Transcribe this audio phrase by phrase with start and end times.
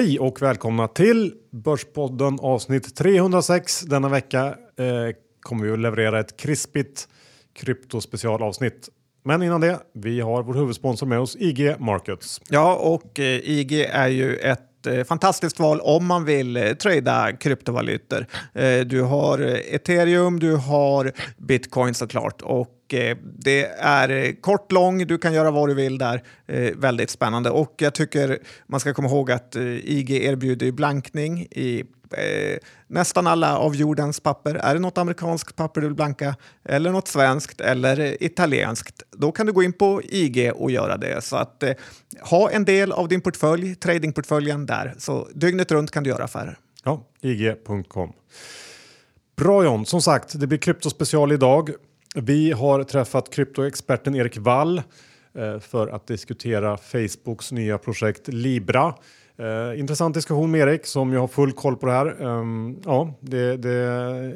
[0.00, 3.80] Hej och välkomna till Börspodden avsnitt 306.
[3.80, 7.08] Denna vecka eh, kommer vi att leverera ett krispigt
[7.54, 8.88] kryptospecialavsnitt.
[9.24, 12.40] Men innan det, vi har vår huvudsponsor med oss, IG Markets.
[12.48, 17.32] Ja, och eh, IG är ju ett eh, fantastiskt val om man vill eh, trada
[17.32, 18.26] kryptovalutor.
[18.54, 24.72] Eh, du har eh, ethereum, du har bitcoin såklart och eh, det är eh, kort,
[24.72, 26.22] lång, du kan göra vad du vill där.
[26.46, 31.46] Eh, väldigt spännande och jag tycker man ska komma ihåg att eh, IG erbjuder blankning
[31.50, 34.54] i eh, nästan alla av jordens papper.
[34.54, 39.32] Är det något amerikanskt papper du vill blanka eller något svenskt eller eh, italienskt, då
[39.32, 41.24] kan du gå in på IG och göra det.
[41.24, 41.64] Så att
[42.20, 46.58] ha en del av din portfölj, tradingportföljen där, så dygnet runt kan du göra affärer.
[46.84, 48.12] Ja, IG.com.
[49.36, 51.70] Bra John, som sagt, det blir kryptospecial idag.
[52.14, 54.82] Vi har träffat kryptoexperten Erik Wall
[55.34, 58.94] eh, för att diskutera Facebooks nya projekt Libra.
[59.38, 62.22] Eh, intressant diskussion med Erik som jag har full koll på det här.
[62.22, 64.34] Um, ja, det, det är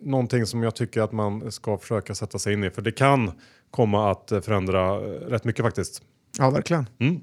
[0.00, 3.30] någonting som jag tycker att man ska försöka sätta sig in i för det kan
[3.70, 6.02] komma att förändra eh, rätt mycket faktiskt.
[6.38, 6.86] Ja, verkligen.
[6.98, 7.20] Mm.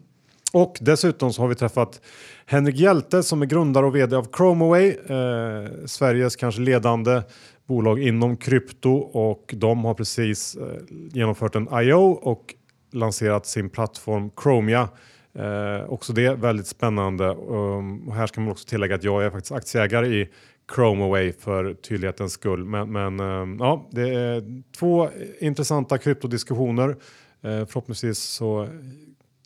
[0.54, 2.02] Och dessutom så har vi träffat
[2.46, 7.22] Henrik Hjälte som är grundare och vd av Chromaway, eh, Sveriges kanske ledande
[7.70, 12.56] bolag inom krypto och de har precis eh, genomfört en IO och
[12.92, 14.90] lanserat sin plattform Chromia.
[15.34, 17.26] Eh, också det väldigt spännande.
[17.26, 20.30] Um, och här ska man också tillägga att jag är faktiskt aktieägare i
[20.76, 22.66] Chromaway för tydlighetens skull.
[22.66, 25.10] Men, men um, ja, det är två
[25.40, 26.90] intressanta kryptodiskussioner.
[27.42, 28.68] Eh, förhoppningsvis så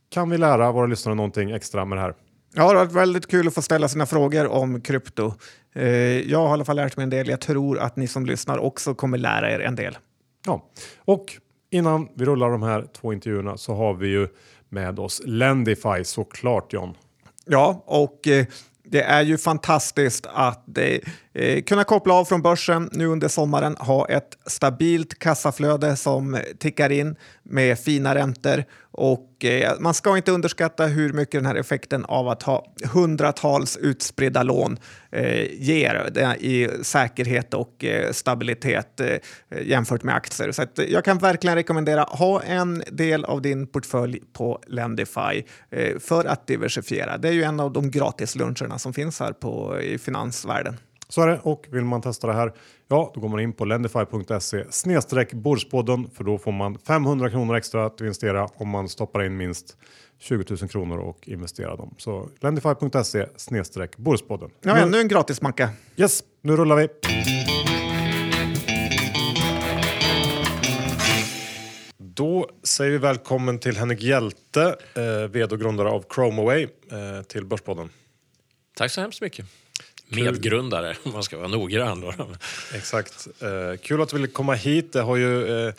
[0.10, 2.14] kan vi lära våra lyssnare någonting extra med det här.
[2.56, 5.34] Ja, det har varit väldigt kul att få ställa sina frågor om krypto.
[5.76, 5.88] Eh,
[6.32, 7.30] jag har i alla fall lärt mig en del.
[7.30, 9.98] Jag tror att ni som lyssnar också kommer lära er en del.
[10.46, 11.26] Ja, och
[11.72, 14.28] innan vi rullar de här två intervjuerna så har vi ju
[14.70, 16.96] med oss Lendify såklart John.
[17.46, 18.46] Ja, och eh,
[18.84, 20.78] det är ju fantastiskt att
[21.34, 26.92] eh, kunna koppla av från börsen nu under sommaren, ha ett stabilt kassaflöde som tickar
[26.92, 28.64] in med fina räntor
[28.94, 33.78] och eh, man ska inte underskatta hur mycket den här effekten av att ha hundratals
[33.78, 34.78] utspridda lån
[35.12, 39.18] eh, ger i säkerhet och eh, stabilitet eh,
[39.66, 40.52] jämfört med aktier.
[40.52, 46.00] Så att, jag kan verkligen rekommendera ha en del av din portfölj på Lendify eh,
[46.00, 47.18] för att diversifiera.
[47.18, 50.78] Det är ju en av de gratisluncherna som finns här på, i finansvärlden.
[51.14, 52.54] Så är det och vill man testa det här,
[52.88, 57.86] ja då går man in på lendify.se snedstreck för då får man 500 kronor extra
[57.86, 59.78] att investera om man stoppar in minst
[60.20, 61.96] 20 000 kronor och investerar dem.
[61.98, 64.50] Så lendify.se snedstreck Börspodden.
[64.62, 65.70] Ja, ännu en gratismacka.
[65.98, 66.88] Yes, nu rullar vi.
[71.98, 77.46] Då säger vi välkommen till Henrik Hjälte, eh, vd och grundare av Chromaway eh, till
[77.46, 77.90] Börspodden.
[78.76, 79.46] Tack så hemskt mycket.
[80.16, 82.02] Medgrundare, om man ska vara noggrann.
[82.02, 82.14] Då.
[82.76, 83.28] Exakt.
[83.40, 84.94] Eh, kul att du ville komma hit.
[84.94, 85.74] Det har ju, eh,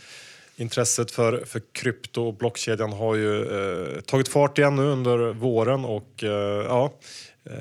[0.57, 5.85] intresset för, för krypto och blockkedjan har ju eh, tagit fart igen nu under våren
[5.85, 6.93] och eh, ja,
[7.45, 7.55] eh,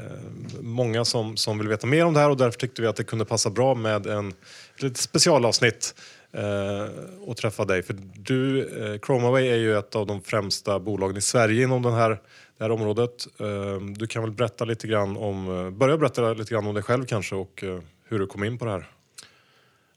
[0.62, 3.04] många som, som vill veta mer om det här och därför tyckte vi att det
[3.04, 4.34] kunde passa bra med en
[4.84, 5.96] ett specialavsnitt
[6.32, 6.88] eh,
[7.26, 7.84] och träffa dig.
[7.84, 11.94] För du, eh, Chromaway är ju ett av de främsta bolagen i Sverige inom den
[11.94, 12.20] här,
[12.58, 13.28] det här området.
[13.40, 16.84] Ehm, du kan väl berätta lite grann om, eh, börja berätta lite grann om dig
[16.84, 18.90] själv kanske och eh, hur du kom in på det här.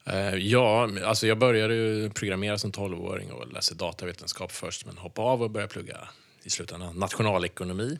[0.05, 5.28] Eh, ja, alltså jag började ju programmera som 12-åring och läste datavetenskap först men hoppade
[5.28, 6.09] av och började plugga
[6.43, 7.99] i slutändan nationalekonomi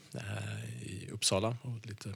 [0.83, 2.09] i Uppsala och lite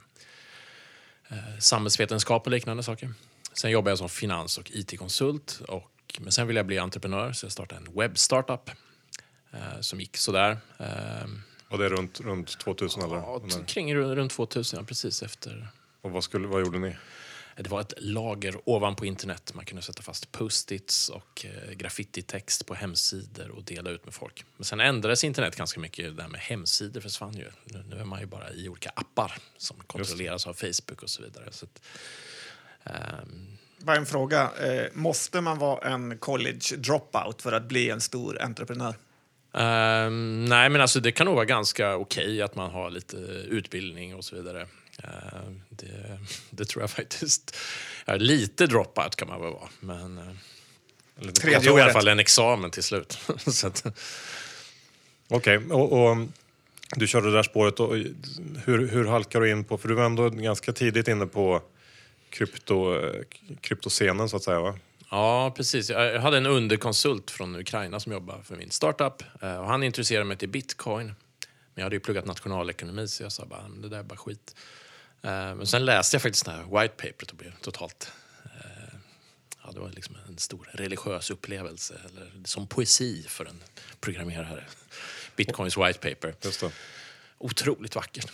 [1.59, 3.13] samhällsvetenskap och liknande saker.
[3.53, 7.45] Sen jobbade jag som finans och IT-konsult och men sen ville jag bli entreprenör så
[7.45, 8.69] jag startade en webbstartup
[9.53, 10.57] eh, som gick sådär.
[10.77, 11.27] Eh,
[11.71, 13.15] och det är runt, runt 2000 eller?
[13.15, 15.67] ja, kring ru- runt 2000, ja, precis efter.
[16.01, 16.95] Och vad, skulle, vad gjorde ni?
[17.57, 19.51] Det var ett lager ovanpå internet.
[19.55, 24.45] Man kunde sätta fast post-its och eh, graffititext på hemsidor och dela ut med folk.
[24.57, 26.17] Men sen ändrades internet ganska mycket.
[26.17, 27.47] Det här med hemsidor försvann ju.
[27.63, 31.21] Nu, nu är man ju bara i olika appar som kontrolleras av Facebook och så
[31.21, 31.47] vidare.
[31.51, 31.81] Så att,
[32.83, 34.51] ehm, Bara en fråga.
[34.59, 38.95] Eh, måste man vara en college dropout för att bli en stor entreprenör?
[39.53, 43.17] Ehm, nej, men alltså det kan nog vara ganska okej att man har lite
[43.49, 44.61] utbildning och så vidare.
[45.03, 46.19] Ehm, det,
[46.49, 47.57] det tror jag faktiskt.
[48.05, 50.19] Ja, lite dropout kan man väl vara, men
[51.19, 53.17] jag Tredje tog i alla fall en examen till slut.
[55.27, 56.17] Okej, och, och
[56.95, 57.79] du körde det där spåret.
[57.79, 57.95] Och
[58.65, 61.61] hur, hur halkar du in på, för du var ändå ganska tidigt inne på
[62.29, 63.21] krypto, eh,
[63.61, 64.75] kryptoscenen så att säga va?
[65.11, 65.89] Ja, precis.
[65.89, 69.23] Jag hade en underkonsult från Ukraina som jobbade för min startup.
[69.43, 71.05] eh, Och han introducerade mig till bitcoin.
[71.07, 71.15] Men
[71.75, 74.55] jag hade ju pluggat nationalekonomi så jag sa bara, det där är bara skit.
[75.21, 78.11] Eh, men sen läste jag faktiskt det här white paperet och blev totalt
[78.45, 78.95] eh,
[79.63, 83.63] Ja, det var liksom en stor religiös upplevelse, eller som poesi för en
[83.99, 84.63] programmerare.
[85.35, 86.35] Bitcoins white paper.
[87.37, 88.31] Otroligt vackert.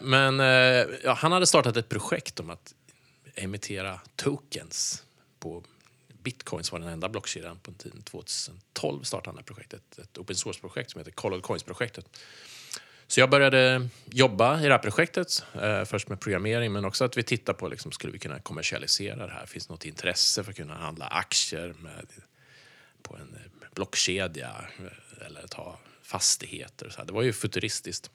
[0.00, 0.38] Men
[1.04, 2.74] ja, han hade startat ett projekt om att
[3.34, 5.02] emittera tokens
[5.40, 5.64] på
[6.22, 8.02] bitcoins var den enda blockkedjan på tiden.
[8.02, 12.06] 2012 startade det här projektet, ett open source-projekt som heter Colored Coins-projektet.
[13.10, 17.16] Så jag började jobba i det här projektet, eh, först med programmering men också att
[17.16, 19.46] vi tittar på, liksom, skulle vi kunna kommersialisera det här?
[19.46, 22.06] Finns det något intresse för att kunna handla aktier med,
[23.02, 26.90] på en eh, blockkedja eh, eller ta fastigheter?
[26.90, 27.06] Så här.
[27.06, 28.10] Det var ju futuristiskt.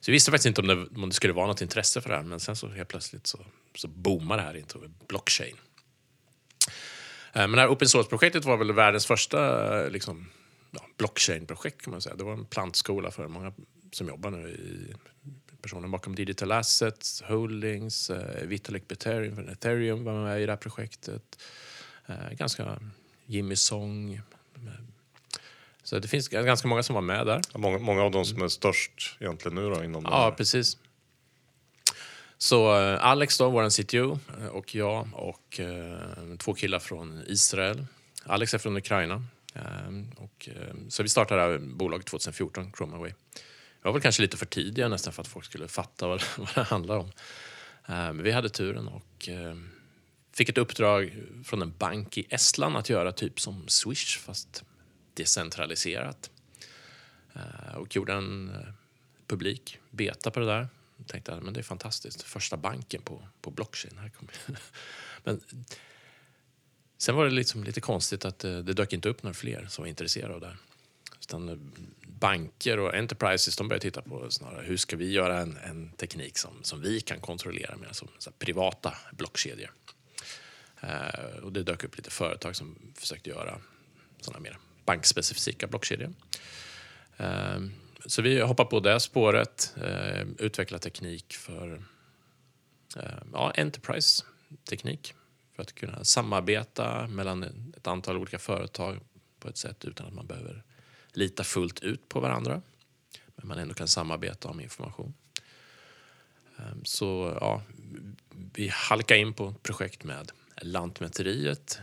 [0.00, 2.16] Så vi visste faktiskt inte om det, om det skulle vara något intresse för det
[2.16, 3.38] här men sen så helt plötsligt så,
[3.74, 5.56] så boomade det här inte blockchain.
[7.32, 10.26] Eh, Men det här open source-projektet var väl världens första eh, liksom,
[10.70, 12.16] ja, blockchain-projekt kan man säga.
[12.16, 13.52] Det var en plantskola för många
[13.92, 14.94] som jobbar nu i
[15.62, 20.56] personen bakom Digital Assets, Holdings, eh, Vitalik Buterin från Ethereum var med i det här
[20.56, 21.22] projektet.
[22.32, 22.78] Ganska
[23.26, 24.20] Jimmy Song.
[25.82, 27.40] Så det finns ganska många som var med där.
[27.54, 30.76] Många, många av de som är störst egentligen nu då inom Ja, precis.
[32.42, 37.86] Så eh, Alex då, vår CTO, eh, och jag och eh, två killar från Israel.
[38.24, 39.24] Alex är från Ukraina.
[39.54, 43.12] Eh, och, eh, så vi startade det här bolaget 2014, Chromaway.
[43.32, 46.54] Vi var väl kanske lite för tidiga nästan för att folk skulle fatta vad, vad
[46.54, 47.12] det handlar om.
[47.86, 49.56] Eh, men vi hade turen och eh,
[50.32, 54.64] fick ett uppdrag från en bank i Estland att göra typ som Swish fast
[55.14, 56.30] decentraliserat.
[57.32, 58.72] Eh, och gjorde en eh,
[59.26, 60.68] publik beta på det där.
[61.10, 62.22] Jag tänkte att men det är fantastiskt.
[62.22, 63.98] Första banken på, på blockchain.
[63.98, 64.28] Här kom
[65.24, 65.40] men
[66.98, 69.82] sen var det liksom lite konstigt att det, det dök inte upp några fler som
[69.82, 70.56] var intresserade av det här.
[71.20, 71.56] Utan eh,
[72.06, 76.38] banker och enterprises de började titta på snarare hur ska vi göra en, en teknik
[76.38, 79.70] som, som vi kan kontrollera med som så här, privata blockkedjor.
[80.80, 83.60] Eh, och det dök upp lite företag som försökte göra
[84.20, 86.12] sådana mer bankspecifika blockkedjor.
[87.16, 87.60] Eh,
[88.06, 91.82] så vi hoppar på det spåret, eh, utvecklar teknik för
[92.96, 95.14] eh, ja, enterprise-teknik
[95.54, 97.42] för att kunna samarbeta mellan
[97.76, 99.00] ett antal olika företag
[99.40, 100.62] på ett sätt utan att man behöver
[101.12, 102.62] lita fullt ut på varandra.
[103.36, 105.14] Men man ändå kan samarbeta om information.
[106.58, 107.62] Eh, Så ja,
[108.54, 110.32] vi halkar in på ett projekt med
[110.62, 111.80] Lantmäteriet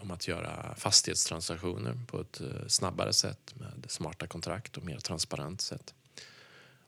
[0.00, 5.60] om att göra fastighetstransaktioner på ett eh, snabbare sätt med smarta kontrakt och mer transparent
[5.60, 5.94] sätt.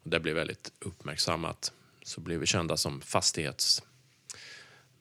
[0.02, 1.72] Och det blev väldigt uppmärksammat.
[2.02, 3.82] Så blev vi kända som fastighets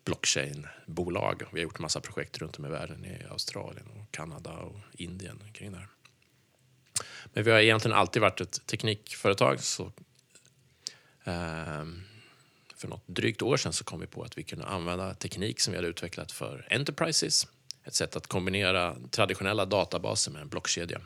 [0.04, 1.44] blockchain-bolag.
[1.52, 5.44] Vi har gjort massa projekt runt om i världen, i Australien, och Kanada och Indien
[5.54, 5.88] kring det här.
[7.34, 9.60] Men vi har egentligen alltid varit ett teknikföretag.
[9.60, 9.86] Så,
[11.24, 11.86] eh,
[12.76, 15.72] för något drygt år sedan så kom vi på att vi kunde använda teknik som
[15.72, 17.48] vi hade utvecklat för enterprises.
[17.89, 21.01] Ett sätt att kombinera traditionella databaser med en blockkedja.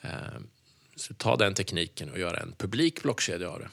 [0.00, 0.10] Eh,
[0.96, 3.70] så ta den tekniken och göra en publik blockkedja av det.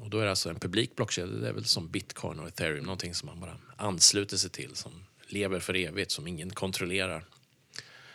[0.00, 2.84] Och då är det alltså en publik blockkedja, det är väl som bitcoin och ethereum,
[2.84, 7.24] någonting som man bara ansluter sig till, som lever för evigt, som ingen kontrollerar.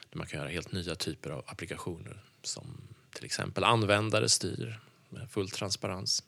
[0.10, 2.82] Där man kan göra helt nya typer av applikationer som
[3.16, 6.24] till exempel användare styr med full transparens.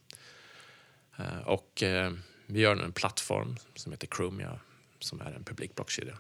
[1.18, 2.14] Eh, och eh,
[2.46, 4.60] vi gör nu en plattform som heter Chromia
[5.06, 6.14] som är en publik blockkedja.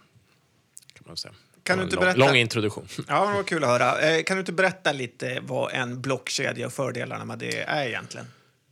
[0.94, 1.34] Kan man säga.
[1.64, 2.88] Kan du inte en lång, berätta- lång introduktion.
[3.08, 4.02] Ja, det var kul att höra.
[4.02, 8.28] Eh, Kan du inte berätta lite vad en blockkedja och fördelarna med det är egentligen?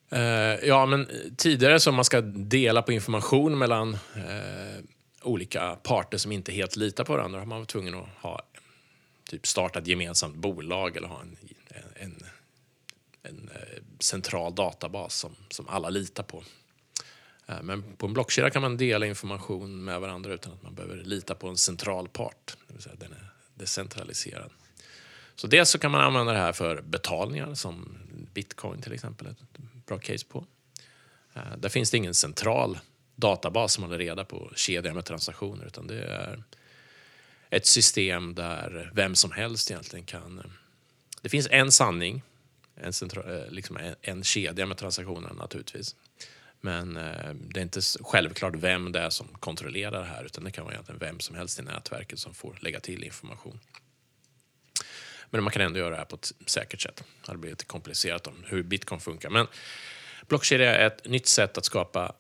[0.10, 0.20] Eh,
[0.68, 4.84] ja, men tidigare så man ska dela på information mellan eh,
[5.22, 8.42] olika parter som inte helt litar på varandra har man varit tvungen att ha
[9.30, 11.38] typ starta ett gemensamt bolag eller ha en,
[11.96, 12.24] en,
[13.24, 16.44] en eh, central databas som, som alla litar på.
[17.48, 20.96] Eh, men på en blockkedja kan man dela information med varandra utan att man behöver
[20.96, 22.58] lita på en central part.
[22.68, 24.52] Det vill säga den är decentraliserad.
[25.36, 27.98] Så dels så kan man använda det här för betalningar som
[28.34, 30.46] bitcoin till exempel är ett bra case på.
[31.34, 32.80] Eh, där finns det ingen central
[33.16, 36.44] databas som håller reda på kedjan med transaktioner utan det är
[37.50, 40.40] ett system där vem som helst egentligen kan...
[40.40, 40.46] Eh,
[41.22, 42.22] det finns en sanning,
[42.76, 45.96] en, central, liksom en, en kedja med transaktioner naturligtvis.
[46.66, 50.52] Men eh, det är inte självklart vem det är som kontrollerar det här utan det
[50.52, 53.60] kan vara egentligen vem som helst i nätverket som får lägga till information.
[55.30, 56.96] Men man kan ändå göra det här på ett säkert sätt.
[56.96, 59.30] Det hade blivit lite komplicerat om hur bitcoin funkar.
[59.30, 59.48] Men
[60.28, 62.16] blockkedja är ett nytt sätt att skapa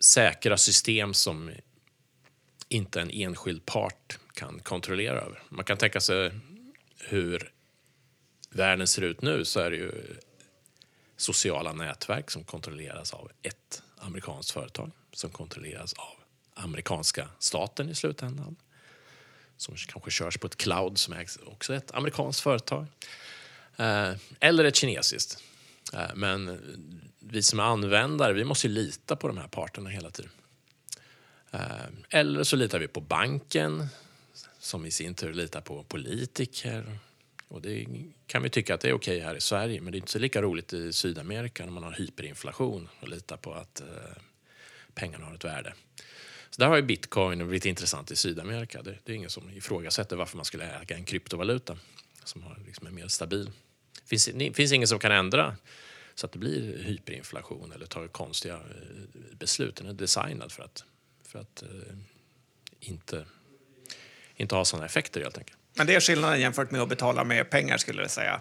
[0.00, 1.50] säkra system som
[2.68, 5.42] inte en enskild part kan kontrollera över.
[5.48, 6.32] Man kan tänka sig
[6.98, 7.52] hur
[8.50, 9.92] världen ser ut nu så är det ju
[11.16, 16.14] sociala nätverk som kontrolleras av ett amerikanskt företag som kontrolleras av
[16.54, 18.56] amerikanska staten i slutändan.
[19.56, 22.86] Som kanske körs på ett cloud som ägs också ett amerikanskt företag.
[23.76, 25.42] Eh, eller ett kinesiskt.
[25.92, 26.60] Eh, men
[27.18, 30.30] vi som är användare vi måste lita på de här parterna hela tiden.
[31.50, 31.60] Eh,
[32.10, 33.86] eller så litar vi på banken
[34.58, 36.98] som i sin tur litar på politiker.
[37.48, 37.86] Och det
[38.26, 40.18] kan vi tycka att det är okej här i Sverige men det är inte så
[40.18, 43.86] lika roligt i Sydamerika när man har hyperinflation och litar på att eh,
[44.94, 45.74] pengarna har ett värde.
[46.50, 48.82] Så där har ju bitcoin blivit intressant i Sydamerika.
[48.82, 51.78] Det, det är ingen som ifrågasätter varför man skulle äga en kryptovaluta
[52.24, 53.50] som har liksom är mer stabil.
[54.02, 55.56] Det finns, finns ingen som kan ändra
[56.14, 59.76] så att det blir hyperinflation eller tar konstiga eh, beslut.
[59.76, 60.84] Den är designad för att,
[61.22, 61.68] för att eh,
[62.80, 63.26] inte,
[64.36, 65.58] inte ha sådana effekter helt enkelt.
[65.76, 68.40] Men det är skillnaden jämfört med att betala med pengar skulle jag säga.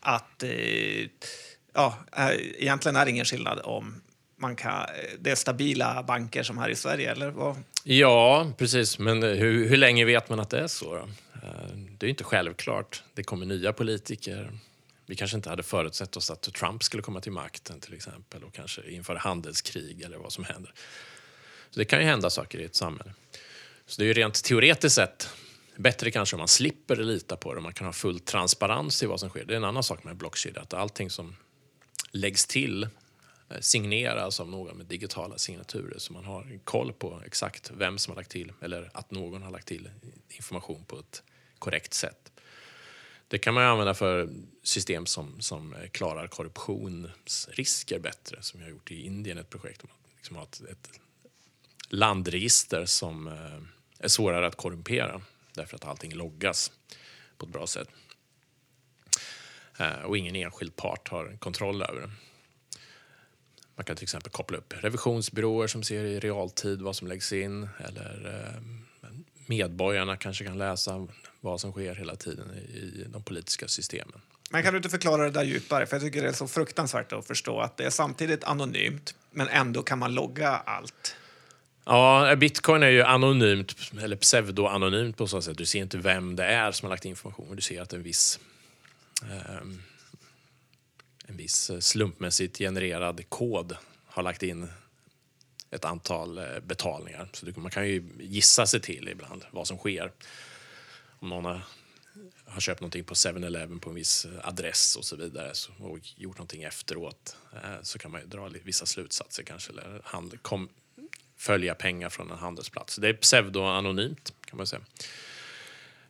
[0.00, 0.50] Att eh,
[1.74, 4.02] ja, eh, egentligen är det ingen skillnad om
[4.36, 4.86] man kan, eh,
[5.20, 7.56] det är stabila banker som här i Sverige, eller vad?
[7.84, 8.98] Ja, precis.
[8.98, 10.94] Men eh, hur, hur länge vet man att det är så?
[10.94, 11.08] Då?
[11.98, 13.02] Det är inte självklart.
[13.14, 14.52] Det kommer nya politiker.
[15.06, 18.54] Vi kanske inte hade förutsett oss att Trump skulle komma till makten till exempel och
[18.54, 20.72] kanske införa handelskrig eller vad som händer.
[21.70, 23.12] Så det kan ju hända saker i ett samhälle.
[23.86, 25.28] Så det är ju rent teoretiskt sett
[25.82, 27.60] bättre kanske om man slipper lita på det.
[27.60, 29.44] Man kan ha full transparens i vad som sker.
[29.44, 31.36] Det är en annan sak med blockkedja, att allting som
[32.10, 37.70] läggs till eh, signeras av någon med digitala signaturer så man har koll på exakt
[37.74, 39.90] vem som har lagt till eller att någon har lagt till
[40.28, 41.22] information på ett
[41.58, 42.32] korrekt sätt.
[43.28, 44.28] Det kan man använda för
[44.62, 49.88] system som, som klarar korruptionsrisker bättre, som jag har gjort i Indien, ett projekt om
[49.90, 51.00] att liksom ha ett, ett
[51.88, 55.20] landregister som eh, är svårare att korrumpera
[55.54, 56.72] därför att allting loggas
[57.38, 57.88] på ett bra sätt.
[59.78, 62.10] Eh, och ingen enskild part har kontroll över det.
[63.76, 67.68] Man kan till exempel koppla upp revisionsbyråer som ser i realtid vad som läggs in
[67.78, 69.08] eller eh,
[69.46, 71.08] medborgarna kanske kan läsa
[71.40, 74.20] vad som sker hela tiden i de politiska systemen.
[74.50, 75.86] Men kan du inte förklara det där djupare?
[75.86, 79.48] För jag tycker det är så fruktansvärt att förstå att det är samtidigt anonymt, men
[79.48, 81.16] ändå kan man logga allt.
[81.84, 85.58] Ja, bitcoin är ju anonymt, eller pseudo-anonymt på så sätt.
[85.58, 87.56] Du ser inte vem det är som har lagt information.
[87.56, 88.40] Du ser att en viss,
[89.22, 89.56] eh,
[91.26, 94.68] en viss eh, slumpmässigt genererad kod har lagt in
[95.70, 97.28] ett antal eh, betalningar.
[97.32, 100.12] Så man kan ju gissa sig till ibland vad som sker.
[101.18, 101.60] Om någon har,
[102.44, 106.38] har köpt någonting på 7-Eleven på en viss eh, adress och så vidare och gjort
[106.38, 107.36] någonting efteråt
[107.82, 109.72] så kan man ju dra vissa slutsatser kanske.
[109.72, 110.68] Eller hand, kom,
[111.42, 112.96] följa pengar från en handelsplats.
[112.96, 114.82] Det är pseudo-anonymt kan man säga.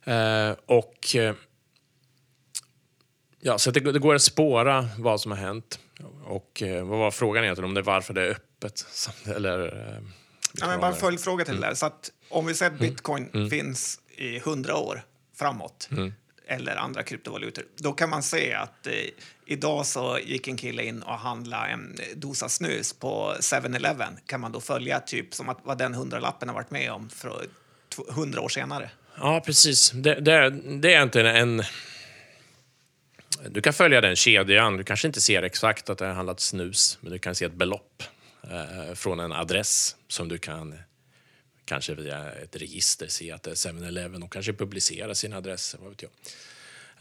[0.03, 1.35] Eh, och eh,
[3.39, 5.79] ja, så det, det, går att spåra vad som har hänt.
[6.25, 7.69] Och eh, vad var frågan egentligen?
[7.69, 8.85] Om det varför det är öppet?
[9.35, 9.59] Eller,
[10.53, 11.61] ja, men bara en följdfråga till mm.
[11.61, 11.75] det där.
[11.75, 12.89] Så att om vi säger att mm.
[12.89, 13.49] bitcoin mm.
[13.49, 16.13] finns i hundra år framåt mm.
[16.47, 18.87] eller andra kryptovalutor, då kan man se att
[19.45, 24.17] idag så gick en kille in och handlade en dosa snus på 7-Eleven.
[24.25, 27.47] Kan man då följa typ som att vad den hundralappen har varit med om för
[28.09, 28.89] hundra år senare?
[29.17, 29.91] Ja, precis.
[29.91, 31.63] Det, det, det är egentligen en...
[33.47, 34.77] Du kan följa den kedjan.
[34.77, 37.53] Du kanske inte ser exakt att det har handlat snus, men du kan se ett
[37.53, 38.03] belopp
[38.43, 40.75] eh, från en adress som du kan
[41.65, 45.79] kanske via ett register se att det är 7-Eleven och kanske publicera sina adresser.
[45.81, 46.11] Vad vet jag.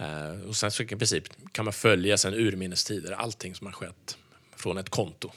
[0.01, 3.75] Uh, och sen så i princip kan man följa sen urminnes tider allting som har
[3.75, 4.19] skett
[4.57, 5.31] från ett konto.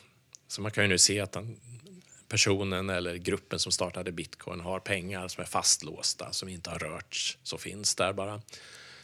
[0.48, 1.60] Så man kan ju nu se att den
[2.28, 7.38] personen eller gruppen som startade bitcoin har pengar som är fastlåsta, som inte har rörts,
[7.44, 8.42] så finns där bara.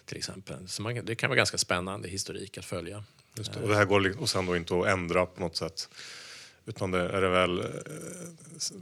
[0.05, 0.67] Till exempel.
[0.67, 3.03] Så man, det kan vara ganska spännande historik att följa.
[3.35, 3.59] Just det.
[3.59, 5.89] Och det här går och sen då inte att ändra på något sätt?
[6.65, 7.65] Utan det är det väl, eh,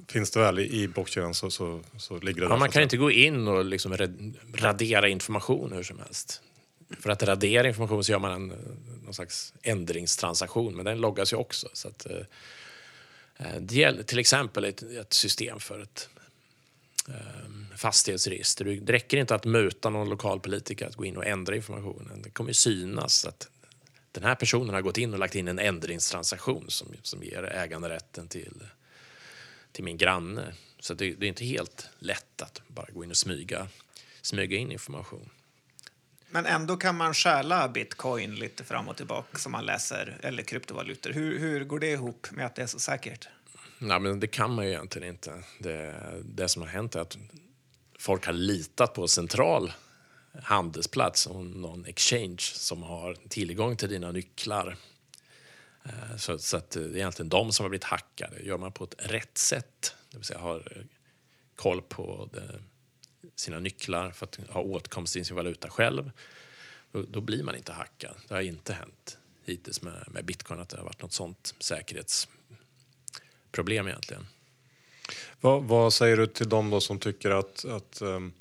[0.08, 2.54] finns det väl i blockkedjan så, så, så ligger det där.
[2.54, 3.98] Ja, man kan inte gå in och liksom
[4.54, 6.42] radera information hur som helst.
[7.00, 8.54] För att radera information så gör man en
[9.10, 11.70] någon slags ändringstransaktion, men den loggas ju också.
[11.74, 12.18] Så att, eh,
[13.38, 16.10] eh, det gäller till exempel ett, ett system för ett
[17.08, 18.66] eh, fastighetsregister.
[18.66, 22.22] Det räcker inte att muta någon lokal politiker att gå in och ändra informationen.
[22.22, 23.50] Det kommer synas att
[24.12, 28.28] den här personen har gått in och lagt in en ändringstransaktion som, som ger äganderätten
[28.28, 28.64] till,
[29.72, 30.54] till min granne.
[30.80, 33.68] Så det, det är inte helt lätt att bara gå in och smyga,
[34.22, 35.30] smyga in information.
[36.32, 41.10] Men ändå kan man stjäla bitcoin lite fram och tillbaka som man läser, eller kryptovalutor.
[41.10, 43.28] Hur, hur går det ihop med att det är så säkert?
[43.80, 45.44] Nej, men det kan man ju egentligen inte.
[45.60, 47.18] Det, det som har hänt är att
[48.00, 49.74] folk har litat på central
[50.44, 54.78] handelsplats och någon exchange som har tillgång till dina nycklar.
[55.84, 58.42] Eh, så, så att det är egentligen de som har blivit hackade.
[58.42, 60.86] Gör man på ett rätt sätt, det vill säga har
[61.56, 62.60] koll på det,
[63.40, 66.12] sina nycklar för att ha åtkomst till sin valuta själv,
[66.92, 68.16] då, då, blir man inte hackad.
[68.28, 73.88] Det har inte hänt hittills med, med bitcoin att det har varit något sånt säkerhetsproblem
[73.88, 74.28] egentligen.
[75.42, 78.34] Vad, vad, säger du till dem då som tycker att, att, um,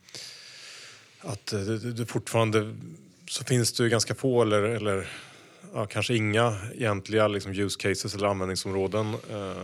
[1.20, 2.76] att det, det fortfarande
[3.28, 5.08] så finns det ju ganska få eller, eller
[5.74, 9.62] ja, kanske inga egentliga liksom, use cases eller användningsområden eh,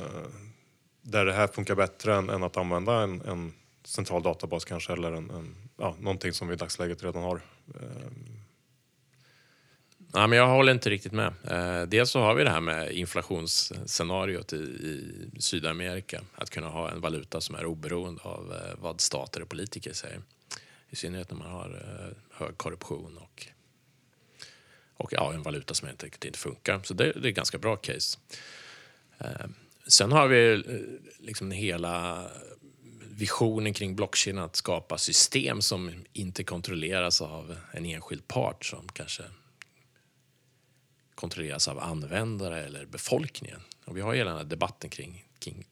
[1.03, 3.53] där det här funkar bättre än, än att använda en, en,
[3.85, 7.41] central databas kanske eller en, en, ja, någonting som vi i dagsläget redan har.
[7.75, 8.45] Ehm.
[10.13, 11.33] Ja, men jag håller inte riktigt med.
[11.45, 16.21] Eh, dels så har vi det här med inflationsscenariot i, i, Sydamerika.
[16.35, 20.21] Att kunna ha en valuta som är oberoende av eh, vad stater och politiker säger.
[20.91, 23.47] I synnerhet när man har eh, hög korruption och,
[24.97, 26.81] och ja, en valuta som helt enkelt inte funkar.
[26.85, 28.19] Så det, det är ett ganska bra case.
[29.19, 29.47] Eh,
[29.87, 30.61] sen har vi eh,
[31.27, 32.27] liksom hela
[33.17, 39.23] visionen kring blockchain att skapa system som inte kontrolleras av en enskild part som kanske
[41.15, 43.61] kontrolleras av användare eller befolkningen.
[43.85, 45.65] Och vi har hela den här debatten kring, kring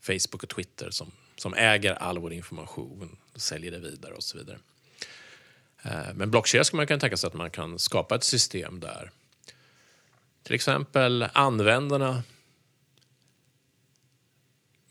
[0.00, 4.38] Facebook och Twitter som, som äger all vår information och säljer det vidare och så
[4.38, 4.58] vidare.
[5.82, 9.10] Eh, men blockkedja skulle man kunna tänka sig att man kan skapa ett system där
[10.42, 12.22] till exempel användarna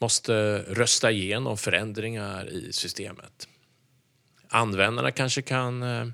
[0.01, 3.47] måste rösta igenom förändringar i systemet.
[4.47, 6.07] Användarna kanske kan eh,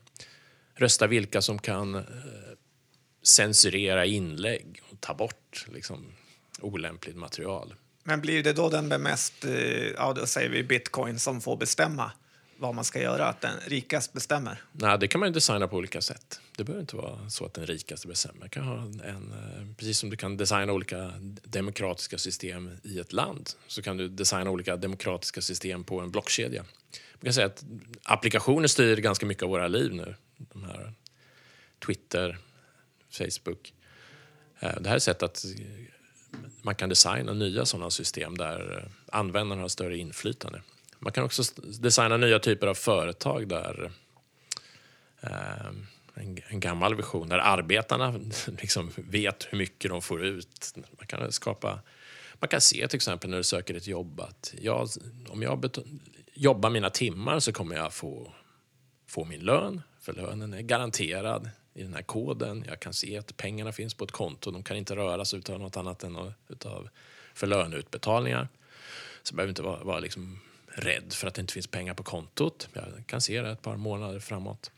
[0.76, 2.02] rösta vilka som kan eh,
[3.24, 6.06] censurera inlägg och ta bort liksom,
[6.62, 7.74] olämpligt material.
[8.04, 9.52] Men blir det då den med mest, eh,
[9.98, 12.12] ja då säger vi bitcoin, som får bestämma
[12.58, 14.62] vad man ska göra, att den rikast bestämmer?
[14.72, 16.40] Nej, det kan man ju designa på olika sätt.
[16.58, 18.48] Det behöver inte vara så att den rikaste bestämmer.
[18.48, 21.12] Kan ha en, eh, precis som du kan designa olika
[21.44, 26.66] demokratiska system i ett land så kan du designa olika demokratiska system på en blockkedja.
[27.14, 27.64] Man kan säga att
[28.04, 30.16] applikationer styr ganska mycket av våra liv nu.
[30.38, 30.94] De här
[31.86, 32.38] Twitter,
[33.10, 33.74] Facebook.
[34.60, 35.52] Eh, det här är ett sätt att eh,
[36.62, 40.62] man kan designa nya sådana system där användarna har större inflytande.
[41.00, 41.44] Man kan också
[41.80, 43.92] designa nya typer av företag där
[45.22, 45.72] eh,
[46.20, 48.20] en, en, gammal vision där arbetarna
[48.62, 50.76] liksom vet hur mycket de får ut.
[50.76, 51.80] Man kan skapa
[52.40, 54.90] man kan se till exempel när du söker ett jobb att jag,
[55.30, 55.70] om jag
[56.34, 58.34] jobbar mina timmar så kommer jag få,
[59.08, 62.64] få min lön, för lönen är garanterad i den här koden.
[62.68, 64.52] Jag kan se att pengarna finns på ett konto.
[64.52, 66.90] De kan inte röras av något annat än utav
[67.34, 68.48] för löneutbetalningar.
[69.24, 72.04] Så jag behöver inte vara, vara liksom rädd för att det inte finns pengar på
[72.04, 72.70] kontot.
[72.74, 74.72] Jag kan se det ett par månader framåt.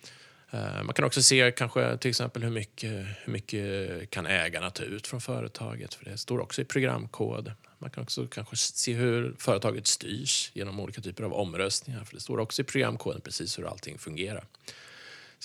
[0.52, 4.84] Eh, man kan också se kanske till exempel hur mycket, hur mycket kan ägarna ta
[4.84, 5.94] ut från företaget.
[5.94, 7.54] För Det står också i programkod.
[7.78, 12.04] Man kan också kanske se hur företaget styrs genom olika typer av omröstningar.
[12.04, 14.46] För Det står också i programkoden precis hur allting fungerar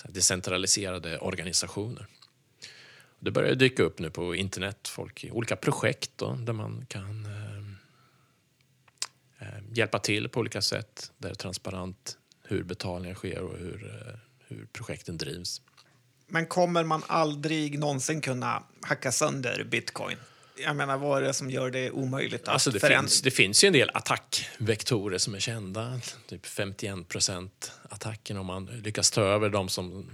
[0.03, 2.07] decentraliserade organisationer.
[3.19, 7.25] Det börjar dyka upp nu på internet, folk i olika projekt då, där man kan
[7.25, 7.57] eh,
[9.39, 11.11] eh hjälpa till på olika sätt.
[11.17, 14.15] Där det är transparent hur betalningar sker och hur, eh,
[14.55, 15.61] hur projekten drivs.
[16.27, 20.17] Men kommer man aldrig någonsin kunna hacka sönder bitcoin?
[20.57, 23.63] Jag menar, vad är det som gör det omöjligt att alltså det, finns, det finns
[23.63, 25.99] ju en del attackvektorer som är kända.
[26.27, 30.09] Typ 51 procent attacken om man lyckas ta över de som...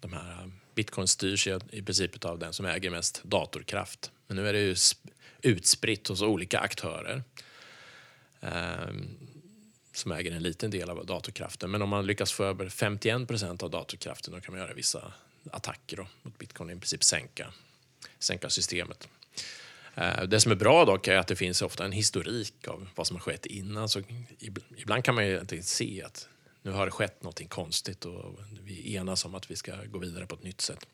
[0.00, 4.10] De här Bitcoin styrs i princip av den som äger mest datorkraft.
[4.26, 4.76] Men nu är det ju
[5.42, 7.22] utspritt hos olika aktörer
[8.40, 8.92] eh,
[9.96, 11.70] som äger en liten del av datorkraften.
[11.70, 15.12] Men om man lyckas få över 51 procent av datorkraften då kan man göra vissa
[15.50, 17.52] attacker då, mot bitcoin i princip sänka,
[18.18, 19.08] sänka systemet.
[19.94, 23.06] Eh, det som är bra dock är att det finns ofta en historik av vad
[23.06, 23.88] som har skett innan.
[23.88, 24.02] Så
[24.76, 26.28] ibland kan man ju se att
[26.62, 30.26] nu har det skett något konstigt och vi enas om att vi ska gå vidare
[30.26, 30.86] på ett nytt sätt.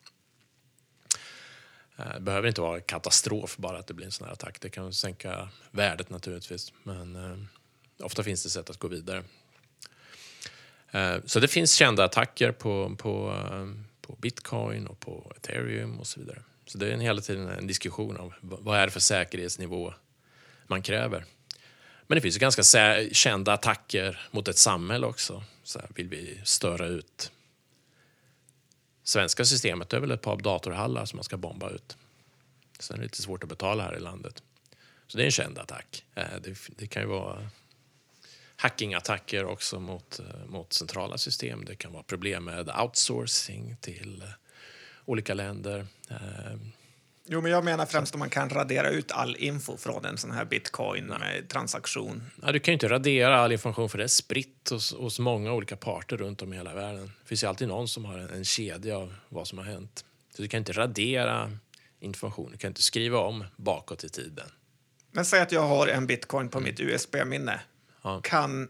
[1.96, 4.60] Eh, det behöver inte vara katastrof bara att det blir en sån här attack.
[4.60, 7.36] Det kan sänka värdet naturligtvis, men eh,
[7.98, 9.24] ofta finns det sätt att gå vidare.
[10.90, 13.38] Eh, så det finns kända attacker på, på,
[14.00, 16.42] på bitcoin och på ethereum och så vidare.
[16.66, 19.94] Så det är en hela tiden en diskussion om vad är det för säkerhetsnivå
[20.66, 21.24] man kräver.
[22.06, 22.62] Men det finns ju ganska
[23.12, 25.44] kända attacker mot ett samhälle också.
[25.62, 27.32] Så här, vill vi störa ut
[29.02, 31.96] svenska systemet, det är väl ett par datorhallar som man ska bomba ut.
[32.78, 34.42] Sen är det lite svårt att betala här i landet.
[35.06, 36.04] Så det är en känd attack.
[36.14, 37.48] Eh, det, det kan ju vara
[38.62, 41.64] hackingattacker också mot, eh, mot centrala system.
[41.64, 44.28] Det kan vara problem med outsourcing till eh,
[45.04, 45.86] olika länder.
[46.10, 46.56] Eh,
[47.24, 50.30] Jo, men jag menar främst om man kan radera ut all info från en sån
[50.30, 52.22] här bitcoin-transaktion.
[52.42, 55.52] Ja, du kan ju inte radera all information för det är spritt hos, hos många
[55.52, 57.12] olika parter runt om i hela världen.
[57.22, 60.04] Det finns ju alltid någon som har en, en kedja av vad som har hänt.
[60.36, 61.58] Så du kan inte radera
[62.00, 64.48] information, du kan inte skriva om bakåt i tiden.
[65.10, 67.60] Men säg att jag har en bitcoin på mitt USB-minne.
[68.02, 68.20] Ja.
[68.20, 68.68] Kan...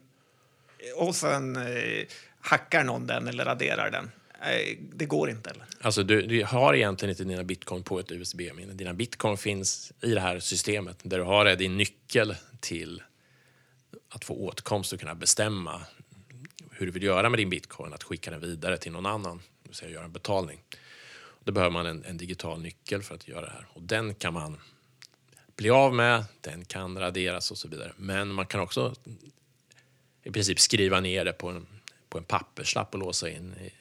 [0.97, 2.07] Och sen eh,
[2.41, 4.11] hackar någon den eller raderar den.
[4.43, 5.65] Eh, det går inte, eller?
[5.81, 8.73] Alltså du, du har egentligen inte dina bitcoin på ett USB-minne.
[8.73, 13.03] Dina bitcoin finns i det här systemet där du har din nyckel till
[14.09, 15.83] att få åtkomst och kunna bestämma
[16.71, 19.69] hur du vill göra med din bitcoin, att skicka den vidare till någon annan, det
[19.69, 20.61] vill säga göra en betalning.
[21.45, 24.35] Då behöver man en, en digital nyckel för att göra det här och den kan
[24.35, 24.59] man
[25.63, 27.93] bli av med, den kan raderas och så vidare.
[27.97, 28.95] Men man kan också
[30.23, 31.67] i princip skriva ner det på en,
[32.09, 33.73] på en papperslapp och låsa in i,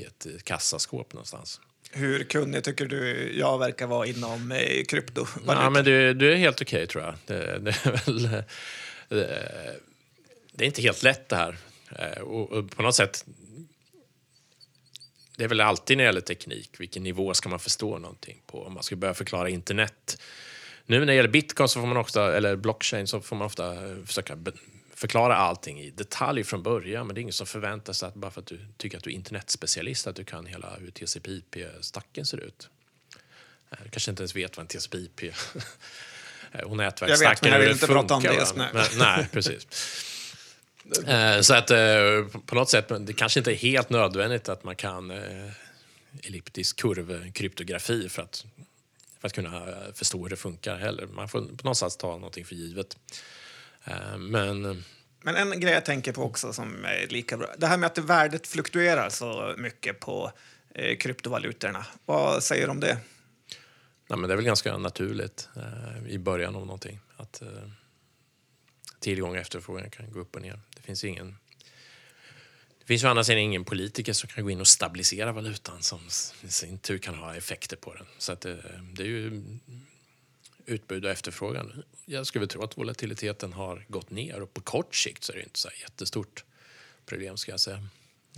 [0.00, 1.60] i ett eh, kassaskåp någonstans.
[1.90, 5.26] Hur kunnig tycker du jag verkar vara inom eh, krypto?
[5.46, 7.14] Ja, men du, du är helt okej, tror jag.
[7.26, 8.44] Det, det, är väl, eh,
[9.08, 9.76] det,
[10.52, 11.56] det är inte helt lätt det här.
[11.98, 13.24] Eh, Och, och på något sätt...
[15.36, 18.64] Det är väl alltid när det gäller teknik, vilken nivå ska man förstå någonting på?
[18.64, 20.22] Om man ska börja förklara internet.
[20.86, 23.74] Nu när det gäller bitcoin, så får man ofta, eller blockchain, så får man ofta
[23.74, 24.38] eh, försöka
[24.94, 27.06] förklara allting i detalj från början.
[27.06, 29.10] Men det är ingen som förväntar sig att bara för att du tycker att du
[29.10, 32.68] är internetspecialist att du kan hela hur TCP/IP-stacken ser ut.
[33.70, 35.34] Eh, Du kanske inte ens vet vad en TCP/IP
[36.64, 38.64] och nätverksstacken Jag vet, men jag vill inte prata om det nu.
[38.72, 39.66] Men, nej, precis.
[41.06, 44.76] Eh, Så att eh, på något sätt, det kanske inte är helt nödvändigt att man
[44.76, 45.50] kan eh,
[46.22, 48.44] elliptisk kurvkryptografi för att,
[49.20, 51.06] för att kunna eh, förstå hur det funkar heller.
[51.06, 52.98] Man får på något sätt ta någonting för givet.
[53.84, 54.62] Eh, Men
[55.22, 57.48] Men en grej jag tänker på också som är lika bra.
[57.58, 60.32] Det här med att värdet fluktuerar så mycket på
[60.74, 61.86] eh, kryptovalutorna.
[62.04, 62.98] Vad säger du om det?
[64.08, 65.48] Nej, men det är väl ganska naturligt
[66.08, 67.00] i början av någonting.
[67.16, 67.42] Att
[69.00, 70.60] tillgång och efterfrågan kan gå upp och ner.
[70.76, 71.36] Det finns ingen...
[72.80, 76.00] Det finns ju sidan ingen politiker som kan gå in och stabilisera valutan som
[76.42, 78.06] i sin tur kan ha effekter på den.
[78.18, 78.54] Så att, eh,
[78.92, 79.42] det är ju
[80.66, 81.82] utbud och efterfrågan.
[82.04, 85.42] Jag skulle tro att volatiliteten har gått ner och på kort sikt så är det
[85.42, 86.44] inte så jättestort
[87.06, 87.88] problem ska jag säga.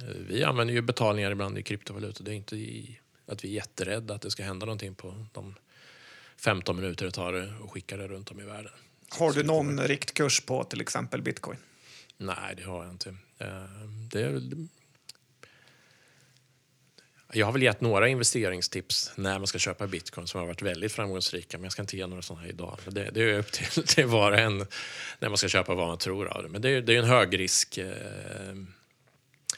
[0.02, 2.24] Eh, Vi använder ju betalningar ibland i kryptovalutor.
[2.24, 5.54] Det är inte i, att vi är jätterädda att det ska hända någonting på de
[6.36, 8.72] 15 minuter det tar att skicka det runt om i världen.
[9.08, 11.58] Har du någon riktkurs på till exempel bitcoin?
[12.16, 13.16] Nej, det har jag inte.
[13.42, 13.64] Eh,
[14.12, 14.42] Det är,
[17.34, 20.92] jag har väl gett några investeringstips när man ska köpa bitcoin som har varit väldigt
[20.92, 22.78] framgångsrika, men jag ska inte ge några sådana här idag.
[22.86, 24.66] Det, det är upp till, till var och en
[25.18, 26.48] när man ska köpa vad man tror av det.
[26.48, 27.78] Men det är, det är en högrisk...
[27.78, 27.92] eh,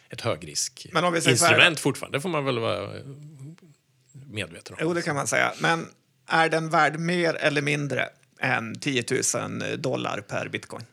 [0.08, 1.56] Ett högrisk Men om vi säger så här då?
[1.56, 2.18] instrument fortfarande.
[2.18, 2.90] Det får man väl vara
[4.12, 4.78] medveten om.
[4.82, 5.52] Jo, det kan man säga.
[5.60, 5.88] Men
[6.26, 9.04] är den värd mer eller mindre än 10
[9.60, 10.84] 000 dollar per bitcoin?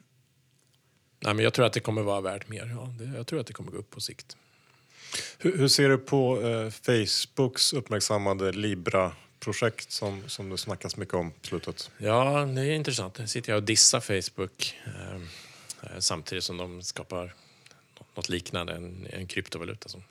[1.23, 2.71] Nej, men jag tror att det kommer vara värt mer.
[2.75, 4.37] Ja, det, jag tror att det kommer gå upp på sikt.
[5.37, 11.31] Hur, hur ser du på eh, Facebooks uppmärksammade Libra-projekt som, som det snackas mycket om
[11.31, 11.91] på slutet?
[11.97, 13.17] Ja, det är intressant.
[13.19, 15.15] Nu sitter jag och dissar Facebook eh,
[15.83, 17.33] eh, samtidigt som de skapar
[18.15, 19.89] något liknande, en, en kryptovaluta.
[19.89, 20.03] Som,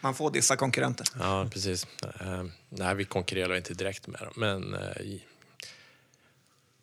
[0.00, 1.06] Man får dissa konkurrenter.
[1.18, 1.86] ja, precis.
[2.20, 5.18] Eh, nej, vi konkurrerar inte direkt med dem, men, eh,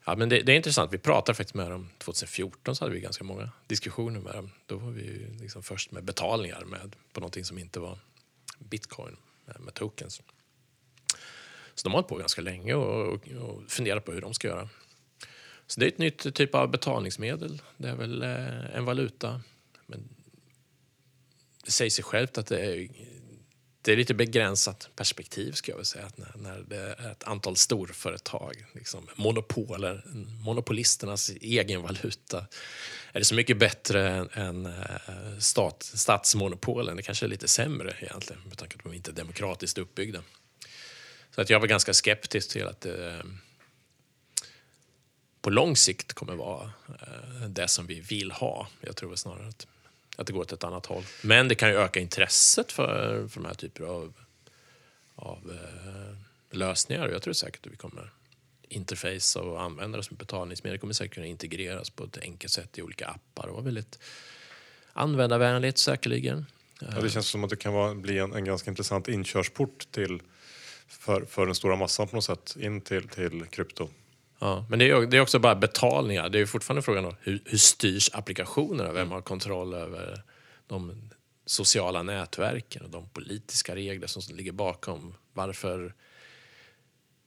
[0.08, 0.94] ja, men det, det är intressant.
[0.94, 4.52] Vi pratade faktiskt med dem 2014, så hade vi ganska många diskussioner med dem.
[4.66, 8.00] Då var vi ju liksom först med betalningar med, på någonting som inte var
[8.60, 10.22] bitcoin, med, med tokens.
[11.76, 14.48] Så de har hållit på ganska länge och, och, och funderat på hur de ska
[14.48, 14.70] göra.
[15.68, 17.62] Så det är ett nytt typ av betalningsmedel.
[17.78, 19.42] Det är väl eh, en valuta.
[19.86, 20.10] Men
[21.66, 22.88] det säger sig självt att det är,
[23.88, 26.06] det är lite begränsat perspektiv ska jag väl säga.
[26.06, 30.04] Att när, när det är ett antal storföretag, liksom monopoler,
[30.46, 32.46] monopolisternas egen valuta,
[33.12, 36.98] är det så mycket bättre än, eh, stat, statsmonopolen.
[36.98, 40.24] Det kanske är lite sämre egentligen med tanke på att de inte är demokratiskt uppbyggda.
[41.36, 43.24] Så att jag var ganska skeptisk till att det
[45.42, 48.68] på lång sikt kommer vara eh, det som vi vill ha.
[48.82, 49.68] Jag tror snarare att,
[50.18, 51.04] att det går åt ett annat håll.
[51.22, 54.14] Men det kan ju öka intresset för, för de här typerna av,
[55.16, 56.18] av eh,
[56.58, 57.10] lösningar.
[57.10, 58.12] Jag tror säkert att vi kommer
[58.70, 60.76] interface och använda det som betalningsmedel.
[60.76, 64.00] Det kommer säkert kunna integreras på ett enkelt sätt i olika appar och vara väldigt
[64.94, 66.46] användarvänligt säkerligen.
[66.82, 70.22] Ja, det känns som att det kan vara, bli en, en ganska intressant inkörsport till,
[70.88, 73.90] för, för den stora massan på något sätt in till, till krypto.
[74.40, 76.30] Ja, men det är, det är också bara betalningar.
[76.30, 78.92] Det är fortfarande frågan om hur, hur styrs applikationerna?
[78.92, 80.22] Vem har kontroll över
[80.68, 81.10] de
[81.46, 85.14] sociala nätverken och de politiska regler som ligger bakom?
[85.34, 85.94] Varför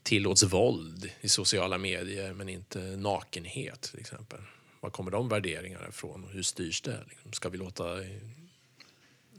[0.02, 4.40] tillåts våld i sociala medier men inte nakenhet till exempel?
[4.80, 6.28] Var kommer de värderingarna ifrån?
[6.32, 6.98] Hur styrs det?
[7.08, 7.84] Liksom, ska vi låta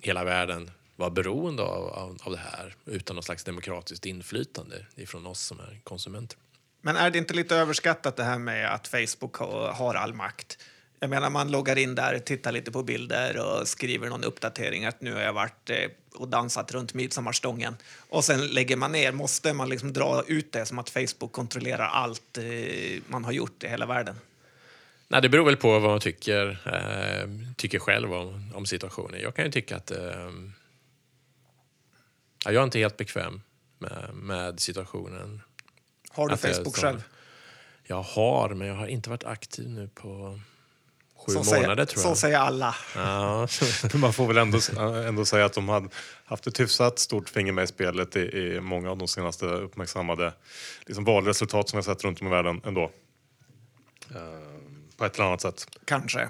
[0.02, 5.28] hela världen vara beroende av, av, av det här utan något slags demokratiskt inflytande ifrån
[5.28, 6.40] oss som är konsumenter?
[6.82, 9.36] Men är det inte lite överskattat det här med att Facebook
[9.74, 10.58] har all makt?
[11.00, 15.02] Jag menar, man loggar in där, tittar lite på bilder och skriver någon uppdatering att
[15.02, 15.76] nu har jag varit eh,
[16.16, 17.76] och dansat runt midsommarstången.
[18.10, 19.12] Och sen lägger man ner.
[19.12, 23.64] Måste man liksom dra ut det som att Facebook kontrollerar allt eh, man har gjort
[23.64, 24.16] i hela världen?
[25.08, 29.22] Nej, det beror väl på vad man tycker, eh, tycker själv om, om situationen.
[29.22, 30.32] Jag kan ju tycka att eh,
[32.46, 33.42] jag är inte helt bekväm
[33.80, 35.42] med, med situationen.
[36.14, 36.82] Har du Facebook så.
[36.82, 37.04] själv?
[37.84, 40.40] Jag har, men jag har inte varit aktiv nu på
[41.26, 42.18] sju Så månader säger, tror så jag.
[42.18, 42.76] säger alla.
[42.96, 43.48] Ja.
[43.94, 44.60] Man får väl ändå,
[45.08, 45.90] ändå säga att de hade
[46.26, 50.34] haft ett hyfsat stort finger med i spelet i, i många av de senaste uppmärksammade
[50.86, 52.92] liksom valresultat som vi har sett runt om i världen ändå.
[54.16, 54.18] Eh,
[54.98, 55.68] på ett eller annat sätt.
[55.86, 56.30] Kanske.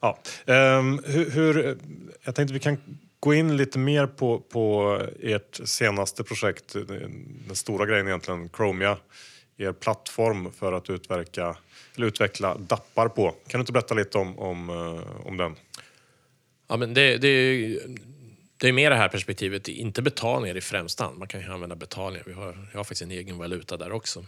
[0.00, 0.18] Ja.
[0.46, 1.78] ehm, hur, hur,
[2.24, 2.78] jag tänkte vi kan
[3.20, 6.72] gå in lite mer på, på ert senaste projekt,
[7.48, 8.96] den stora grejen egentligen, Chromia,
[9.56, 11.56] er plattform för att utverka,
[11.96, 13.30] eller utveckla dappar på.
[13.30, 15.56] Kan du inte berätta lite om, om, eh, om den?
[16.68, 17.80] Ja, men det, det, är-
[18.56, 21.18] det är mer det här perspektivet, inte betalningar i främsta hand.
[21.18, 22.24] Man kan ju använda betalningar.
[22.26, 24.24] Vi har, jag har faktiskt en egen valuta där också.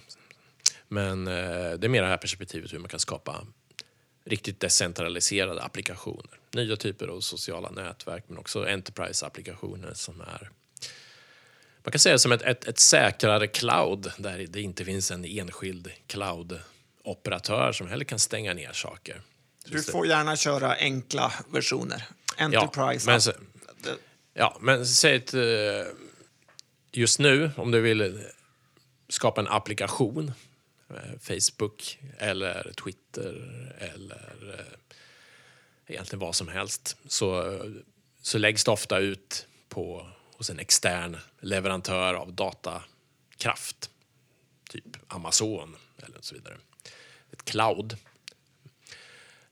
[0.88, 1.32] Men eh,
[1.78, 3.46] det är mer det här perspektivet hur man kan skapa
[4.24, 6.38] riktigt decentraliserade applikationer.
[6.54, 10.50] Nya typer av sociala nätverk men också enterprise-applikationer som är
[11.84, 15.90] man kan säga som ett, ett, ett säkrare cloud där det inte finns en enskild
[16.06, 19.20] cloud-operatör som heller kan stänga ner saker.
[19.64, 22.04] Du får gärna köra enkla versioner.
[22.36, 23.10] Enterprise.
[23.10, 23.32] men så-
[24.34, 25.42] Ja, men säg att eh,
[26.92, 28.24] just nu om du vill
[29.08, 30.32] skapa en applikation,
[30.94, 33.34] Eh, Facebook eller Twitter
[33.78, 34.78] eller eh,
[35.86, 37.58] egentligen vad som helst, så,
[38.22, 43.90] så läggs det ofta ut på, hos en extern leverantör av datakraft.
[44.70, 46.56] Typ Amazon eller så vidare.
[47.32, 47.92] Ett cloud.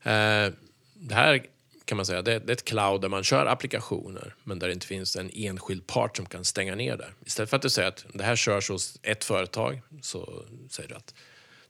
[0.01, 0.49] Eh,
[0.93, 1.45] det här
[1.85, 4.87] kan man säga, det är ett cloud där man kör applikationer men där det inte
[4.87, 7.09] finns en enskild part som kan stänga ner det.
[7.25, 10.95] Istället för att du säger att det här körs hos ett företag så säger du
[10.95, 11.13] att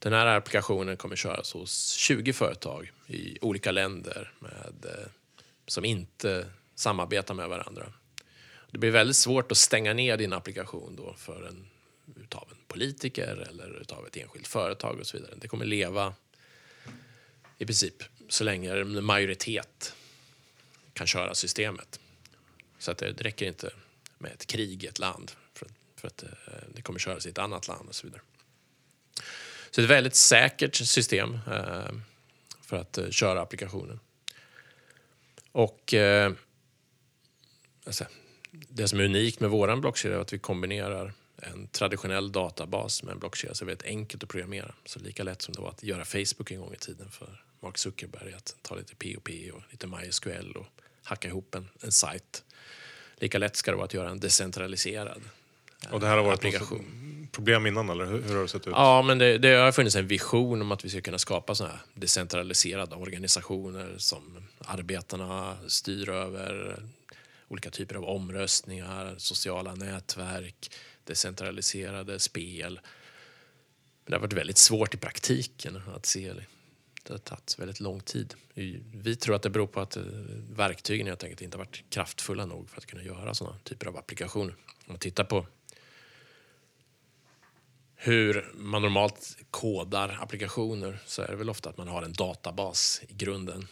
[0.01, 5.07] den här applikationen kommer köras hos 20 företag i olika länder med, eh,
[5.67, 7.93] som inte samarbetar med varandra.
[8.71, 11.67] Det blir väldigt svårt att stänga ner din applikation då för en,
[12.15, 15.33] utav en politiker eller utav ett enskilt företag och så vidare.
[15.35, 16.13] Det kommer leva
[17.57, 19.93] i princip så länge en majoritet
[20.93, 21.99] kan köra systemet.
[22.79, 23.69] Så att det, räcker inte
[24.17, 26.29] med ett krig i ett land för, att- för att eh,
[26.75, 28.21] det kommer köras i ett annat land och så vidare.
[29.71, 31.91] Så det är ett väldigt säkert system eh,
[32.61, 33.99] för att eh, köra applikationen.
[35.51, 36.31] Och eh,
[37.85, 38.05] alltså,
[38.51, 43.11] det som är unikt med vår blockkedja är att vi kombinerar en traditionell databas med
[43.11, 44.75] en blockkedja så det är väldigt enkelt att programmera.
[44.85, 47.77] Så lika lätt som det var att göra Facebook en gång i tiden för Mark
[47.77, 50.65] Zuckerberg att ta lite POP och lite MySQL och
[51.03, 52.43] hacka ihop en, en sajt.
[53.15, 55.21] Lika lätt ska det vara att göra en decentraliserad
[55.91, 57.27] och det här har varit applikation.
[57.31, 58.73] problem innan eller hur, hur har det sett ut?
[58.75, 61.69] Ja, men det, det har funnits en vision om att vi ska kunna skapa såna
[61.69, 66.83] här decentraliserade organisationer som arbetarna styr över.
[67.47, 70.71] Olika typer av omröstningar, sociala nätverk,
[71.03, 72.79] decentraliserade spel.
[74.05, 76.33] Men det har varit väldigt svårt i praktiken att se.
[77.03, 78.33] Det har tagit väldigt lång tid.
[78.53, 80.03] Vi- Vi tror att det beror på att eh,
[80.55, 83.97] verktygen helt enkelt inte har varit kraftfulla nog för att kunna göra sådana typer av
[83.97, 84.55] applikationer.
[84.67, 85.45] Om man tittar på
[88.03, 93.01] hur man normalt kodar applikationer så är det väl ofta att man har en databas
[93.07, 93.67] i grunden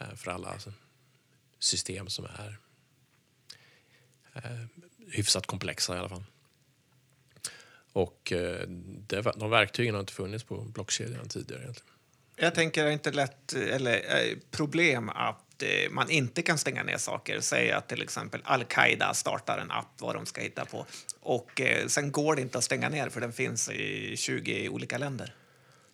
[0.00, 0.58] eh, för alla
[1.58, 2.58] system som är
[4.34, 4.64] eh,
[5.08, 6.24] hyfsat komplexa i alla fall.
[7.92, 8.68] Och eh,
[9.08, 11.92] det, de verktygen har inte funnits på blockkedjan tidigare egentligen.
[12.36, 14.02] Jag tänker det inte lätt, eller
[14.50, 17.40] problem att eh, man inte kan stänga ner saker.
[17.40, 20.86] Säg att till exempel Al-Qaida startar en app vad de ska hitta på
[21.20, 24.98] och eh, sen går det inte att stänga ner för den finns i 20 olika
[24.98, 25.34] länder.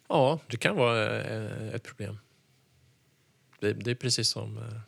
[0.08, 2.18] Ja, det kan vara eh, ett problem.
[3.60, 4.80] Det, det är precis som, eh,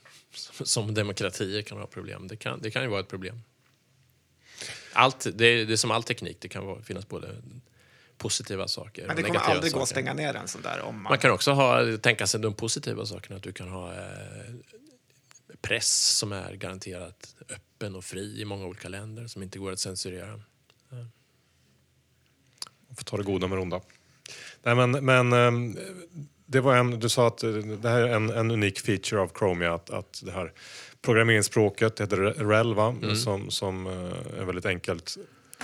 [0.65, 2.29] som, demokratier kan ha problem.
[2.29, 3.41] Det kan, det kan ju vara ett problem.
[4.93, 7.37] Allt, det, är- det är som all teknik, det kan vara, finnas både
[8.21, 9.07] positiva saker.
[9.07, 10.03] Men det kommer aldrig gå att saker.
[10.03, 11.11] stänga ner en sån där om man...
[11.11, 13.99] Man kan också ha, tänka sig de positiva sakerna, att du kan ha eh,
[15.61, 19.79] press som är garanterat öppen och fri i många olika länder som inte går att
[19.79, 20.41] censurera.
[22.89, 23.81] Man får ta det goda med det onda.
[24.63, 25.79] Nej, men, men ehm,
[26.47, 29.31] det var en, du sa att eh, det här är en, en unik feature av
[29.39, 30.53] Chromia att, att det här
[31.03, 32.97] programmeringsspråket det heter REL va?
[33.15, 35.17] Som, som eh, är väldigt enkelt.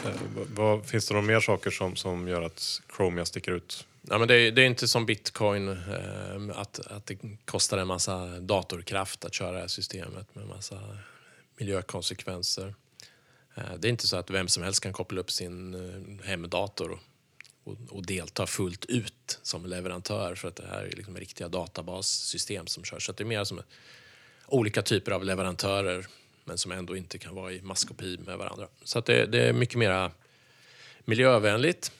[0.05, 0.13] Eh,
[0.55, 3.87] vad, finns det några mer saker som, som gör att Chromia sticker ut?
[4.03, 7.87] Ja, men det, är, det är inte som bitcoin, eh, att, att det kostar en
[7.87, 10.99] massa datorkraft att köra det här systemet med massa
[11.59, 12.75] miljökonsekvenser.
[13.55, 16.91] Eh, det är inte så att vem som helst kan koppla upp sin eh, hemdator
[16.91, 17.01] och,
[17.65, 22.67] och, och delta fullt ut som leverantör för att det här är liksom riktiga databassystem
[22.67, 23.07] som körs.
[23.07, 23.63] Så att det är mer som
[24.47, 26.07] olika typer av leverantörer
[26.47, 28.69] men som ändå inte kan vara i maskopi med varandra.
[28.85, 30.11] Så att det, det är mycket mer
[31.05, 31.93] miljövänligt.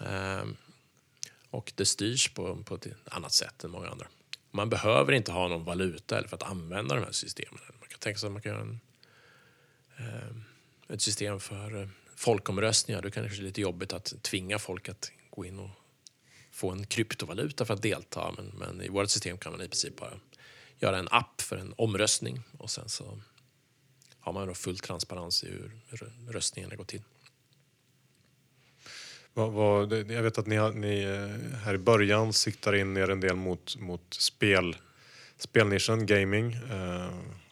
[0.00, 0.56] Ehm,
[1.50, 4.06] och det styrs på, på ett annat sätt än många andra.
[4.50, 7.60] Man behöver inte ha någon valuta eller för att använda de här systemen.
[7.80, 8.80] Man kan tänka sig att man kan göra en,
[9.98, 13.02] eh, ett system för eh, folkomröstningar.
[13.02, 15.70] Då kan det kanske lite jobbigt att tvinga folk att gå in och
[16.50, 18.32] få en kryptovaluta för att delta.
[18.36, 20.12] Men, men i vårt system kan man i princip bara
[20.78, 23.20] göra en app för en omröstning och sen så
[24.26, 27.02] har man då full transparens i hur rö- röstningen går till.
[29.34, 32.96] Vad, vad, det- jag vet att ni, har, ni eh, här i början siktar in
[32.96, 34.76] er en del mot, mot spel,
[35.38, 36.52] spelnischen, gaming.
[36.52, 37.10] Eh,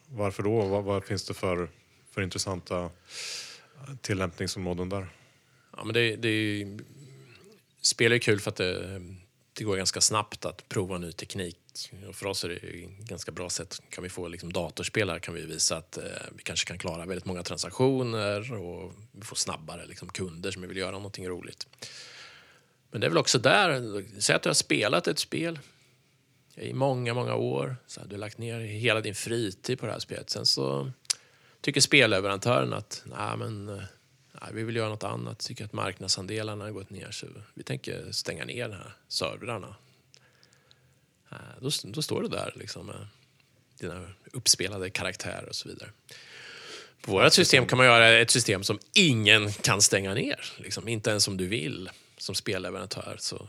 [0.08, 0.66] varför då?
[0.66, 1.68] Vad, vad finns det för,
[2.10, 2.90] för intressanta
[4.00, 5.06] tillämpningsområden där?
[5.76, 6.78] Ja, men det, det är,
[7.80, 9.00] spel är kul för att det,
[9.52, 11.58] det går ganska snabbt att prova ny teknik.
[12.12, 13.82] För oss är det ett ganska bra sätt.
[13.90, 16.04] Kan vi få liksom datorspel här kan vi visa att eh,
[16.36, 20.76] vi kanske kan klara väldigt många transaktioner och vi får snabbare liksom, kunder som vill
[20.76, 21.66] göra någonting roligt.
[22.90, 25.58] Men det är väl också där, säg att du har spelat ett spel
[26.54, 27.76] i många, många år.
[27.86, 30.30] Så här, du har lagt ner hela din fritid på det här spelet.
[30.30, 30.90] Sen så
[31.60, 33.82] tycker spelleverantören att nej, men, eh,
[34.32, 35.38] nej, vi vill göra något annat.
[35.38, 39.76] Tycker att marknadsandelarna har gått ner så vi tänker stänga ner de här servrarna.
[41.34, 43.06] Eh, Då, då står du där liksom, med
[43.78, 45.90] dina uppspelade karaktärer och så vidare.
[47.00, 50.52] På vårt system kan man göra ett system som ingen kan stänga ner.
[50.58, 53.16] Liksom, inte ens om du vill som spelleverantör.
[53.18, 53.48] Så,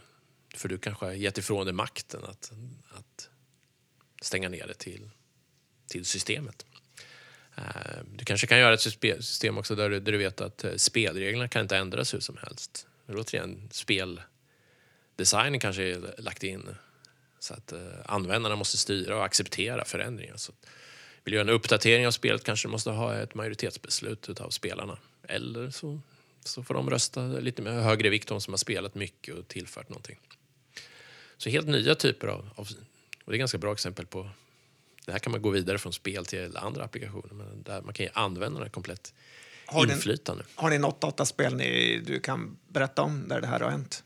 [0.56, 2.52] för du kanske har gett ifrån dig makten att,
[2.89, 3.30] att
[4.21, 5.10] stänga ner det till,
[5.88, 6.65] till systemet.
[7.58, 7.63] Eh,
[8.15, 11.48] Du kanske kan göra ett system också där du, där du vet att eh, spelreglerna
[11.48, 12.88] kan inte ändras hur som helst.
[13.06, 16.76] Men Återigen, speldesignen kanske är lagt in
[17.45, 20.38] så att eh, användarna måste styra och acceptera förändringar.
[20.38, 20.67] Så att
[21.23, 24.97] vill du göra en uppdatering av spelet kanske du måste ha ett majoritetsbeslut av spelarna.
[25.27, 25.99] Eller så,
[26.43, 29.89] så får de rösta lite med högre vikt, de som har spelat mycket och tillfört
[29.89, 30.19] någonting.
[31.38, 32.67] Så helt nya typer av, av
[33.25, 34.29] och det är ganska bra exempel på
[35.05, 37.34] det här kan man gå vidare från spel till andra applikationer.
[37.34, 39.13] Men där man kan ge användarna komplett
[39.65, 40.43] Har ni- inflytande.
[40.55, 44.03] Har ni något dataspel ni, du kan berätta om där det här har hänt?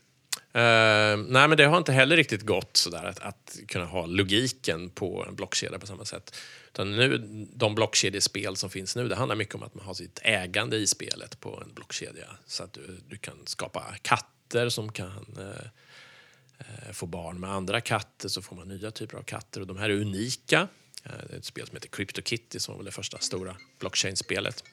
[0.56, 4.90] Uh, nej, men det har inte heller riktigt gått sådär att, att kunna ha logiken
[4.90, 6.36] på en blockkedja på samma sätt.
[6.72, 7.18] Utan nu,
[7.54, 10.86] de blockkedjespel som finns nu, det handlar mycket om att man har sitt ägande i
[10.86, 12.26] spelet på en blockkedja.
[12.46, 18.28] Så att du, du kan skapa katter som kan uh, få barn med andra katter,
[18.28, 19.60] så får man nya typer av katter.
[19.60, 20.68] Och de här är unika.
[21.06, 24.64] Uh, det är ett spel som heter CryptoKitty som var det första stora blockchain-spelet.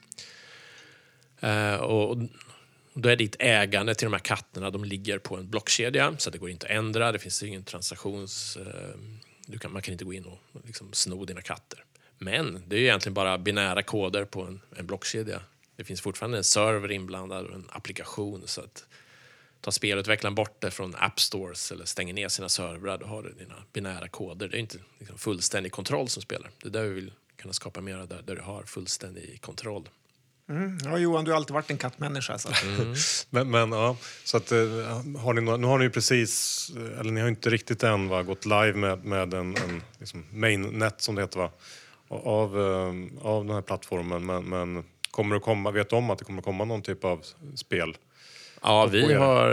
[1.80, 2.18] Och
[3.02, 6.34] då är ditt ägande till de här katterna, de ligger på en blockkedja så att
[6.34, 7.12] det går inte att ändra.
[7.12, 8.58] Det finns ingen transaktions...
[8.58, 9.00] Eh,
[9.50, 11.84] du kan, man kan inte gå in och liksom sno dina katter.
[12.18, 15.42] Men det är ju egentligen bara binära koder på en, en blockkedja.
[15.76, 18.44] Det finns fortfarande en server inblandad och en applikation.
[18.46, 18.86] Så att
[19.62, 23.34] tar spelutvecklaren bort det från App Stores eller stänger ner sina servrar, då har du
[23.34, 24.48] dina binära koder.
[24.48, 26.50] Det är inte liksom fullständig kontroll som spelar.
[26.62, 29.90] Det är där vi vill kunna skapa mer där, där du har fullständig kontroll.
[30.50, 30.78] Mm.
[30.84, 32.38] Ja, Johan, du har alltid varit en kattmänniska.
[32.38, 32.50] Så.
[32.50, 32.64] att-
[33.30, 34.58] Men, men ja, så att, eh,
[35.20, 38.24] har ni, nu har ni ju precis, eh, eller ni har inte riktigt än va,
[38.24, 41.52] gått live med, med en, en liksom mainnet som det heter va,
[42.10, 42.94] av, eh,
[43.28, 44.26] av den här plattformen.
[44.26, 47.26] Men, men kommer det komma, vet du om att det kommer komma någon typ av
[47.56, 47.98] spel?
[48.62, 49.50] Ja, vi har...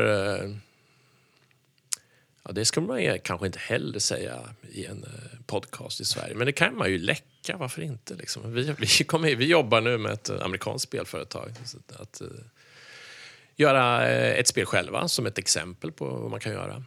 [2.47, 4.41] Ja, det ska man ju kanske inte heller säga
[4.73, 5.07] i en
[5.47, 7.57] podcast i Sverige, men det kan man ju läcka.
[7.57, 8.15] Varför inte?
[8.15, 8.55] Liksom?
[8.55, 11.53] Vi, vi, kommer, vi jobbar nu med ett eh, amerikanskt spelföretag.
[11.65, 12.29] Så att, att eh,
[13.57, 16.85] göra eh, ett spel själva som ett exempel på vad man kan göra.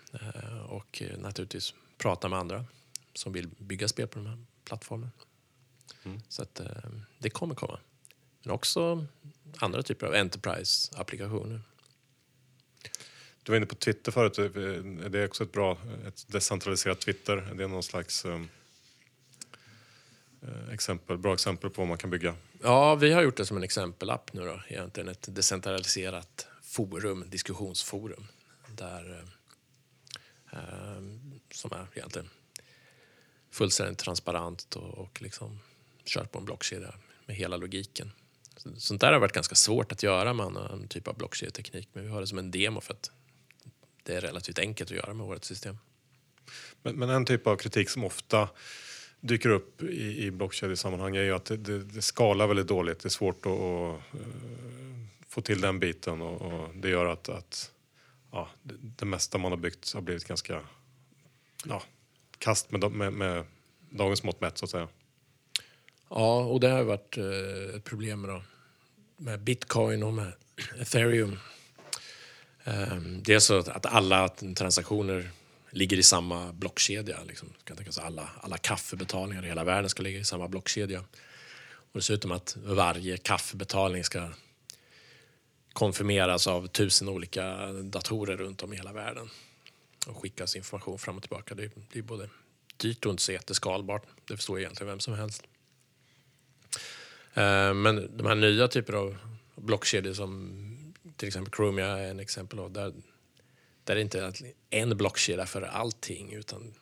[0.70, 2.66] Och naturligtvis prata med andra
[3.14, 5.12] som vill bygga spel på den här plattformen.
[6.30, 6.62] Så att,
[7.20, 7.80] det kommer komma.
[8.44, 9.06] Men också
[9.58, 11.62] andra typer av enterprise-applikationer.
[13.48, 14.34] Du var inne på Twitter förut.
[15.12, 15.78] Det är också ett bra
[16.08, 17.54] ett decentraliserat Twitter.
[17.56, 18.50] Det är någon slags um,
[20.72, 22.36] exempel, bra exempel på vad man kan bygga.
[22.62, 24.62] Ja, vi har gjort det som en exempelapp nu då.
[24.68, 28.28] Egentligen ett decentraliserat forum, diskussionsforum.
[28.68, 29.24] Där,
[30.52, 32.30] eh, ehm, som är egentligen
[33.52, 35.60] fullständigt transparent och, och liksom
[36.06, 36.94] kört på en blockkedja
[37.26, 38.12] med hela logiken.
[38.78, 42.10] Sånt där har varit ganska svårt att göra med annan typ av blockkedjeteknik men vi
[42.10, 43.12] har det som en demo för att
[44.08, 45.78] det är relativt enkelt att göra med vårt system.
[46.84, 48.50] Men, men en typ av kritik som ofta
[49.20, 53.00] dyker upp i, i blockkedjesammanhang är ju att det, det, det, skalar väldigt dåligt.
[53.00, 54.28] Det är svårt att, att uh,
[55.28, 57.72] få till den biten och, och det gör att, att
[58.32, 60.62] ja, det, det, mesta man har byggt har blivit ganska
[61.66, 61.84] ja,
[62.38, 63.46] kast med, med, med
[63.90, 64.88] dagens mått mätt så att säga.
[66.10, 68.44] Ja, och det har varit eh, ett problem med, då,
[69.18, 70.34] med bitcoin och med
[70.80, 71.38] ethereum.
[72.68, 75.30] Ehm, dels så att alla transaktioner
[75.70, 77.24] ligger i samma blockkedja.
[77.28, 77.54] Liksom.
[77.64, 81.00] Kan tänka sig alla, alla kaffebetalningar i hela världen ska ligga i samma blockkedja.
[81.70, 84.30] Och dessutom att varje kaffebetalning ska
[85.74, 89.30] konfirmeras av tusen olika datorer runt om i hela världen
[90.08, 91.56] och skickas information fram och tillbaka.
[91.56, 92.30] Det är, det är både
[92.78, 94.04] dyrt och inte så jätteskalbart.
[94.28, 95.44] Det förstår egentligen vem som helst.
[97.34, 99.18] Ehm, men de här nya typer av
[99.56, 100.64] blockkedjor som
[101.18, 102.94] till exempel Chromia är en exempel av, där,
[103.84, 104.34] där är det inte
[104.70, 106.74] en blockkedja för allting utan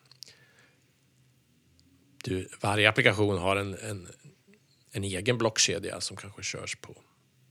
[2.23, 4.07] du, varje applikation har en, en,
[4.91, 6.95] en egen blockkedja som kanske körs på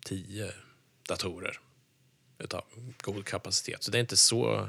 [0.05, 0.53] tio
[1.09, 1.61] datorer
[2.39, 2.64] utav
[3.03, 3.82] god kapacitet.
[3.82, 4.68] Så det är inte så...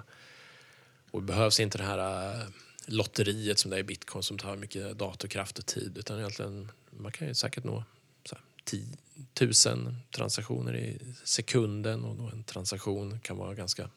[1.11, 2.47] Och det behövs inte det här äh,
[2.85, 7.11] lotteriet som det är i bitcoin som tar mycket datorkraft och tid utan egentligen man
[7.11, 7.83] kan ju säkert nå
[8.69, 8.85] så här,
[9.33, 13.89] 10 000 transaktioner i sekunden och en transaktion kan vara ganska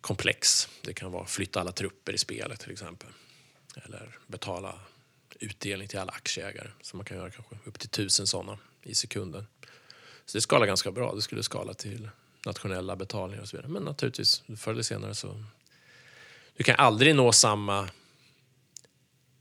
[0.00, 0.68] komplex.
[0.82, 3.08] Det kan vara flytta alla trupper i spelet till exempel.
[3.84, 4.80] Eller betala
[5.40, 6.70] utdelning till alla aktieägare.
[6.82, 9.46] Så man kan göra kanske upp till tusen sådana i sekunden.
[10.26, 11.14] Så det skalar ganska bra.
[11.14, 12.10] Det skulle skala till
[12.46, 13.72] nationella betalningar och så vidare.
[13.72, 15.44] Men naturligtvis, förr eller senare så...
[16.56, 17.88] Du kan aldrig nå samma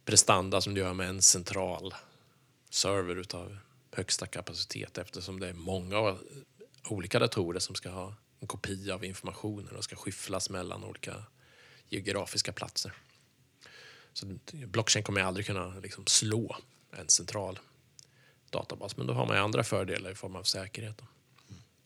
[0.05, 1.93] prestanda som du gör med en central
[2.69, 3.57] server utav
[3.95, 6.17] högsta kapacitet eftersom det är många
[6.83, 11.23] olika datorer som ska ha en kopia av informationen och ska skyfflas mellan olika
[11.89, 12.93] geografiska platser.
[14.13, 16.57] Så blockchain kommer aldrig kunna liksom slå
[16.91, 17.59] en central
[18.49, 21.01] databas, men då har man andra fördelar i form av säkerhet.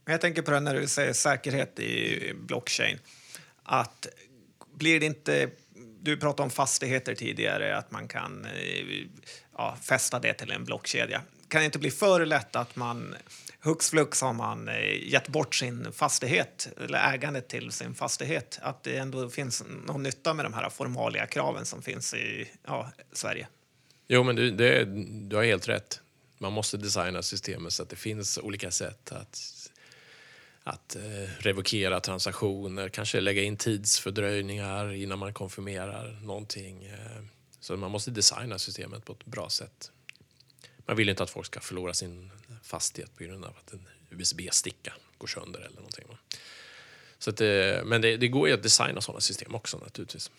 [0.05, 2.99] Jag tänker på det när du säger säkerhet i blockchain.
[3.63, 4.07] Att
[4.73, 5.49] blir det inte...
[6.01, 9.07] Du pratade om fastigheter tidigare, att man kan eh,
[9.57, 11.21] ja, fästa det till en blockkedja.
[11.49, 13.15] Kan det inte bli för lätt att man
[13.59, 18.59] hux flux har man eh, gett bort sin fastighet eller ägandet till sin fastighet.
[18.61, 22.91] Att det ändå finns någon nytta med de här formalia kraven som finns i ja,
[23.11, 23.47] Sverige.
[24.07, 24.85] Jo, men du, det,
[25.29, 26.01] du har helt rätt.
[26.37, 29.39] Man måste designa systemet så att det finns olika sätt att,
[30.63, 36.85] att eh, revokera transaktioner, kanske lägga in tidsfördröjningar innan man konfirmerar någonting.
[36.85, 37.23] Eh,
[37.59, 39.91] så man måste designa systemet på ett bra sätt.
[40.89, 42.31] Man vill inte att folk ska förlora sin
[42.63, 46.05] fastighet på grund av att en USB-sticka går sönder eller någonting.
[47.19, 50.31] Så att, eh, men det, det, går ju att designa sådana system också naturligtvis.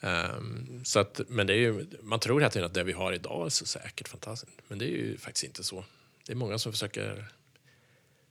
[0.00, 3.12] Um, så att, men det är ju, man tror hela tiden att det vi har
[3.12, 4.52] idag är så säkert, fantastiskt.
[4.68, 5.84] Men det är ju faktiskt inte så.
[6.26, 7.32] Det är många som försöker,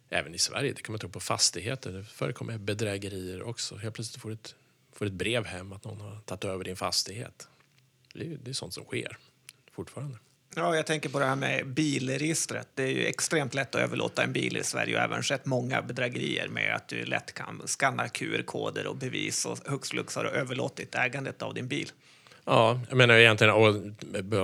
[0.10, 1.92] även i Sverige, det kan man tro på fastigheter.
[1.92, 3.78] Det förekommer bedrägerier också.
[3.78, 4.56] Helt plötsligt får du ett,
[4.94, 7.48] får ett brev hem att någon har tagit över din fastighet.
[8.14, 9.18] Det är, det är sånt som sker
[9.80, 10.18] fortfarande.
[10.56, 12.68] Ja, jag tänker på det här med bilregistret.
[12.74, 15.82] Det är ju extremt lätt att överlåta en bil i Sverige och även sett många
[15.82, 20.30] bedrägerier med att du lätt kan skanna QR-koder och bevis och hux flux har du
[20.30, 21.92] överlåtit ägandet av din bil.
[22.46, 23.54] Ja, jag menar egentligen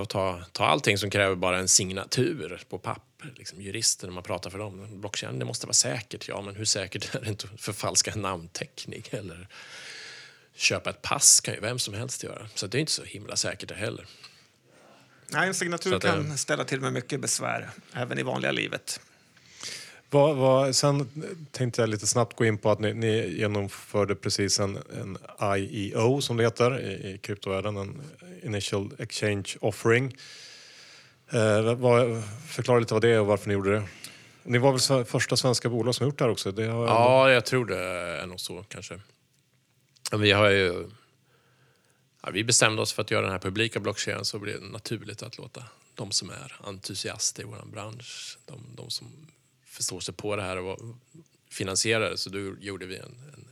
[0.00, 3.32] att ta, ta allting som kräver bara en signatur på papper.
[3.36, 5.00] Liksom jurister, när man pratar för dem.
[5.00, 6.28] Blockchain, det måste vara säkert.
[6.28, 9.48] Ja, men hur säkert är det inte att förfalska en namnteckning eller
[10.54, 12.48] köpa ett pass kan ju vem som helst göra.
[12.54, 14.06] Så det är inte så himla säkert det heller.
[15.28, 16.36] Nej, en signatur kan det...
[16.36, 19.00] ställa till med mycket besvär, även i vanliga livet.
[20.10, 21.08] Vad, vad, sen
[21.50, 25.18] tänkte jag lite snabbt gå in på att ni, ni genomförde precis en, en
[25.56, 28.02] IEO, som det heter i, i kryptovärlden, en
[28.42, 30.16] Initial Exchange Offering.
[31.30, 33.82] Eh, vad, förklara lite vad det är och varför ni gjorde det.
[34.42, 36.52] Ni var väl första svenska bolag som gjort det här också?
[36.52, 39.00] Det har ja, jag tror det är nog så kanske.
[40.12, 40.84] Vi har ju
[42.26, 45.22] ja, vi bestämde oss för att göra den här publika blockkedjan så blir det naturligt
[45.22, 45.64] att låta
[45.94, 49.26] de som är entusiaster i vår bransch, de, de som
[49.64, 50.78] förstår sig på det här och
[51.50, 53.04] finansierade så då gjorde vi en,
[53.34, 53.48] en,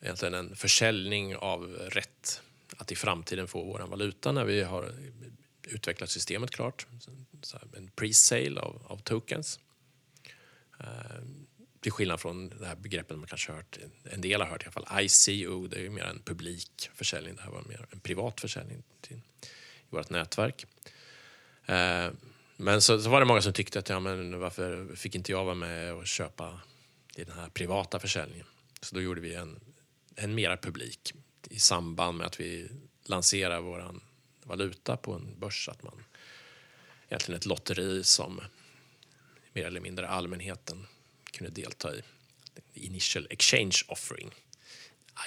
[0.00, 2.42] egentligen en försäljning av rätt
[2.76, 4.94] att i framtiden få vår valuta när vi har
[5.62, 6.86] utvecklat systemet klart.
[7.42, 9.60] Så en pre-sale av, av tokens.
[10.80, 10.86] Eh,
[11.82, 14.86] till skillnad från det här begreppet man kanske hört, en del har hört i alla
[14.86, 17.36] fall, ICO, det är ju mer en publik försäljning.
[17.36, 20.66] Det här var mer en privat försäljning till, i vårt nätverk.
[21.66, 22.10] Eh,
[22.56, 25.44] men så, så, var det många som tyckte att ja, men varför fick inte jag
[25.44, 26.60] vara med och köpa
[27.16, 28.46] i den här privata försäljningen?
[28.80, 29.60] Så då gjorde vi en,
[30.16, 31.14] en mera publik
[31.50, 32.68] i samband med att vi
[33.04, 33.94] lanserar vår
[34.42, 35.68] valuta på en börs.
[35.68, 36.04] Att man,
[37.08, 38.40] egentligen ett lotteri som
[39.52, 40.86] mer eller mindre allmänheten
[41.42, 42.02] kunde delta i.
[42.74, 44.30] Initial Exchange Offering,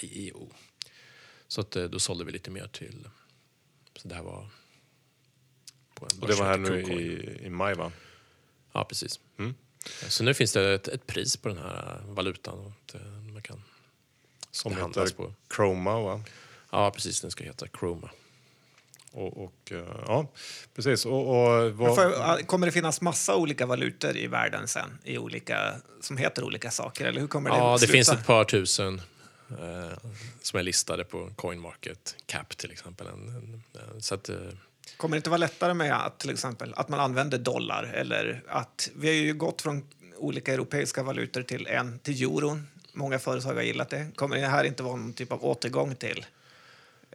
[0.02, 0.52] IEO.
[1.48, 3.10] Så att, eh, då sålde vi lite mer till...
[3.96, 4.50] Så det här var...
[6.00, 7.92] Och det var här nu i, i maj, va?
[8.72, 9.20] Ja, precis.
[9.38, 9.56] Mm.
[10.10, 12.60] Så nu finns det ett, ett, pris på den här valutan.
[12.60, 12.96] Och
[13.34, 13.64] man kan
[14.52, 15.34] Som heter på.
[15.56, 16.24] Chroma, va?
[16.72, 17.22] Ja, precis.
[17.22, 18.10] Den ska heta Chroma.
[19.16, 20.28] Och, och, eh, ja,
[20.76, 21.06] precis.
[21.06, 21.96] Och, och vad...
[21.96, 26.72] för, kommer det finnas massa olika valutor i världen sen i olika, som heter olika
[26.72, 27.06] saker?
[27.06, 29.02] Eller hur kommer det ja, det finns ett par tusen
[29.50, 29.98] eh,
[30.42, 33.08] som är listade på Coinmarket Cap till exempel.
[34.00, 34.36] Så att, eh...
[34.98, 38.90] Kommer det inte vara lättare med att till exempel att man använder dollar eller att
[38.96, 39.84] vi har ju gått från
[40.18, 42.68] olika europeiska valutor till en till euron.
[42.94, 44.08] Många företag har gillat det.
[44.16, 46.26] Kommer det här inte vara någon typ av återgång till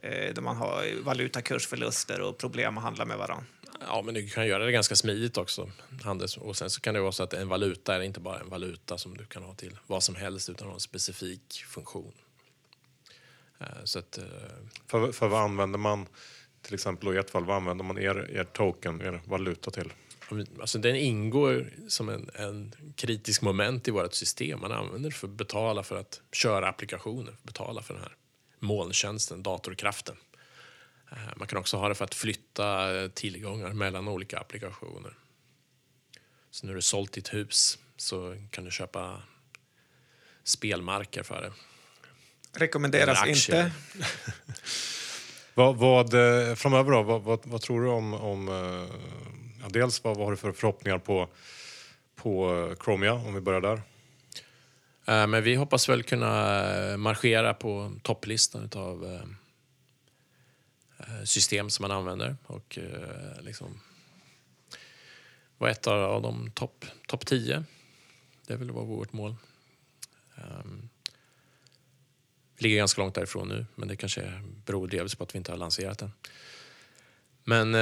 [0.03, 3.45] där man har valutakursförluster och problem att handla med varandra.
[3.87, 5.71] Ja, men du kan göra det ganska smidigt också.
[6.03, 6.37] Handels.
[6.37, 8.99] Och sen så kan det vara så att en valuta är inte bara en valuta
[8.99, 12.13] som du kan ha till vad som helst utan har en specifik funktion.
[13.61, 14.25] Eh, så att, eh,
[14.87, 16.07] för, för vad använder man,
[16.63, 19.93] till exempel i ett fall, vad använder man er, er token, er valuta till?
[20.61, 24.61] Alltså den ingår som en, en kritisk moment i vårt system.
[24.61, 28.17] Man använder för att betala för att köra applikationer, betala för den här
[28.61, 30.17] molntjänsten, datorkraften.
[31.13, 35.15] Eh, man kan också ha det för att flytta eh, tillgångar mellan olika applikationer.
[36.51, 39.23] Så när du sålt ditt hus så kan du köpa
[40.45, 41.53] spelmarker för det.
[42.59, 43.73] Rekommenderas inte.
[45.55, 48.49] vad, vad, eh, framöver då, vad, vad, vad, tror du om, om
[49.63, 51.29] ja, dels vad, vad har du för förhoppningar på,
[52.15, 53.83] på Chromia om vi börjar där?
[55.07, 59.25] Eh, men vi hoppas väl kunna eh, marschera på topplistan av eh,
[61.25, 62.79] system som man använder och
[63.41, 63.81] liksom
[65.59, 67.65] vara ett av de topp top 10.
[68.47, 69.37] Det vill vara vårt mål.
[70.35, 70.89] Um,
[72.57, 75.53] vi ligger ganska långt därifrån nu, men det kanske beror delvis på att vi inte
[75.53, 76.13] har lanserat den.
[77.45, 77.75] Men...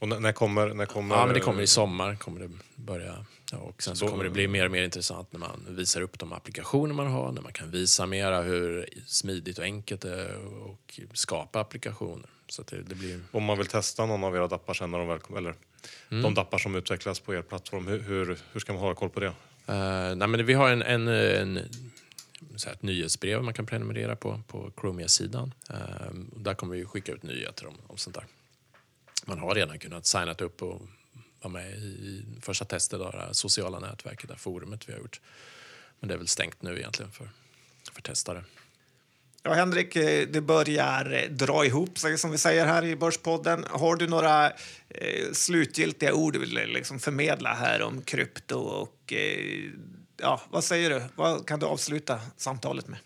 [0.00, 1.16] Och när kommer, när kommer...
[1.16, 2.16] Ja, men det kommer i sommar.
[2.16, 3.26] kommer det börja
[3.56, 6.32] och sen så kommer det bli mer och mer intressant när man visar upp de
[6.32, 11.00] applikationer man har, när man kan visa mera hur smidigt och enkelt det är och
[11.12, 12.30] skapa applikationer.
[12.48, 13.20] Så det, det, blir...
[13.30, 15.54] Om man vill testa någon av era dappar sen när de väl eller
[16.10, 16.22] mm.
[16.22, 19.20] de dappar som utvecklas på er plattform, hur, hur, hur ska man hålla koll på
[19.20, 19.26] det?
[19.26, 21.60] Uh, nej, men vi har en, en, en
[22.56, 25.54] så här, ett nyhetsbrev man kan prenumerera på på Chromia-sidan.
[25.70, 25.76] Uh,
[26.36, 28.26] där kommer vi skicka ut nyheter om, om sånt där.
[29.26, 30.82] Man har redan kunnat signa upp och
[31.42, 35.20] vara med i första testet av det sociala nätverket, det forumet vi har gjort.
[36.00, 37.30] Men det är väl stängt nu egentligen för,
[37.92, 38.44] för testare.
[39.42, 43.64] Ja, Henrik, eh, det börjar eh, dra ihop sig som vi säger här i Börspodden.
[43.70, 44.46] Har du några
[44.88, 49.70] eh, slutgiltiga ord du vill eh, liksom förmedla här om krypto och eh,
[50.16, 51.02] ja, vad säger du?
[51.14, 52.98] Vad kan du avsluta samtalet med?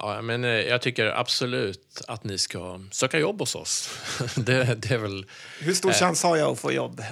[0.00, 3.90] Ja, men eh, jag tycker absolut att ni ska söka jobb hos oss.
[4.36, 5.26] det, det är väl,
[5.60, 7.02] Hur stor eh, chans har jag att få jobb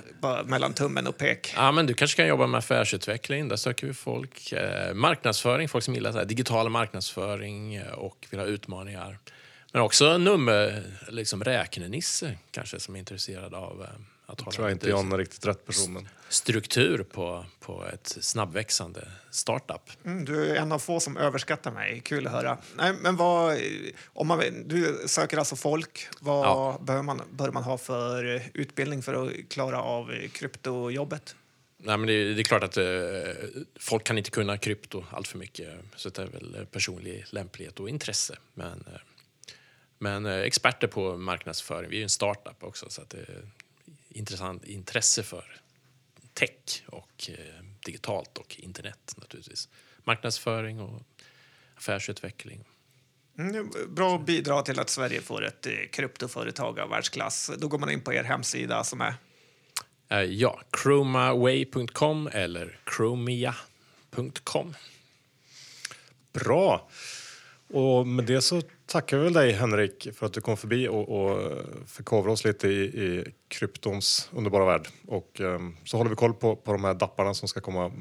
[0.45, 1.55] mellan tummen och pek?
[1.57, 3.49] Ja, men du kanske kan jobba med affärsutveckling.
[3.49, 4.53] Där söker vi folk.
[4.53, 9.19] Eh, marknadsföring, folk som gillar här, digital marknadsföring eh, och vill ha utmaningar.
[9.73, 13.89] Men också nummer, liksom räknenisse kanske som är intresserad av eh,
[14.27, 15.93] att jag tror jag inte John är riktigt rätt person.
[15.93, 16.09] Men...
[16.29, 19.91] Struktur på, på ett snabbväxande startup.
[20.05, 22.01] Mm, du är en av få som överskattar mig.
[22.05, 22.59] Kul att höra.
[22.77, 23.59] Nej, men vad,
[24.07, 26.09] om man, du söker alltså folk.
[26.21, 26.81] Vad ja.
[26.83, 31.37] behöver man, bör man ha för utbildning för att klara av kryptojobbet?
[31.79, 32.85] Nej, men det, det, är klart att eh,
[33.81, 35.69] folk kan inte kunna krypto allt för mycket.
[35.97, 38.37] Så det är väl personlig lämplighet och intresse.
[38.55, 39.01] Men, eh,
[39.99, 41.91] men eh, experter på marknadsföring.
[41.91, 42.87] Vi är ju en startup också.
[42.91, 43.27] Så att det,
[44.17, 45.61] intressant intresse för
[46.35, 49.69] tech och eh, digitalt och internet naturligtvis.
[50.05, 51.03] Marknadsföring och
[51.77, 52.65] affärsutveckling.
[53.39, 57.51] Mm, bra att bidra till att Sverige får ett eh, kryptoföretag av världsklass.
[57.59, 59.15] Då går man in på er hemsida som är?
[60.09, 64.75] Eh, ja, chromaway.com eller chromia.com.
[66.33, 66.89] Bra!
[67.69, 71.09] Och med det så tackar vi väl dig Henrik för att du kom förbi och,
[71.09, 71.53] och
[71.87, 74.89] förkovra oss lite i, i kryptons underbara värld.
[75.07, 77.93] Och eh, så håller vi koll på, på de här dapparna som ska komma,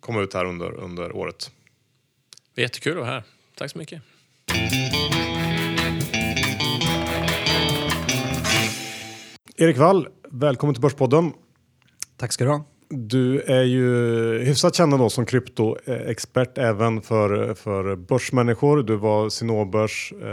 [0.00, 1.50] komma ut här under, under året.
[2.56, 3.24] Jättekul att vara här.
[3.54, 4.02] Tack så mycket.
[9.56, 11.32] Erik Wall, välkommen till Börspodden.
[12.16, 12.69] Tack ska du ha.
[12.92, 13.84] Du är ju
[14.38, 18.82] hyfsat känd då som kryptoexpert även för, för börsmänniskor.
[18.82, 20.28] Du var Sinobörs, eh,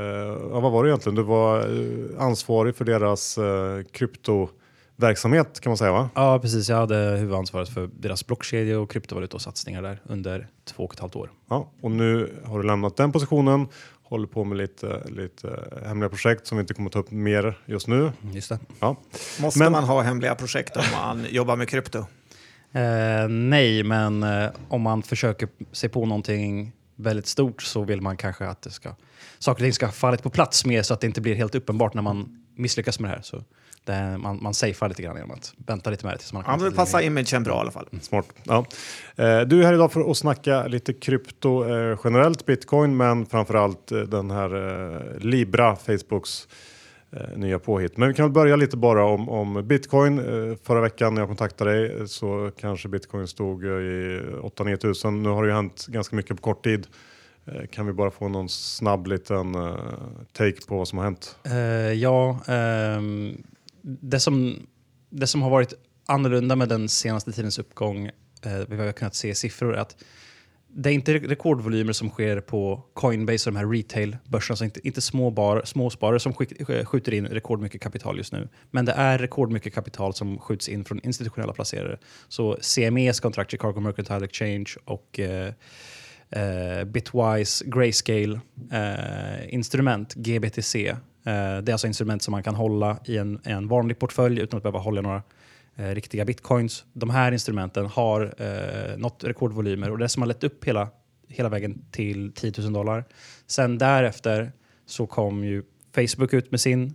[0.51, 1.15] ja, vad var det egentligen?
[1.15, 6.09] Du var eh, ansvarig för deras eh, kryptoverksamhet kan man säga va?
[6.15, 6.69] Ja, precis.
[6.69, 11.29] Jag hade huvudansvaret för deras blockkedje och kryptovalutasatsningar där under två och ett halvt år.
[11.49, 13.67] Ja, och nu har du lämnat den positionen,
[14.03, 17.57] håller på med lite, lite hemliga projekt som vi inte kommer att ta upp mer
[17.65, 18.11] just nu.
[18.33, 18.59] Just det.
[18.79, 18.95] Ja.
[19.39, 22.05] Måste Men- man ha hemliga projekt om man jobbar med krypto?
[22.77, 28.17] Eh, nej, men eh, om man försöker se på någonting väldigt stort så vill man
[28.17, 28.89] kanske att det ska,
[29.39, 31.55] saker och ting ska ha fallit på plats mer så att det inte blir helt
[31.55, 33.21] uppenbart när man misslyckas med det här.
[33.21, 33.43] Så
[33.83, 36.51] det, man, man safear lite grann genom att vänta lite med det tills man har
[36.51, 37.07] Ja, kommit men lite passa längre.
[37.11, 37.87] imagen bra i alla fall.
[38.01, 38.25] Smart.
[38.43, 38.65] Ja.
[39.15, 43.91] Eh, Du är här idag för att snacka lite krypto eh, generellt, bitcoin, men framförallt
[43.91, 44.55] eh, den här
[45.15, 46.47] eh, Libra, Facebooks
[47.11, 47.97] Eh, nya påhitt.
[47.97, 50.19] Men vi kan väl börja lite bara om, om bitcoin.
[50.19, 55.23] Eh, Förra veckan när jag kontaktade dig så kanske bitcoin stod eh, i 8-9 tusen.
[55.23, 56.87] Nu har det ju hänt ganska mycket på kort tid.
[57.45, 59.53] Eh, kan vi bara få någon snabb liten
[60.31, 61.37] take på vad som har hänt?
[61.47, 63.43] Uh, ja, ehm,
[63.81, 64.67] det, som,
[65.09, 65.73] det som har varit
[66.05, 68.05] annorlunda med den senaste tidens uppgång,
[68.45, 69.95] uh, vi har kunnat se i siffror, är att
[70.79, 75.01] det är inte rekordvolymer som sker på Coinbase och de här retail-börserna, alltså inte, inte
[75.01, 76.53] små, bar, småsparare som skick,
[76.87, 78.49] skjuter in rekordmycket kapital just nu.
[78.71, 81.97] Men det är rekordmycket kapital som skjuts in från institutionella placerare.
[82.27, 85.53] Så CMEs kontrakt, Chicago Mercantile Exchange och eh,
[86.29, 88.39] eh, Bitwise Grayscale
[88.71, 90.87] eh, instrument, GBTC.
[90.87, 94.57] Eh, det är alltså instrument som man kan hålla i en, en vanlig portfölj utan
[94.57, 95.21] att behöva hålla några
[95.79, 96.85] Eh, riktiga bitcoins.
[96.93, 100.89] De här instrumenten har eh, nått rekordvolymer och det som har lett upp hela,
[101.27, 103.05] hela vägen till 10 000 dollar.
[103.47, 104.51] Sen därefter
[104.85, 105.63] så kom ju
[105.95, 106.93] Facebook ut med sin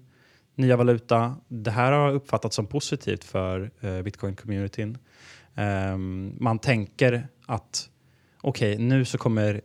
[0.55, 1.37] nya valuta.
[1.49, 4.99] Det här har uppfattats som positivt för eh, bitcoin-communityn.
[5.55, 7.89] Ehm, man tänker att
[8.41, 9.61] okej, nu så kommer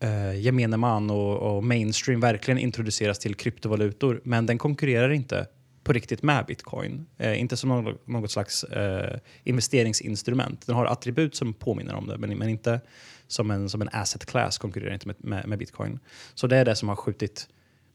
[0.00, 5.46] eh, gemene man och, och mainstream verkligen introduceras till kryptovalutor, men den konkurrerar inte
[5.84, 7.06] på riktigt med bitcoin.
[7.18, 10.66] Eh, inte som något, något slags eh, investeringsinstrument.
[10.66, 12.80] Den har attribut som påminner om det, men, men inte
[13.26, 15.98] som en, som en asset class konkurrerar inte med, med, med bitcoin.
[16.34, 17.48] Så det är det som har skjutit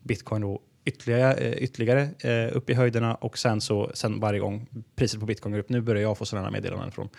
[0.03, 4.67] bitcoin då ytterligare, eh, ytterligare eh, upp i höjderna och sen så sen varje gång
[4.95, 5.69] priset på bitcoin går upp.
[5.69, 7.09] Nu börjar jag få sådana meddelanden från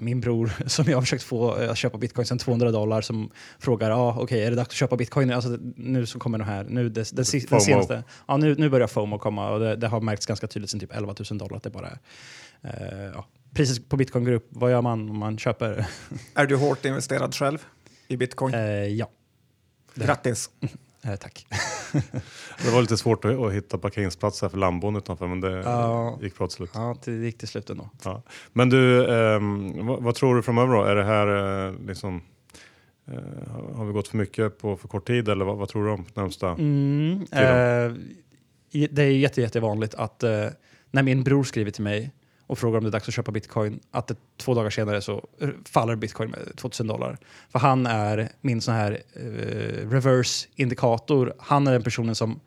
[0.00, 3.30] min bror som jag har försökt få eh, att köpa bitcoin sen 200 dollar som
[3.58, 5.34] frågar ah, okej, är det dags att köpa bitcoin nu?
[5.34, 7.60] Alltså, nu så kommer de här, nu det, den FOMO.
[7.60, 10.80] senaste, ja, nu, nu börjar FOMO komma och det, det har märkts ganska tydligt sen
[10.80, 11.98] typ 11 000 dollar att det bara
[12.62, 13.26] eh, ja.
[13.54, 15.86] Priset på bitcoin går upp, vad gör man om man köper?
[16.34, 17.58] Är du hårt investerad själv
[18.08, 18.54] i bitcoin?
[18.54, 19.10] eh, ja,
[19.94, 20.50] Grattis!
[21.04, 21.46] Eh, tack.
[22.64, 26.18] Det var lite svårt att, att hitta parkeringsplats här för lambon utanför, men det Ja.
[26.22, 26.70] gick bra till slut.
[26.74, 27.90] Ja, det gick till slut ändå.
[28.04, 28.22] Ja.
[28.52, 30.82] Men du, ehm, vad, vad tror du framöver då?
[30.84, 32.22] Är det här eh, liksom,
[33.08, 35.90] eh, har vi gått för mycket på för kort tid eller vad, vad tror du
[35.90, 36.48] om närmsta?
[36.50, 37.92] Mm, Tiden.
[37.92, 40.46] eh, det är jätte, jättevanligt att eh,
[40.90, 42.12] när min bror skriver till mig
[42.50, 45.28] och frågar om det är dags att köpa bitcoin, att det, två dagar senare så
[45.64, 47.18] faller bitcoin med 2000 dollar.
[47.48, 51.34] För han är min sån här eh, reverse-indikator.
[51.38, 52.40] Han är den personen som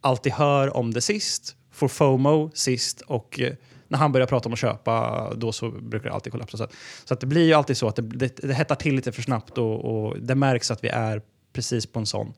[0.00, 3.52] alltid hör om det sist, får FOMO sist och eh,
[3.88, 6.58] när han börjar prata om att köpa, då så brukar det alltid kollapsa.
[6.58, 8.94] Så, att, så att det blir ju alltid så att det, det, det hettar till
[8.94, 12.32] lite för snabbt och, och det märks att vi är precis på en sån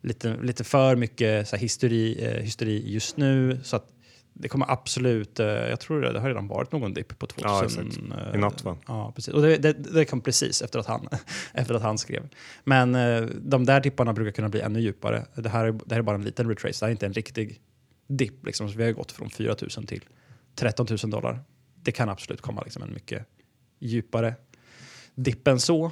[0.00, 3.60] lite, lite för mycket så här, hysteri, eh, hysteri just nu.
[3.64, 3.88] Så att
[4.36, 7.50] det kommer absolut, eh, jag tror det, det har redan varit någon dipp på 2000.
[7.50, 8.28] Ja, exakt.
[8.28, 8.76] eh, I natt, va?
[8.86, 9.34] Ja, precis.
[9.34, 11.08] Och det, det, det kom precis efter att, han,
[11.54, 12.28] efter att han skrev.
[12.64, 15.26] Men eh, de där dipparna brukar kunna bli ännu djupare.
[15.34, 17.12] Det här är, det här är bara en liten retrace, det här är inte en
[17.12, 17.60] riktig
[18.08, 18.46] dipp.
[18.46, 18.68] Liksom.
[18.68, 20.04] Så vi har gått från 4 000 till
[20.54, 21.40] 13 000 dollar.
[21.74, 23.26] Det kan absolut komma liksom, en mycket
[23.78, 24.34] djupare
[25.14, 25.90] dipp än så.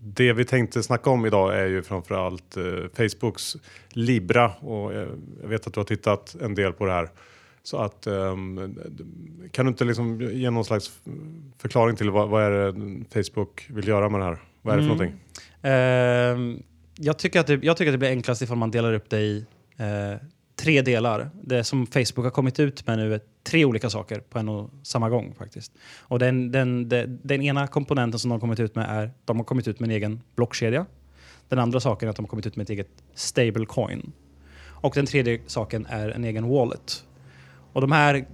[0.00, 2.64] Det vi tänkte snacka om idag är ju framförallt eh,
[2.94, 3.56] Facebooks
[3.88, 4.92] Libra och
[5.42, 7.10] jag vet att du har tittat en del på det här.
[7.62, 8.78] Så att ehm,
[9.52, 11.00] kan du inte liksom ge någon slags
[11.58, 14.38] förklaring till vad, vad är det Facebook vill göra med det här?
[14.62, 14.98] Vad är det för Mm.
[14.98, 15.20] någonting?
[15.62, 16.62] Ehm,
[16.98, 19.20] jag, tycker att det, jag tycker att det blir enklast ifall man delar upp det
[19.20, 19.46] i
[19.76, 21.30] eh, tre delar.
[21.42, 24.70] Det som Facebook har kommit ut med nu är tre olika saker på en och
[24.82, 25.72] samma gång faktiskt.
[26.00, 29.36] Och den, den, den, den ena komponenten som de har kommit ut med är de
[29.36, 30.86] har kommit ut med en egen blockkedja.
[31.48, 34.12] Den andra saken är att de har kommit ut med ett eget stablecoin.
[34.82, 37.04] Och den tredje saken är en egen wallet.
[37.72, 38.24] Och de här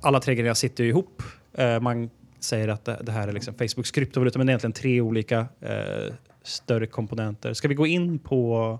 [0.00, 1.22] alla tre grejerna sitter ju ihop.
[1.54, 2.10] Eh, man
[2.40, 5.46] säger att det, det, här är liksom Facebooks kryptovaluta, men det är egentligen tre olika
[5.60, 7.54] eh, större komponenter.
[7.54, 8.78] Ska vi gå in på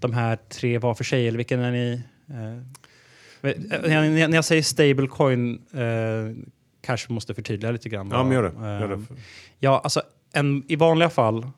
[0.00, 2.02] de här tre var för sig, eller vilken är ni?
[3.42, 3.48] Eh,
[4.28, 6.44] när jag säger stablecoin eh,
[6.80, 8.08] kanske måste förtydliga lite grann.
[8.12, 8.80] Ja, men gör det.
[8.80, 8.94] Gör det.
[8.94, 9.00] Eh,
[9.58, 11.50] ja, alltså en, i vanliga fall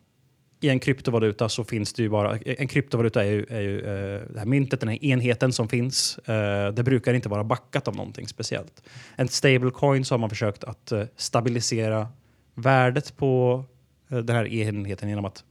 [0.64, 2.38] i en kryptovaluta så finns det ju bara...
[2.38, 6.18] En kryptovaluta är ju, är ju eh, det här myntet, den här enheten som finns.
[6.18, 8.82] Eh, det brukar inte vara backat av någonting speciellt.
[9.16, 12.08] En stablecoin så har man försökt att eh, stabilisera
[12.54, 13.64] värdet på
[14.08, 15.44] den här enheten genom att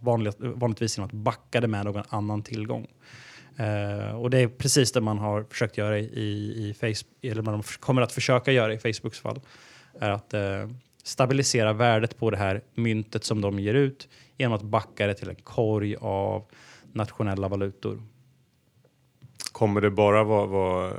[0.00, 2.86] vanligt, vanligtvis genom att backa det med någon annan tillgång.
[3.60, 7.62] Uh, och det är precis det man har försökt göra i, i Facebook, eller man
[7.80, 9.40] kommer att försöka göra i Facebooks fall.
[10.00, 10.70] Är att uh,
[11.10, 14.08] stabilisera värdet på det här myntet som de ger ut
[14.38, 16.44] genom att backa det till en korg av
[16.92, 18.02] nationella valutor.
[19.52, 20.92] Kommer det bara vara, vara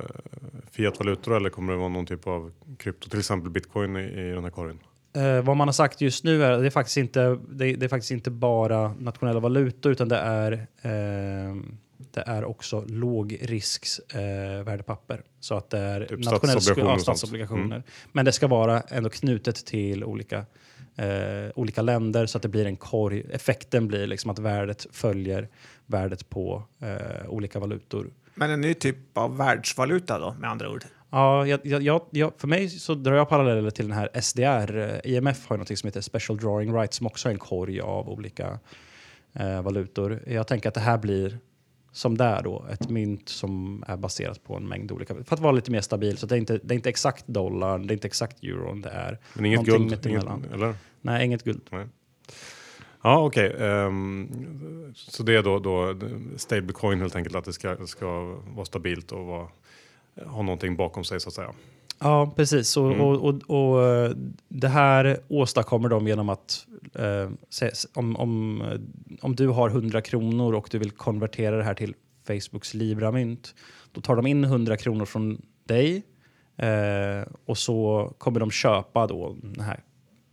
[0.71, 4.43] fiatvalutor eller kommer det vara någon typ av krypto, till exempel bitcoin i, i den
[4.43, 4.79] här korgen?
[5.13, 7.85] Eh, vad man har sagt just nu är att det är faktiskt inte, det, det
[7.85, 10.51] är faktiskt inte bara nationella valutor utan det är,
[10.81, 11.55] eh,
[12.11, 15.21] det är också lågrisks eh, värdepapper.
[15.39, 16.93] Så att det är typ statsobligationer.
[16.93, 17.75] Ja, statsobligationer.
[17.75, 17.83] Mm.
[18.11, 20.45] Men det ska vara ändå knutet till olika
[20.95, 23.23] eh, olika länder så att det blir en korg.
[23.31, 25.49] Effekten blir liksom att värdet följer
[25.85, 28.11] värdet på eh, olika valutor.
[28.35, 30.83] Men en ny typ av världsvaluta då, med andra ord?
[31.09, 35.01] Ja, jag, jag, jag, för mig så drar jag paralleller till den här SDR.
[35.07, 38.59] IMF har något som heter Special Drawing Rights som också är en korg av olika
[39.33, 40.23] eh, valutor.
[40.27, 41.39] Jag tänker att det här blir
[41.91, 45.51] som där då, ett mynt som är baserat på en mängd olika, för att vara
[45.51, 46.17] lite mer stabil.
[46.17, 48.89] Så det är inte, det är inte exakt dollar, det är inte exakt euron, det
[48.89, 50.05] är Men inget guld?
[50.05, 50.75] Inget, eller?
[51.01, 51.61] Nej, inget guld.
[51.69, 51.87] Nej.
[53.03, 53.53] Ja, okej.
[53.53, 53.67] Okay.
[53.67, 55.95] Um, ehm, så det är då, då
[56.37, 59.47] stablecoin helt enkelt, att det ska, ska vara stabilt och vara,
[60.25, 61.53] ha någonting bakom sig så att säga.
[62.03, 62.77] Ja, precis.
[62.77, 63.01] Och, mm.
[63.01, 64.15] och, och, och,
[64.47, 67.29] det här åstadkommer de genom att eh,
[67.93, 68.63] om, om,
[69.21, 71.93] om du har 100 kronor och du vill konvertera det här till
[72.27, 73.55] Facebooks Libra-mynt,
[73.91, 76.03] då tar de in 100 kronor från dig
[76.57, 79.83] eh, och så kommer de köpa då den här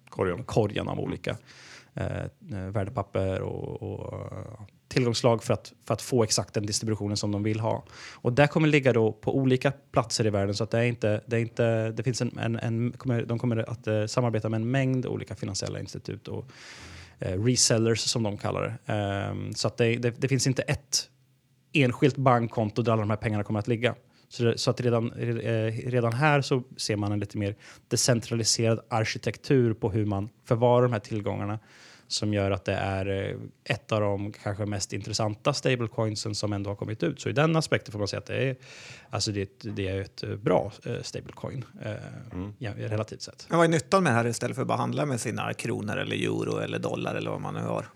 [0.08, 1.36] korgen, korgen av olika
[1.94, 4.14] eh, värdepapper och, och
[4.88, 7.84] tillgångslag för att, för att få exakt den distributionen som de vill ha.
[8.14, 11.20] Och det kommer ligga då på olika platser i världen så att det är inte,
[11.26, 14.60] det är inte, det finns en, en, en kommer, de kommer att uh, samarbeta med
[14.60, 16.50] en mängd olika finansiella institut och
[17.26, 18.92] uh, resellers som de kallar det.
[19.30, 21.08] Um, så att det, det, det, finns inte ett
[21.72, 23.94] enskilt bankkonto där alla de här pengarna kommer att ligga.
[24.28, 27.56] Så, det, så att redan, eh, redan här så ser man en lite mer
[27.88, 31.58] decentraliserad arkitektur på hur man förvarar de här tillgångarna
[32.08, 36.70] som gör att det är eh, ett av de kanske mest intressanta stablecoinsen som ändå
[36.70, 37.20] har kommit ut.
[37.20, 38.56] Så i den aspekten får man säga att det är,
[39.10, 41.64] alltså det, det är ett bra uh, stablecoin
[42.32, 42.52] mm.
[42.58, 43.46] ja, relativt sett.
[43.48, 45.96] Men vad är nyttan med det här istället för att bara handla med sina kronor
[45.96, 47.86] eller euro eller dollar eller vad man nu har?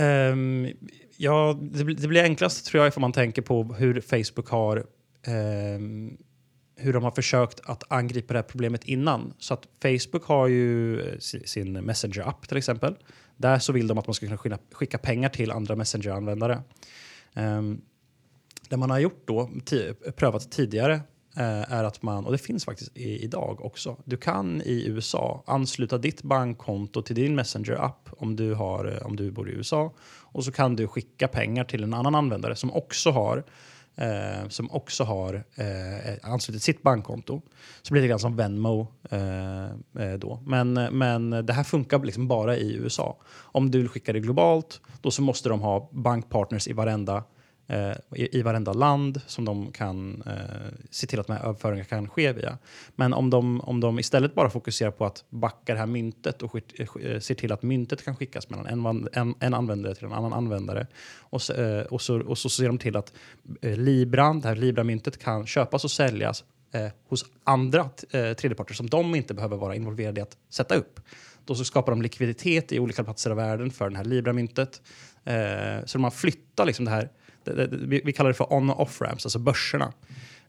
[0.00, 0.68] Um,
[1.16, 4.86] ja, det, det, blir enklast tror jag om man tänker på hur Facebook har
[5.26, 6.18] um,
[6.76, 9.34] hur de har försökt att angripa det här problemet innan.
[9.38, 12.96] Så att Facebook har ju sin Messenger-app till exempel
[13.42, 16.62] där så vill de att man ska kunna skicka pengar till andra Messenger-användare.
[17.34, 17.80] Ehm,
[18.68, 19.50] det man har gjort då,
[20.16, 20.94] prövat tidigare,
[21.36, 25.42] eh, är att man, och det finns faktiskt i, idag också, du kan i USA
[25.46, 29.94] ansluta ditt bankkonto till din Messenger-app om, du har, eh, om du bor i USA
[30.20, 33.44] och så kan du skicka pengar till en annan användare som också har
[33.96, 37.42] eh, som också har eh, anslutit sitt bankkonto.
[37.82, 39.64] Så blir det grann som Venmo eh,
[40.04, 40.42] eh, då.
[40.46, 43.16] Men, men det här funkar liksom bara i USA.
[43.34, 47.24] Om du vill skicka det globalt, då så måste de ha bankpartners i varenda
[47.72, 50.34] Eh, i, i varenda land som de kan eh,
[50.90, 52.58] se till att de här överföringarna kan ske via.
[52.96, 56.56] Men om de, om de istället bara fokuserar på att backa det här myntet och
[56.56, 60.12] eh, eh, ser till att myntet kan skickas mellan en, en, en användare till en
[60.12, 60.86] annan användare
[61.18, 63.12] och, så, eh, och, så, och så ser de till att
[63.62, 68.88] eh, Libran, det här Libra-myntet kan köpas och säljas eh, hos andra eh, tredjeparter som
[68.88, 71.00] de inte behöver vara involverade i att sätta upp.
[71.44, 74.82] Då så skapar de likviditet i olika platser av världen för det här Libra-myntet.
[75.24, 77.08] Eh, så man flyttar liksom det här
[78.04, 79.92] vi kallar det för on och off-ramps, alltså börserna.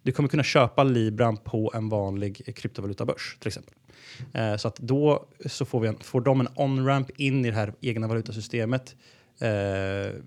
[0.02, 3.74] Du kommer kunna köpa Libran på en vanlig kryptovalutabörs till exempel.
[4.34, 7.56] Eh, så att då så får, vi en, får de en on-ramp in i det
[7.56, 8.96] här egna valutasystemet
[9.40, 9.50] eh,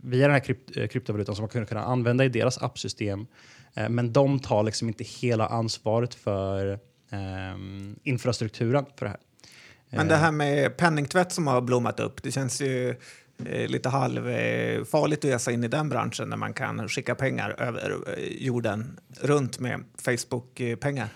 [0.02, 3.26] via den här krypt, eh, kryptovalutan som man kunde kunna använda i deras appsystem.
[3.74, 6.72] Eh, men de tar liksom inte hela ansvaret för
[7.10, 7.58] eh,
[8.02, 9.20] infrastrukturen för det här.
[9.90, 12.96] Men det här med penningtvätt som har blommat upp, det känns ju eh,
[13.68, 17.90] lite halvfarligt att ge sig in i den branschen när man kan skicka pengar över
[17.90, 21.08] eh, jorden runt med Facebook-pengar.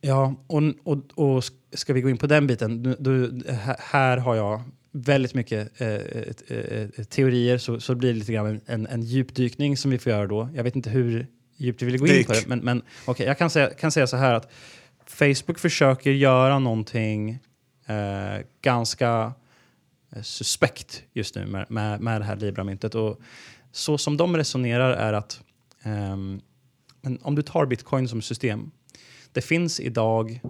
[0.00, 2.82] Ja, och, och, och ska vi gå in på den biten?
[2.82, 3.42] Du, du,
[3.78, 4.62] här har jag
[4.92, 9.90] väldigt mycket eh, eh, teorier så, så blir det lite grann en, en djupdykning som
[9.90, 10.48] vi får göra då.
[10.54, 11.26] Jag vet inte hur
[11.56, 12.26] djupt vi vill gå in Dyk.
[12.26, 14.52] på det, men, men okay, jag kan säga, kan säga så här att
[15.06, 17.38] Facebook försöker göra någonting
[17.86, 19.32] eh, ganska eh,
[20.10, 22.94] Eh, suspekt just nu med, med, med det här Libra-myntet.
[22.94, 23.20] Och
[23.72, 25.40] så som de resonerar är att
[25.84, 26.40] um,
[27.00, 28.70] men om du tar bitcoin som system,
[29.32, 30.40] det finns idag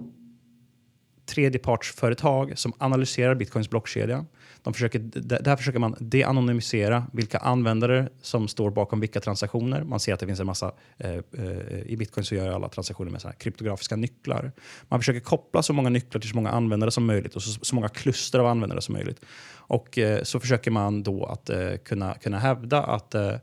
[1.26, 4.26] tredjepartsföretag som analyserar bitcoins blockkedja.
[4.62, 4.98] De försöker,
[5.42, 9.84] där försöker man de-anonymisera vilka användare som står bakom vilka transaktioner.
[9.84, 13.10] Man ser att det finns en massa, eh, eh, i bitcoin så gör alla transaktioner
[13.10, 14.52] med så här kryptografiska nycklar.
[14.88, 17.74] Man försöker koppla så många nycklar till så många användare som möjligt och så, så
[17.74, 19.24] många kluster av användare som möjligt.
[19.68, 23.34] Och eh, så försöker man då att eh, kunna, kunna hävda att eh,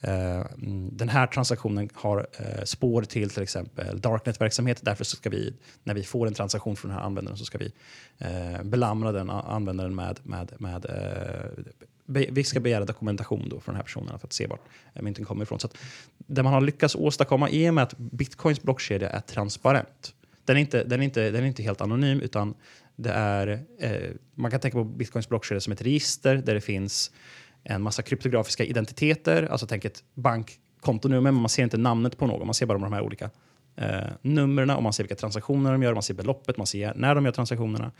[0.00, 4.80] Eh, mm, den här transaktionen har eh, spår till till exempel darknet-verksamhet.
[4.82, 7.58] Därför så ska vi, när vi får en transaktion från den här användaren, så ska
[7.58, 7.72] vi
[8.18, 11.74] eh, belamra den användaren med, med, med eh,
[12.06, 14.60] vi ska begära dokumentation då från den här personen för att se vart
[14.94, 15.60] eh, mynten kommer ifrån.
[15.60, 15.76] Så att
[16.16, 20.14] det man har lyckats åstadkomma i och med att bitcoins blockkedja är transparent.
[20.44, 22.54] Den är inte, den är inte, den är inte helt anonym utan
[22.96, 27.10] det är, eh, man kan tänka på bitcoins blockkedja som ett register där det finns
[27.68, 32.46] en massa kryptografiska identiteter, alltså tänk ett bankkontonummer, men man ser inte namnet på någon,
[32.46, 33.30] man ser bara de här olika
[33.76, 37.14] eh, numren och man ser vilka transaktioner de gör, man ser beloppet, man ser när
[37.14, 37.92] de gör transaktionerna.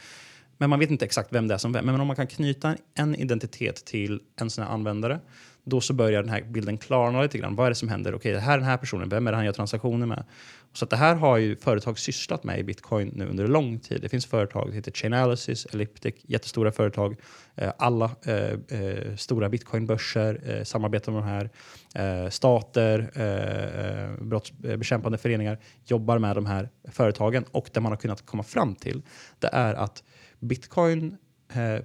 [0.58, 1.86] Men man vet inte exakt vem det är som vem.
[1.86, 5.20] Men om man kan knyta en identitet till en sån här användare,
[5.66, 7.56] då så börjar den här bilden klarna lite grann.
[7.56, 8.14] Vad är det som händer?
[8.14, 10.24] Okej, det här är den här personen, vem är det han gör transaktioner med?
[10.72, 14.02] Så att det här har ju företag sysslat med i bitcoin nu under lång tid.
[14.02, 17.16] Det finns företag, det heter Chainalysis, Elliptic, jättestora företag.
[17.54, 21.50] Eh, alla eh, eh, stora bitcoinbörser eh, samarbetar med de här.
[21.94, 27.96] Eh, stater, eh, eh, brottsbekämpande föreningar jobbar med de här företagen och det man har
[27.96, 29.02] kunnat komma fram till
[29.38, 30.02] det är att
[30.40, 31.16] bitcoin,
[31.54, 31.78] eh,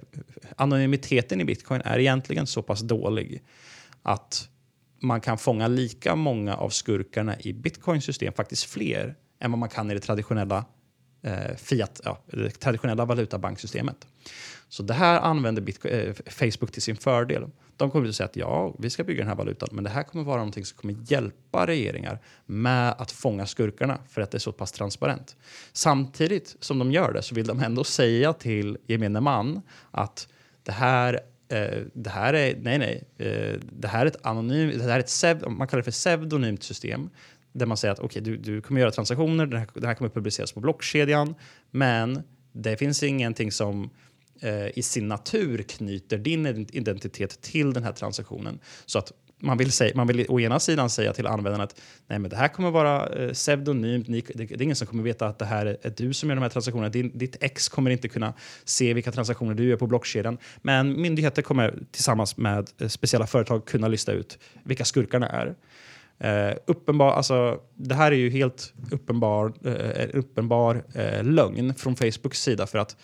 [0.56, 3.42] anonymiteten i bitcoin är egentligen så pass dålig
[4.02, 4.48] att
[5.02, 9.68] man kan fånga lika många av skurkarna i bitcoins system, faktiskt fler, än vad man
[9.68, 10.64] kan i det traditionella
[11.22, 14.06] eh, fiat, ja, det traditionella valutabanksystemet.
[14.68, 17.50] Så det här använder Bitcoin, eh, Facebook till sin fördel.
[17.76, 20.02] De kommer att säga att ja, vi ska bygga den här valutan, men det här
[20.02, 24.40] kommer vara någonting som kommer hjälpa regeringar med att fånga skurkarna för att det är
[24.40, 25.36] så pass transparent.
[25.72, 30.28] Samtidigt som de gör det så vill de ändå säga till gemene man att
[30.62, 34.84] det här eh, det här är, nej, nej, eh, det här är ett anonymt, det
[34.84, 37.10] här är ett man kallar det för pseudonymt system
[37.52, 40.10] där man säger att okej, du, du kommer göra transaktioner, det här, det här kommer
[40.10, 41.34] publiceras på blockkedjan,
[41.70, 43.90] men det finns ingenting som
[44.42, 48.58] Eh, i sin natur knyter din identitet till den här transaktionen.
[48.86, 52.18] Så att man vill, säga, man vill å ena sidan säga till användaren att nej,
[52.18, 55.26] men det här kommer vara eh, pseudonymt, Ni, det, det är ingen som kommer veta
[55.26, 56.88] att det här är, är du som gör de här transaktionerna.
[56.88, 58.34] Din, ditt ex kommer inte kunna
[58.64, 60.38] se vilka transaktioner du gör på blockkedjan.
[60.62, 65.54] Men myndigheter kommer tillsammans med eh, speciella företag kunna lista ut vilka skurkarna är.
[66.18, 71.96] Eh, uppenbar, alltså, det här är ju helt uppenbar, eh, eh uppenbar eh, lögn från
[71.96, 72.66] Facebooks sida.
[72.66, 72.96] För att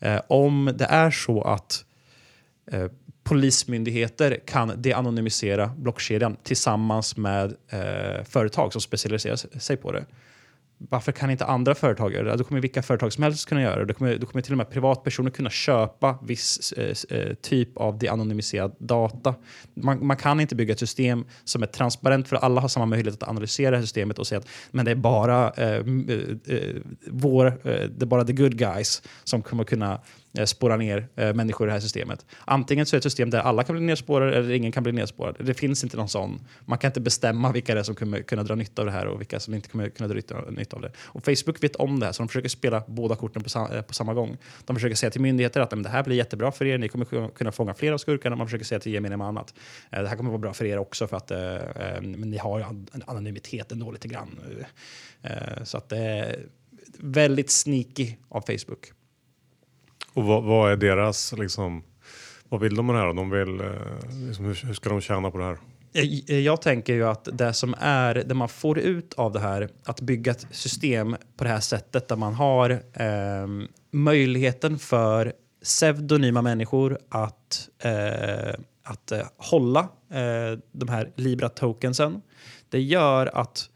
[0.00, 1.84] eh, om det är så att
[2.72, 2.86] eh,
[3.22, 10.04] polismyndigheter kan de-anonymisera blockkedjan tillsammans med eh, företag som specialiserar sig på det.
[10.88, 12.36] Varför kan inte andra företag göra det?
[12.36, 13.84] Då kommer vilka företag som helst kunna göra det.
[13.84, 17.98] Då kommer, då kommer till och med privatpersoner kunna köpa viss eh, eh, typ av
[17.98, 19.34] de-anonymiserad data.
[19.74, 23.22] Man, man kan inte bygga ett system som är transparent för alla har samma möjlighet
[23.22, 25.76] att analysera systemet och säga att men det är bara eh, eh,
[26.46, 26.76] eh,
[27.06, 30.00] vår, eh, det är bara the good guys som kommer kunna
[30.38, 32.26] Eh, spåra ner eh, människor i det här systemet.
[32.44, 34.92] Antingen så är det ett system där alla kan bli nedspårade eller ingen kan bli
[34.92, 35.36] nedspårad.
[35.40, 36.40] Det finns inte någon sån.
[36.64, 39.06] Man kan inte bestämma vilka det är som kommer kunna dra nytta av det här
[39.06, 40.14] och vilka som inte kommer kunna dra
[40.50, 40.92] nytta, av det.
[40.98, 43.82] Och Facebook vet om det här så de försöker spela båda korten på, sam eh,
[43.82, 44.36] på samma gång.
[44.64, 47.52] De försöker säga till myndigheter att det här blir jättebra för er, ni kommer kunna-
[47.52, 48.36] fånga fler av skurkarna.
[48.36, 49.54] Man försöker säga till gemene man att
[49.92, 52.58] eh, det här kommer vara bra för er också för att eh, eh, ni har
[52.58, 52.86] ju an-
[53.72, 54.40] ändå lite grann.
[55.22, 56.46] Eh, så att det är
[56.98, 58.92] väldigt sneaky av Facebook.
[60.20, 61.82] Och vad, vad är deras, liksom,
[62.48, 63.12] vad vill de med det här?
[63.12, 65.58] De vill, eh, liksom, hur, hur ska de tjäna på det här?
[66.40, 70.00] Jag, tänker ju att det som är, det man får ut av det här, att
[70.00, 73.46] bygga ett system på det här sättet där man har eh,
[73.90, 82.22] möjligheten för pseudonyma människor att eh, att eh, hålla eh, de här Libra-tokensen.
[82.68, 83.70] Det gör att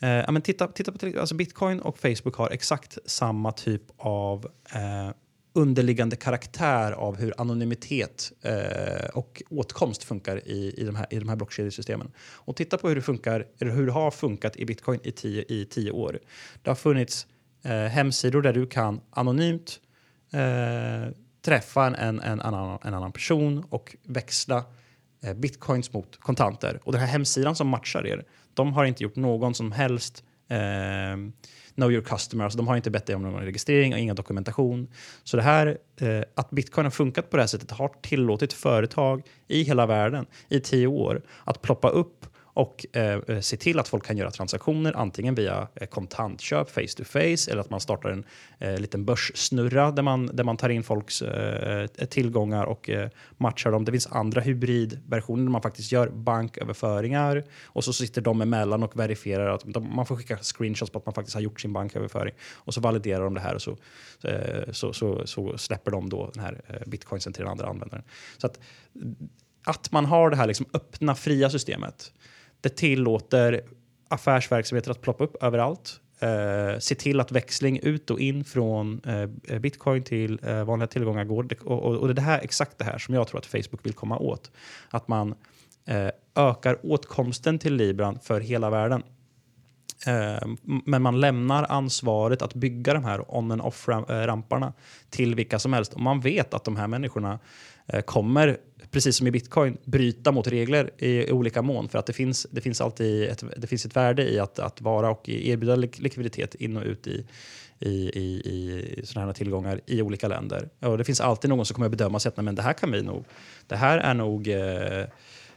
[0.00, 4.46] Eh, ja, men titta, titta på alltså Bitcoin och Facebook har exakt samma typ av
[4.74, 5.10] eh,
[5.52, 11.28] underliggande karaktär av hur anonymitet eh, och åtkomst funkar i, i de här, i de
[11.28, 12.10] här blockkedjesystemen.
[12.18, 15.44] Och titta på hur det funkar, eller hur det har funkat i Bitcoin i tio,
[15.48, 16.18] i tio år.
[16.62, 17.26] Det har funnits
[17.62, 19.80] eh, hemsidor där du kan anonymt
[20.32, 24.64] eh, träffa en, en, en, annan, en annan person och växla
[25.22, 26.80] eh, bitcoins mot kontanter.
[26.84, 28.24] Och den här hemsidan som matchar er,
[28.54, 30.58] de har inte gjort någon som helst eh,
[31.78, 32.44] know your customer.
[32.44, 34.88] Alltså de har inte bett dig om någon registrering och ingen dokumentation.
[35.24, 39.22] Så det här, eh, att bitcoin har funkat på det här sättet har tillåtit företag
[39.48, 42.26] i hela världen i tio år att ploppa upp
[42.58, 46.96] och eh, eh, se till att folk kan göra transaktioner antingen via eh, kontantköp face
[46.96, 48.24] to face eller att man startar en
[48.58, 53.10] eh, liten börssnurra där man, där man tar in folks eh, eh tillgångar och eh,
[53.36, 53.84] matchar dem.
[53.84, 58.98] Det finns andra hybridversioner där man faktiskt gör banköverföringar och så sitter de emellan och
[58.98, 62.34] verifierar att de, man får skicka screenshots på att man faktiskt har gjort sin banköverföring
[62.54, 63.76] och så validerar de det här och så,
[64.24, 68.04] eh, så, så, så släpper de då den här bitcoinsen till den andra användaren.
[68.38, 68.60] Så att,
[69.64, 72.12] att man har det här liksom öppna, fria systemet
[72.60, 73.62] det tillåter
[74.08, 76.00] affärsverksamheter att ploppa upp överallt.
[76.20, 80.86] Eh, se till att växling ut och in från eh, eh bitcoin till eh, vanliga
[80.86, 81.48] tillgångar går.
[81.64, 83.92] Och, och, och, det är här, exakt det här som jag tror att Facebook vill
[83.92, 84.50] komma åt.
[84.90, 85.34] Att man
[85.86, 89.02] eh, ökar åtkomsten till Libran för hela världen.
[90.06, 90.48] Eh,
[90.84, 94.72] men man lämnar ansvaret att bygga de här on and off-ramparna eh,
[95.10, 95.94] till vilka som helst.
[95.94, 97.38] Och man vet att de här människorna
[97.86, 98.58] eh, kommer
[98.90, 101.88] precis som i bitcoin, bryta mot regler i olika mån.
[101.88, 104.80] För att det finns, det finns alltid ett, det finns ett värde i att, att
[104.80, 107.26] vara och erbjuda likviditet in och ut i,
[107.78, 110.68] i, i, i sådana här tillgångar i olika länder.
[110.80, 113.24] Och det finns alltid någon som kommer bedöma att men det här kan vi nog,
[113.66, 115.04] det här är nog eh,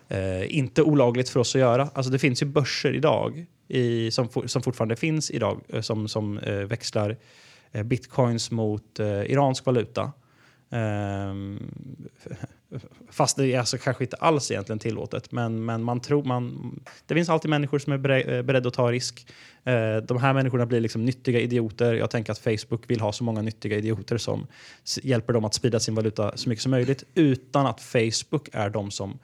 [0.08, 1.90] eh, inte olagligt för oss att göra.
[1.94, 6.38] Alltså det finns ju börser idag i, som, som fortfarande finns idag eh, som, som
[6.38, 7.18] eh, växlar
[7.72, 10.12] eh, bitcoins mot eh, iransk valuta.
[10.70, 11.60] Um,
[13.10, 15.32] Fast det är alltså kanske inte alls egentligen tillåtet.
[15.32, 18.92] Men, men man tror man, det finns alltid människor som är eh, beredda att ta
[18.92, 19.28] risk.
[19.64, 21.94] Eh, de här människorna blir liksom nyttiga idioter.
[21.94, 24.48] Jag tänker att Facebook vill ha så många nyttiga idioter som
[25.04, 28.92] hjälper dem att sprida sin valuta så mycket som möjligt utan att Facebook är de
[28.92, 29.20] som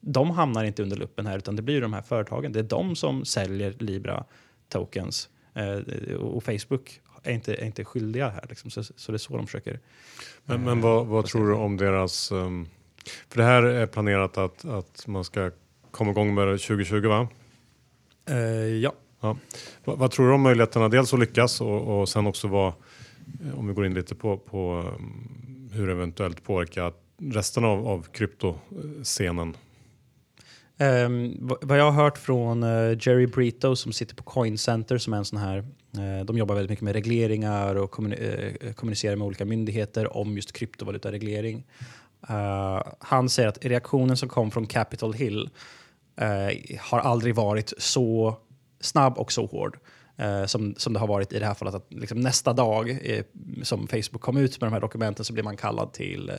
[0.00, 2.52] de hamnar inte under luppen här utan det blir de här företagen.
[2.52, 4.24] Det är de som säljer Libra
[4.68, 8.46] tokens eh, och Facebook är inte, är inte skyldiga här.
[8.48, 8.70] Liksom.
[8.70, 9.80] Så, så det är så de försöker.
[10.44, 12.68] Men, men vad, vad tror du om deras um
[13.28, 15.50] för det här är planerat att, att man ska
[15.90, 17.28] komma igång med det 2020 va?
[18.30, 18.36] Uh,
[18.66, 18.92] ja.
[19.20, 19.36] ja.
[19.84, 22.72] Vad, vad, tror du om möjligheterna dels att lyckas och, och sen också vad,
[23.56, 29.56] om vi går in lite på, på um, hur eventuellt påverkar resten av, av kryptoscenen?
[30.80, 35.12] Um, vad jag har hört från uh, Jerry Brito som sitter på Coin Center som
[35.12, 38.16] är en sån här uh, de jobbar väldigt mycket med regleringar och kommuni
[38.62, 41.64] uh, kommunicerar med olika myndigheter om just kryptovalutareglering.
[42.30, 45.50] Uh, han säger att reaktionen som kom från Capitol Hill
[46.20, 48.36] uh, har aldrig varit så
[48.80, 49.78] snabb och så hård.
[50.20, 51.74] Uh, som, som det har varit i det här fallet.
[51.74, 52.98] Att liksom nästa dag
[53.62, 56.32] som Facebook kom ut med de här dokumenten så blir man kallad till,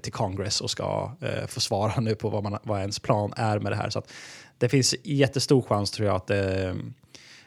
[0.00, 1.12] till Congress och ska
[1.48, 3.90] få svara nu på vad, man, vad ens plan är med det här.
[3.90, 4.02] Så
[4.58, 6.30] det finns jättestor chans tror jag att,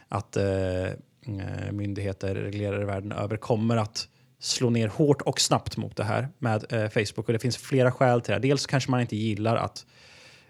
[0.08, 4.08] att mm, myndigheter, reglerare världen över kommer att
[4.40, 7.28] slå ner hårt och snabbt mot det här med eh, Facebook.
[7.28, 8.40] Och det finns flera skäl till det.
[8.40, 9.86] Dels kanske man inte gillar att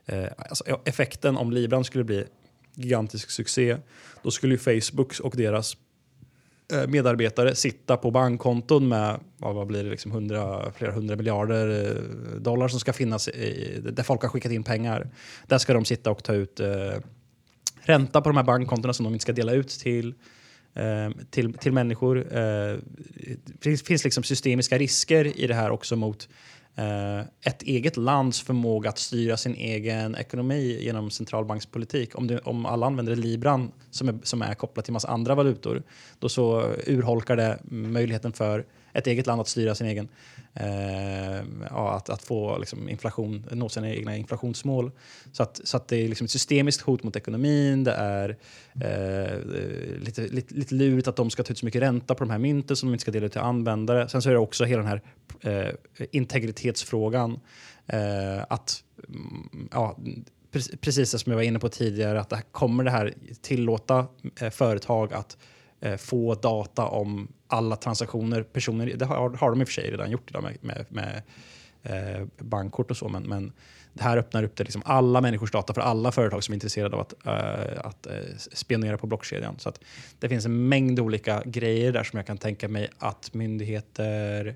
[0.06, 2.26] eh, alltså effekten om Libran skulle bli
[2.76, 3.78] gigantisk succé,
[4.24, 5.78] då skulle ju Facebook och deras
[6.74, 12.42] eh, medarbetare sitta på bankkonton med vad blir det, liksom 100, flera hundra miljarder eh,
[12.42, 15.10] dollar som ska finnas i, där folk har skickat in pengar.
[15.48, 16.94] Där ska de sitta och ta ut eh,
[17.82, 20.16] ränta på de här bankkontona som de inte ska dela ut till
[20.78, 22.18] Eh, till, till människor.
[22.18, 22.78] Eh,
[23.46, 26.30] det finns, finns liksom systemiska risker i det här också mot
[26.76, 32.18] eh, ett eget lands förmåga att styra sin egen ekonomi genom centralbankspolitik.
[32.18, 35.84] Om, det, om alla använder libran som är, som är kopplat till massa andra valutor,
[36.20, 38.66] då så urholkar det möjligheten för
[38.98, 40.08] ett eget land att styra sin egen,
[40.54, 44.92] eh, ja, att, att få liksom, inflation, nå sina egna inflationsmål.
[45.32, 47.84] Så att, så att det är liksom ett systemiskt hot mot ekonomin.
[47.84, 48.38] Det är
[48.82, 49.40] eh,
[50.00, 52.38] lite, lite, lite lurigt att de ska ta ut så mycket ränta på de här
[52.38, 54.10] mynten som de inte ska dela ut till användare.
[54.10, 55.02] Sen så är det också hela den här
[55.42, 55.74] eh,
[56.12, 57.40] integritetsfrågan.
[57.88, 59.98] Eh, att mm, ja,
[60.82, 64.08] precis det som jag var inne på tidigare, att det här, kommer det här tillåta
[64.42, 65.40] eh, företag att eh,
[65.82, 69.92] Eh, få data om alla transaktioner personer, det har, har de i och för sig
[69.92, 71.22] redan gjort idag med, med, med
[71.84, 73.10] eh, bankkort och så.
[73.10, 73.52] Men, men
[73.94, 76.96] det här öppnar upp det liksom alla människors data för alla företag som är intresserade
[76.96, 79.56] av att, uh, att uh, spionera på blockkedjan.
[79.60, 79.80] Så att
[80.20, 84.56] det finns en mängd olika grejer där som jag kan tänka mig att myndigheter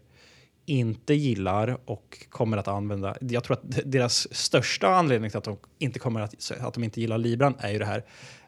[0.66, 3.18] inte gillar och kommer att använda.
[3.22, 7.02] Jag tror att deras största anledning till att de inte kommer att, att de inte
[7.02, 8.04] gillar Libran är ju det här.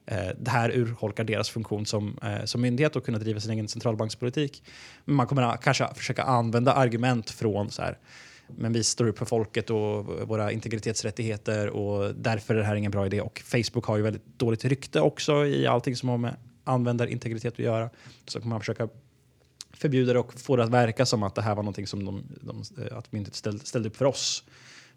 [0.06, 3.68] Eh, det här urholkar deras funktion som, eh, som myndighet och kunna driva sin egen
[3.68, 4.64] centralbankspolitik.
[5.06, 7.98] Men man kommer kanske försöka använda argument från så här,
[8.48, 12.92] men vi står upp för folket och våra integritetsrättigheter och därför är det här ingen
[12.92, 13.22] bra idé.
[13.22, 17.60] Och Facebook har ju väldigt dåligt rykte också i allting som har med användarintegritet att
[17.60, 17.90] göra.
[18.26, 18.90] Så kommer man försöka
[19.74, 22.24] förbjuda det och få det att verka som att det här var någonting som de,
[22.42, 24.44] de eh, att myndigheten ställde, ställde upp för oss.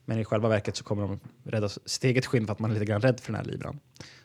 [0.04, 2.74] Men i själva verket så kommer de rädda sitt eget skinn för att man är
[2.74, 3.80] lite grann rädd för den här libran.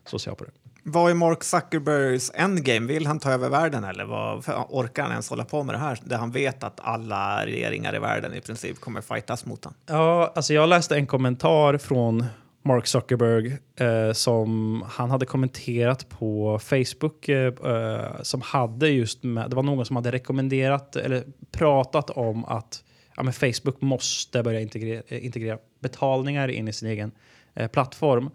[0.05, 0.51] Så ser jag på det.
[0.84, 2.88] Vad är Mark Zuckerbergs endgame?
[2.88, 5.99] Vill han ta över världen eller vad, orkar han ens hålla på med det här?
[6.03, 9.77] Där han vet att alla regeringar i världen i princip kommer fightas mot honom.
[9.86, 12.25] Ja, alltså jag läste en kommentar från
[12.63, 19.49] Mark Zuckerberg eh, som han hade kommenterat på Facebook eh, eh som hade just med,
[19.49, 22.84] det var någon som hade rekommenderat eller pratat om att
[23.15, 27.11] ja, men Facebook måste börja integrera, integrera betalningar in i sin egen
[27.53, 28.32] eh, plattform eh,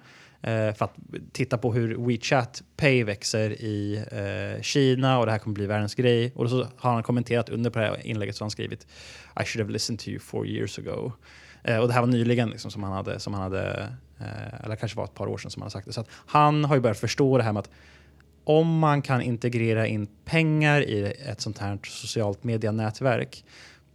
[0.47, 0.95] Eh, för att
[1.33, 5.95] titta på hur WeChat Pay växer i eh, Kina och det här kommer bli världens
[5.95, 6.33] grej.
[6.35, 8.87] Och så har han kommenterat under på det här inlägget så han skrivit
[9.41, 11.13] I should have listened to you four years ago.
[11.63, 13.89] Eh, och det här var nyligen liksom, som han hade, som han hade
[14.21, 15.93] Eh, eller kanske var ett par år sedan som han hade sagt det.
[15.93, 17.71] Så han har ju börjat förstå det här med att
[18.45, 23.45] om man kan integrera in pengar i ett sånt här socialt medianätverk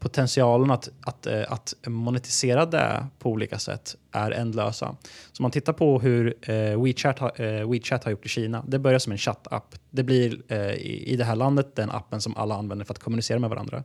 [0.01, 4.95] potentialen att, att, eh, att monetisera det på olika sätt är ändlösa.
[5.31, 8.63] Så om man tittar på hur eh, WeChat, eh, WeChat har gjort i Kina.
[8.67, 9.75] Det börjar som en chattapp.
[9.89, 13.49] Det blir i, det här landet den appen som alla använder för att kommunicera med
[13.49, 13.83] varandra.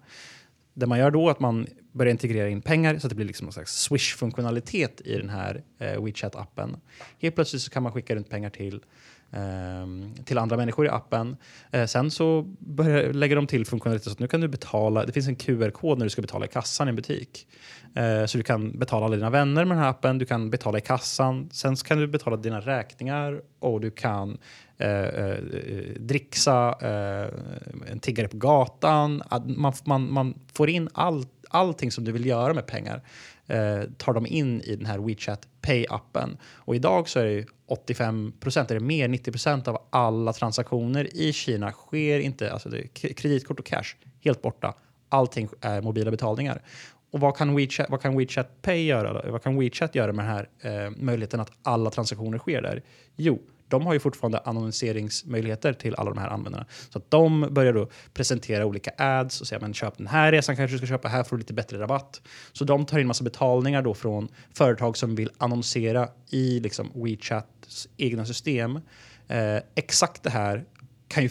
[0.74, 3.26] Det man gör då är att man börjar integrera in pengar så att det blir
[3.26, 6.76] liksom någon slags swish-funktionalitet i den här WeChat-appen.
[7.18, 8.80] Helt plötsligt så kan man skicka runt pengar till
[9.32, 11.36] Ehm, till andra människor i appen.
[11.70, 15.06] Eh, sen så börjar, lägger de till funktionalitet så att nu kan du betala.
[15.06, 17.48] Det finns en QR-kod när du ska betala i kassan i en butik.
[17.94, 20.18] Eh, så du kan betala alla dina vänner med den här appen.
[20.18, 21.50] Du kan betala i kassan.
[21.52, 24.38] Sen kan du betala dina räkningar och du kan
[24.78, 25.38] eh, eh,
[25.96, 27.28] dricksa eh,
[27.90, 29.22] en tiggare på gatan.
[29.46, 33.02] Man, man, man får in allt allting som du vill göra med pengar
[33.46, 36.36] eh, tar de in i den här WeChat Pay-appen.
[36.44, 41.32] Och idag så är det 85 procent, eller mer 90 procent av alla transaktioner i
[41.32, 44.74] Kina sker inte, alltså det är kreditkort och cash, helt borta.
[45.08, 46.62] Allting är mobila betalningar.
[47.10, 49.30] Och vad kan WeChat, vad kan WeChat Pay göra?
[49.30, 50.48] Vad kan WeChat göra med den här
[50.84, 52.82] eh, möjligheten att alla transaktioner sker där?
[53.16, 53.38] Jo,
[53.68, 56.66] de har ju fortfarande annonseringsmöjligheter till alla de här användarna.
[56.90, 60.56] Så att de börjar då presentera olika ads och säga men köp den här resan
[60.56, 62.20] kanske du ska köpa, här får du lite bättre rabatt.
[62.52, 67.88] Så de tar in massa betalningar då från företag som vill annonsera i liksom WeChats
[67.96, 68.80] egna system.
[69.28, 70.64] Eh, exakt det här
[71.08, 71.30] kan ju,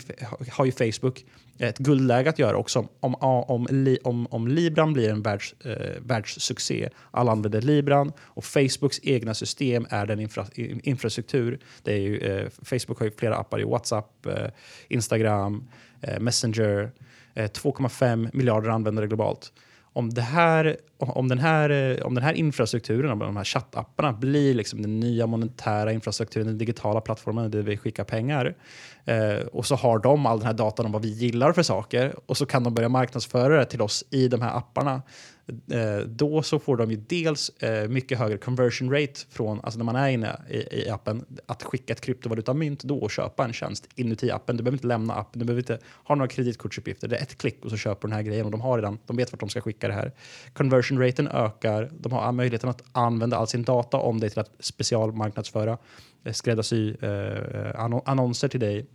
[0.52, 1.26] har ju Facebook
[1.60, 2.88] ett guldläge att göra också.
[3.00, 3.68] Om, om,
[4.04, 9.88] om, om Libran blir en världs, eh, världssuccé, alla använder Libran och Facebooks egna system
[9.90, 11.60] är den infra, infrastruktur.
[11.84, 14.48] Det är ju, eh, Facebook har ju flera appar i WhatsApp, eh,
[14.88, 15.68] Instagram,
[16.02, 16.92] eh, Messenger,
[17.34, 19.52] eh, 2,5 miljarder användare globalt
[19.96, 24.54] om, det här, om, den här, om den här infrastrukturen, om de här chattapparna blir
[24.54, 28.56] liksom den nya monetära infrastrukturen, den digitala plattformen där vi skickar pengar.
[29.06, 32.16] Eh, och så har de all den här datan om vad vi gillar för saker
[32.26, 35.02] och så kan de börja marknadsföra det till oss i de här apparna
[35.48, 39.86] Eh, då så får de ju dels eh, mycket högre conversion rate från, alltså när
[39.86, 43.90] man är inne i, i appen, att skicka ett kryptovalutamynt då och köpa en tjänst
[43.96, 44.58] inuti appen.
[44.58, 47.08] Du behöver inte lämna appen, du behöver inte ha några kreditkortsuppgifter.
[47.08, 49.00] Det är ett klick och så köper du den här grejen och de har redan,
[49.06, 50.12] de vet vart de ska skicka det här.
[50.54, 54.52] Conversion raten ökar, de har möjligheten att använda all sin data om dig till att
[54.60, 55.78] specialmarknadsföra,
[56.24, 58.86] eh, skräddarsy eh, annonser till dig.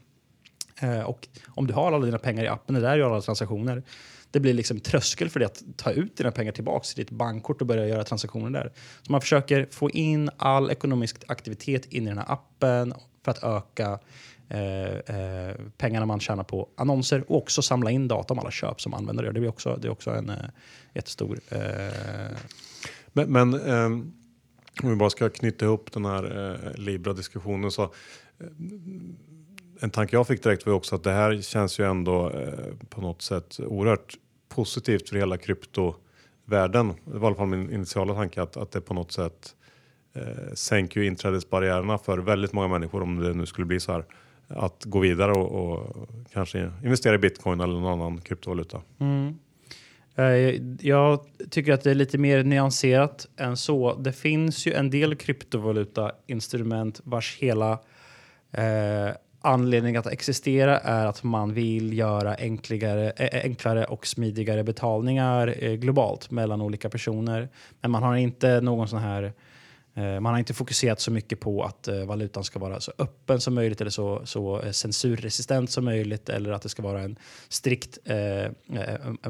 [0.82, 3.82] Eh, och om du har alla dina pengar i appen, det där gör alla transaktioner,
[4.30, 7.60] det blir liksom tröskel för dig att ta ut dina pengar tillbaka till ditt bankkort
[7.60, 8.72] och börja göra transaktioner där.
[9.02, 12.94] Så man försöker få in all ekonomisk aktivitet in i den här appen
[13.24, 13.98] för att öka
[14.48, 18.80] eh, eh, pengarna man tjänar på annonser och också samla in data om alla köp
[18.80, 19.32] som användare gör.
[19.32, 20.36] Det, blir också, det är också en eh,
[20.94, 21.40] jättestor...
[21.48, 22.36] Eh...
[23.12, 24.12] Men, men ehm,
[24.82, 27.90] om vi bara ska knyta ihop den här eh, Libra-diskussionen så eh,
[29.80, 33.00] en tanke jag fick direkt var också att det här känns ju ändå eh, på
[33.00, 34.14] något sätt oerhört
[34.48, 36.94] positivt för hela kryptovärlden.
[37.04, 39.54] Det var i alla fall min initiala tanke att, att det på något sätt
[40.14, 44.04] eh, sänker ju inträdesbarriärerna för väldigt många människor om det nu skulle bli så här
[44.48, 48.82] att gå vidare och, och kanske investera i bitcoin eller någon annan kryptovaluta.
[48.98, 49.38] Mm.
[50.16, 51.20] Eh, jag
[51.50, 53.94] tycker att det är lite mer nyanserat än så.
[53.94, 57.72] Det finns ju en del kryptovaluta-instrument vars hela
[58.52, 59.10] eh,
[59.40, 63.12] anledning att existera är att man vill göra enklare,
[63.44, 67.48] enklare och smidigare betalningar eh, globalt mellan olika personer.
[67.80, 69.32] Men man har inte någon sån här Eh,
[70.00, 73.40] Eh, man har inte fokuserat så mycket på att eh, valutan ska vara så öppen
[73.40, 77.16] som möjligt eller så, så eh, censurresistent som möjligt eller att det ska vara en
[77.48, 78.50] strikt eh, eh,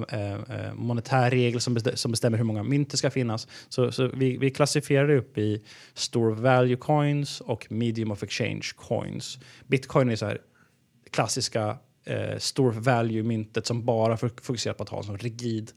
[0.08, 1.74] eh, monetär regel som,
[2.08, 3.48] bestämmer hur många mynt det ska finnas.
[3.68, 5.62] Så, så vi, vi klassifierar det upp i
[5.94, 9.38] store value coins och medium of exchange coins.
[9.66, 10.38] Bitcoin är så här
[11.10, 15.72] klassiska eh, store value-myntet som bara fokuserar på att ha en sån rigid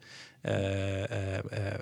[0.45, 1.39] Eh, eh,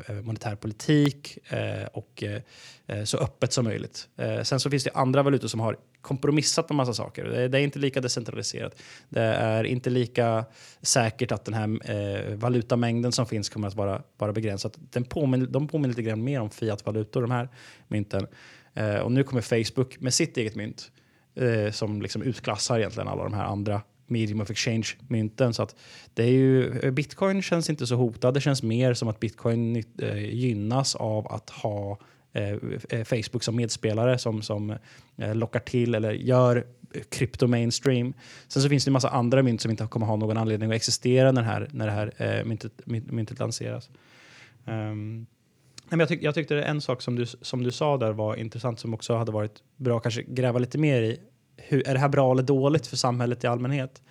[0.08, 4.10] eh, monetär politik eh, och eh, så öppet som möjligt.
[4.18, 7.26] Eh, sen så finns det andra valutor som har kompromissat med massa saker.
[7.26, 8.82] Det, det är inte lika decentraliserat.
[9.10, 10.46] Det är inte lika
[10.82, 14.78] säkert att den här eh, valutamängden som finns kommer att vara, vara begränsad.
[14.78, 17.50] Den påminner, de påminner lite grann mer om fiat-valutor, de här
[17.88, 18.28] mynten.
[18.74, 20.92] Eh, och nu kommer Facebook med sitt eget mynt
[21.36, 23.82] eh, som liksom utklassar egentligen alla de här andra
[24.12, 25.54] medium of exchange-mynten.
[25.54, 25.76] Så att
[26.14, 28.34] det är ju, bitcoin känns inte så hotad.
[28.34, 32.00] Det känns mer som att bitcoin eh, gynnas av att ha
[32.34, 32.56] eh,
[32.90, 34.76] eh, Facebook som medspelare som, som
[35.16, 36.66] lockar till eller gör
[37.10, 38.14] krypto mainstream.
[38.48, 40.76] Sen så finns det en massa andra mynt som inte kommer ha någon anledning att
[40.76, 43.90] existera när det här, när det här myntet, myntet lanseras.
[44.66, 45.26] Um,
[46.00, 48.80] jag, tyck, jag tyckte det en sak som du, som du sa där var intressant
[48.80, 51.20] som också hade varit bra att kanske gräva lite mer i.
[51.68, 54.02] Hur, är det här bra eller dåligt för samhället i allmänhet?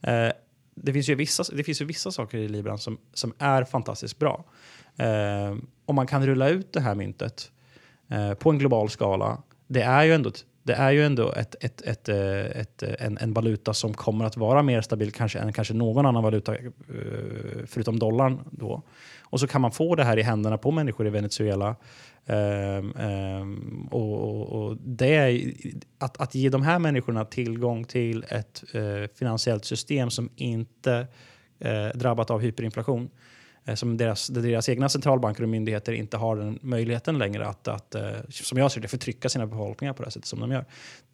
[0.00, 0.28] Eh,
[0.74, 4.18] det, finns ju vissa, det finns ju vissa saker i Libran som, som är fantastiskt
[4.18, 4.44] bra.
[4.96, 5.56] Eh,
[5.86, 7.50] om man kan rulla ut det här myntet
[8.08, 11.56] eh, på en global skala, det är ju ändå, ett- det är ju ändå ett,
[11.60, 15.38] ett, ett, eh, ett, eh, en, en valuta som kommer att vara mer stabil kanske,
[15.38, 16.64] än kanske någon annan valuta eh,
[17.66, 18.40] förutom dollarn.
[18.50, 18.82] Då.
[19.22, 21.76] Och så kan man få det här i händerna på människor i Venezuela.
[22.26, 25.52] Um, um, och, och, och det är,
[25.98, 31.06] att, att ge de här människorna tillgång till ett uh, finansiellt system som inte
[31.64, 33.10] uh, drabbat av hyperinflation
[33.64, 37.68] Eh, som deras, där deras egna centralbanker och myndigheter inte har den möjligheten längre att,
[37.68, 40.52] att eh, som jag ser det, förtrycka sina befolkningar på det sätt sättet som de
[40.52, 40.64] gör.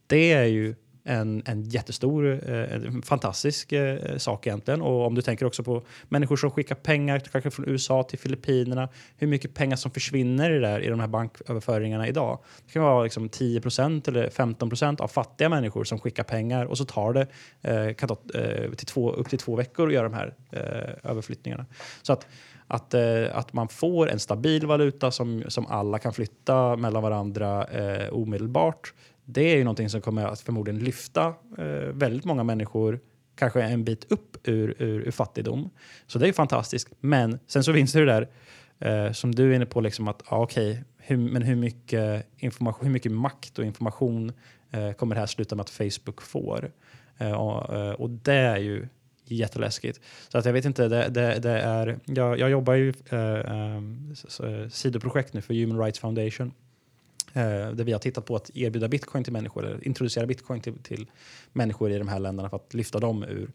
[0.07, 0.75] Det är ju
[1.05, 4.83] en, en jättestor, eh, en fantastisk eh, sak egentligen.
[4.83, 8.89] Och om du tänker också på människor som skickar pengar kanske från USA till Filippinerna,
[9.17, 12.39] hur mycket pengar som försvinner i, där, i de här banköverföringarna idag.
[12.67, 16.85] Det kan vara liksom 10% eller 15% av fattiga människor som skickar pengar och så
[16.85, 17.27] tar det
[17.63, 18.17] eh, kan ta,
[18.77, 20.35] till två, upp till två veckor att göra de här
[21.03, 21.67] överflyttningarna.
[22.03, 22.27] Så att
[22.71, 27.65] att, eh, att man får en stabil valuta som, som alla kan flytta mellan varandra
[27.65, 28.95] eh, omedelbart.
[29.33, 33.01] Det är ju någonting som kommer att förmodligen lyfta eh, väldigt många människor
[33.35, 35.71] kanske en bit upp ur, ur, ur fattigdom.
[36.07, 36.89] Så det är ju fantastiskt.
[37.01, 38.29] Men sen så finns det det där
[38.79, 42.87] eh, som du är inne på, liksom att ah, okej, hur, men hur mycket, information,
[42.87, 44.33] hur mycket makt och information
[44.71, 46.73] eh, kommer det här sluta med att Facebook får?
[47.19, 48.89] Eh, och, eh, och det är ju
[49.25, 50.01] jätteläskigt.
[50.29, 54.69] Så att jag vet inte, det, det, det är, jag, jag jobbar ju eh, eh
[54.69, 56.53] sidoprojekt nu för Human Rights Foundation.
[57.33, 60.79] Eh, där vi har tittat på att erbjuda bitcoin till människor, eller introducera bitcoin till,
[60.79, 61.11] till
[61.53, 63.51] människor i de här länderna för att lyfta dem ur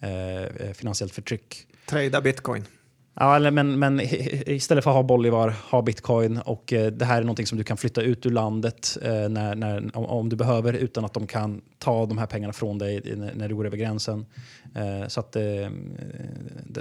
[0.00, 1.66] eh, eh finansiellt förtryck.
[1.86, 2.64] Trada bitcoin.
[3.14, 4.00] Ja, eller, men, men
[4.46, 7.64] istället för att ha Bolivar, ha bitcoin och eh, det här är någonting som du
[7.64, 11.26] kan flytta ut ur landet eh, när, när, om, om du behöver utan att de
[11.26, 14.26] kan ta de här pengarna från dig när, när du går över gränsen.
[14.74, 15.42] Eh, så att, eh,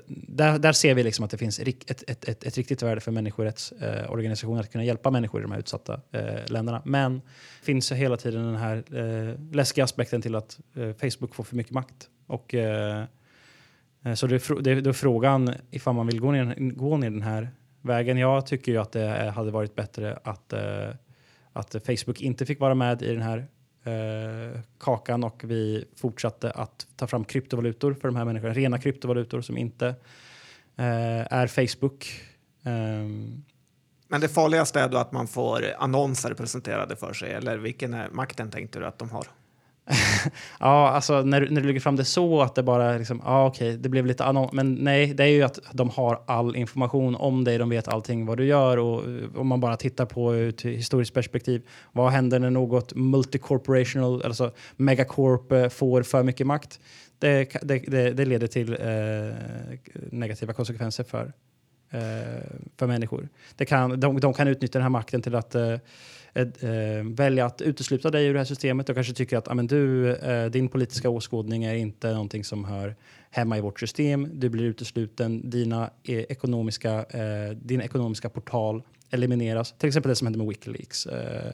[0.07, 3.11] där, där ser vi liksom att det finns ett, ett, ett, ett riktigt värde för
[3.11, 6.81] människorättsorganisationer eh, att kunna hjälpa människor i de här utsatta eh, länderna.
[6.85, 8.83] Men det finns hela tiden den här
[9.53, 12.09] läskiga aspekten till att Facebook får för mycket makt.
[12.27, 12.55] Och
[14.03, 17.21] Eh, så det är, det, är, frågan ifall man vill gå ner, gå ner den
[17.21, 17.49] här
[17.81, 18.17] vägen.
[18.17, 20.89] Jag tycker ju att det eh, hade varit bättre att, eh,
[21.53, 23.47] att Facebook inte fick vara med i den här
[24.79, 28.53] kakan och vi fortsatte att ta fram kryptovalutor för de här människorna.
[28.53, 29.95] Rena kryptovalutor som inte
[30.75, 32.21] är Facebook.
[32.63, 33.43] Ehm.
[34.07, 38.09] Men det farligaste är då att man får annonser presenterade för sig, eller vilken är
[38.09, 39.27] makten tänkte du att de har?
[40.59, 43.45] Ja, alltså när, du- när du lägger fram det så att det bara liksom, ja
[43.47, 44.53] okej, det blev lite annorlunda.
[44.63, 47.57] Men nej, det är ju att de har all information om dig.
[47.57, 50.61] De vet allting vad du gör och eh, om man bara tittar på ur ett
[50.61, 51.61] historiskt perspektiv.
[51.91, 56.79] Vad händer när något multicorporational, alltså megacorp eh, får för mycket makt?
[57.19, 59.35] Det, det, det, det leder till eh,
[60.11, 61.33] negativa konsekvenser för,
[61.91, 61.99] eh,
[62.77, 63.29] för människor.
[63.55, 65.75] Det kan, de, de kan utnyttja den här makten till att eh,
[66.33, 68.89] Eh, eh, välja att utesluta dig ur det här systemet.
[68.89, 72.65] och kanske tycker att ah, amen, du, eh, din politiska åskådning är inte någonting som
[72.65, 72.95] hör
[73.29, 74.27] hemma i vårt system.
[74.33, 75.49] Du blir utesluten.
[75.49, 79.73] Dina eh, ekonomiska, eh, din ekonomiska portal elimineras.
[79.77, 81.05] Till exempel det som hände med Wikileaks.
[81.05, 81.51] Eh,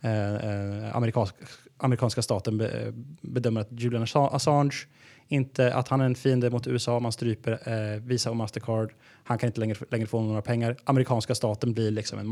[0.00, 1.34] eh, eh amerikansk,
[1.76, 4.86] amerikanska staten be, eh, bedömer att Julian Assange
[5.28, 7.00] inte att han är en fiende mot USA.
[7.00, 8.92] Man stryper eh, Visa och Mastercard.
[9.24, 10.76] Han kan inte längre, längre få några pengar.
[10.84, 12.28] Amerikanska staten blir liksom en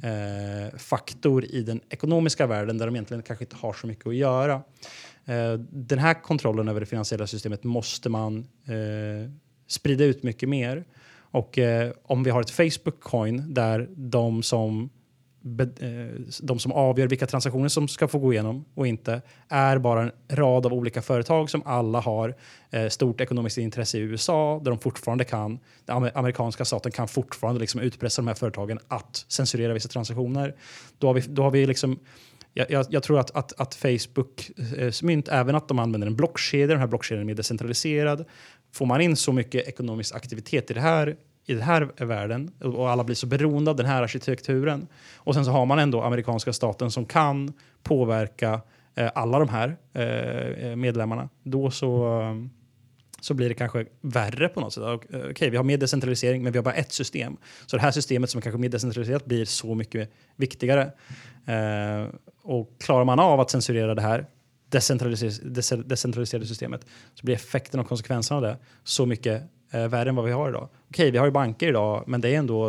[0.00, 4.16] maktfaktor eh, i den ekonomiska världen där de egentligen kanske inte har så mycket att
[4.16, 4.62] göra.
[5.24, 9.30] Eh, den här kontrollen över det finansiella systemet måste man eh,
[9.66, 10.84] sprida ut mycket mer.
[11.30, 14.90] Och eh, om vi har ett Facebook coin där de som
[15.80, 20.02] Eh, de som avgör vilka transaktioner som ska få gå igenom och inte är bara
[20.02, 22.34] en rad av olika företag som alla har
[22.70, 27.60] eh, stort ekonomiskt intresse i USA där de fortfarande kan, den amerikanska staten kan fortfarande
[27.60, 30.54] liksom utpressa de här företagen att censurera vissa transaktioner.
[30.98, 31.98] Då har vi, då har vi liksom
[32.54, 36.66] jag, jag, tror att, att, att Facebooks eh, mynt, även att de använder en blockkedja,
[36.66, 38.24] den här blockkedjan är decentraliserad.
[38.72, 41.16] Får man in så mycket ekonomisk aktivitet i det här
[41.48, 44.86] i den här världen och alla blir så beroende av den här arkitekturen.
[45.16, 47.52] Och sen så har man ändå amerikanska staten som kan
[47.82, 48.60] påverka
[48.94, 51.28] eh, alla de här eh, medlemmarna.
[51.42, 52.20] Då så,
[53.20, 54.82] så blir det kanske värre på något sätt.
[54.82, 57.36] Eh, okej, okay, vi har mer decentralisering men vi har bara ett system.
[57.66, 60.92] Så det här systemet som är kanske mer decentraliserat blir så mycket viktigare.
[61.46, 62.06] Eh,
[62.42, 64.26] och klarar man av att censurera det här
[64.70, 70.24] decentraliserade systemet så blir effekten och konsekvenserna av det så mycket eh, värre än vad
[70.24, 70.68] vi har idag.
[70.90, 72.68] Okej, vi har ju banker idag, men det är ändå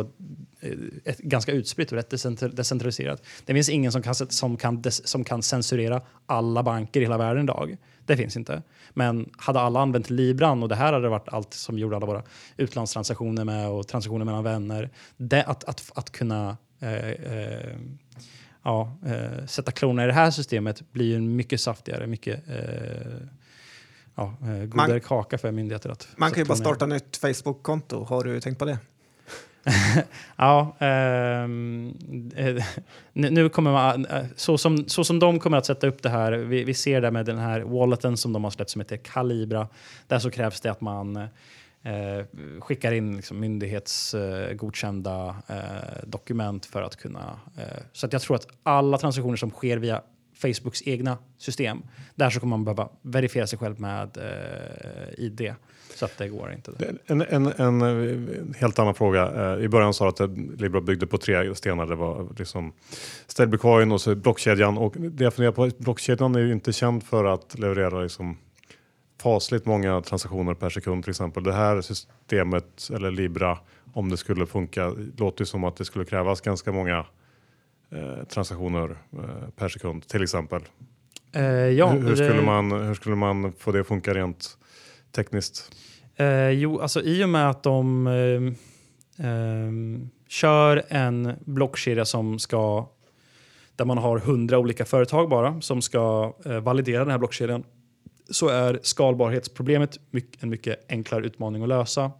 [0.60, 0.72] eh,
[1.04, 2.10] ett, ganska utspritt och rätt
[2.56, 3.22] decentraliserat.
[3.44, 7.44] Det finns ingen som kan, som, kan som kan censurera alla banker i hela världen
[7.44, 7.76] idag.
[8.06, 8.62] Det finns inte.
[8.90, 12.22] Men hade alla använt Libran och det här hade varit allt som gjorde alla våra
[12.56, 14.90] utlandstransaktioner med och transaktioner mellan vänner.
[15.16, 17.76] Det, att, att, att kunna eh, eh,
[18.62, 23.26] ja, eh, sätta klorna i det här systemet blir ju mycket saftigare, mycket eh,
[24.14, 25.90] ja, eh, godare man, kaka för myndigheter.
[25.90, 28.04] Att man kan ju bara starta ett nytt Facebook-konto.
[28.04, 28.78] Har du tänkt på det?
[30.36, 31.94] ja, ehm,
[32.36, 32.64] eh,
[33.12, 36.32] nu kommer man, eh, så som, så som de kommer att sätta upp det här,
[36.32, 39.68] vi, vi ser det med den här walleten som de har släppt som heter Calibra.
[40.06, 41.16] Där så krävs det att man
[41.82, 42.24] eh,
[42.60, 47.40] skickar in liksom myndighetsgodkända eh, dokument för att kunna...
[47.56, 50.02] Eh, så att jag tror att alla transaktioner som sker via
[50.40, 51.82] Facebooks egna system.
[52.14, 55.54] Där så kommer man behöva verifiera sig själv med eh, ID.
[55.94, 56.72] Så att det går inte.
[57.06, 59.52] En, en, en, en helt annan fråga.
[59.54, 61.86] Eh, I början sa du att eh, Libra byggde på tre stenar.
[61.86, 62.72] Det var liksom
[63.26, 64.78] stablecoin och så blockkedjan.
[64.78, 68.36] Och det jag funderar på, blockkedjan är ju inte känd för att leverera liksom
[69.22, 71.42] fasligt många transaktioner per sekund till exempel.
[71.42, 73.58] Det här systemet eller Libra,
[73.92, 77.06] om det skulle funka, låter ju som att det skulle krävas ganska många
[77.90, 80.62] eh, transaktioner eh, per sekund till exempel.
[81.32, 84.58] Eh, ja, hur, hur, skulle man, hur skulle man få det att funka rent
[85.12, 85.72] tekniskt?
[86.16, 88.54] Eh, jo, alltså i och med att de ehm,
[89.18, 92.88] ehm, kör en blockkedja som ska
[93.76, 97.64] där man har hundra olika företag bara som ska eh, validera den här blockkedjan
[98.30, 102.10] så är skalbarhetsproblemet mycket, en mycket enklare utmaning att lösa.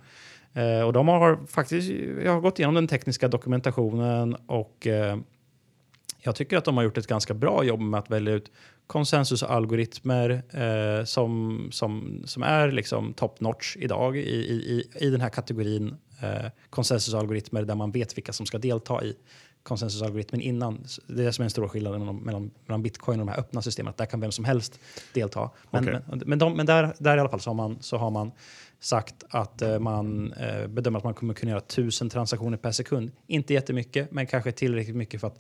[0.53, 1.91] Eh, och de har faktiskt,
[2.25, 5.19] jag har gått igenom den tekniska dokumentationen och eh,
[6.21, 8.51] jag tycker att de har gjort ett ganska bra jobb med att välja ut
[8.87, 15.29] konsensusalgoritmer eh, som, som, som är liksom top notch idag i, i, i den här
[15.29, 19.17] kategorin eh, konsensusalgoritmer där man vet vilka som ska delta i
[19.63, 20.85] konsensusalgoritmen innan.
[21.07, 23.41] Det är det som är den stora skillnaden mellan, mellan, mellan bitcoin och de här
[23.41, 23.91] öppna systemen.
[23.91, 24.81] Att där kan vem som helst
[25.13, 25.51] delta.
[25.71, 26.01] Men, okay.
[26.07, 28.33] men, men, de, men, där, där i alla fall så har man, så har man
[28.81, 33.11] sagt att eh, man eh, bedömer att man kommer kunna göra tusen transaktioner per sekund.
[33.27, 35.39] Inte jättemycket, men kanske tillräckligt mycket för att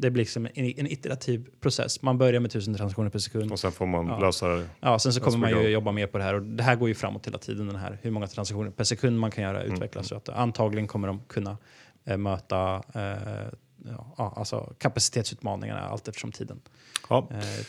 [0.00, 2.02] det blir liksom en, en iterativ process.
[2.02, 3.52] Man börjar med tusen transaktioner per sekund.
[3.52, 4.18] Och sen får man ja.
[4.18, 4.66] lösa det.
[4.80, 6.34] Ja, sen så kommer man ju jobba mer på det här.
[6.34, 9.18] Och det här går ju framåt hela tiden, den här, hur många transaktioner per sekund
[9.18, 9.72] man kan göra, mm.
[9.74, 10.08] utvecklas.
[10.08, 11.58] Så att antagligen kommer de kunna
[12.04, 13.48] eh, möta eh,
[14.16, 16.60] ja, alltså kapacitetsutmaningarna allt eftersom tiden.
[17.08, 17.28] Ja.
[17.30, 17.66] Eh,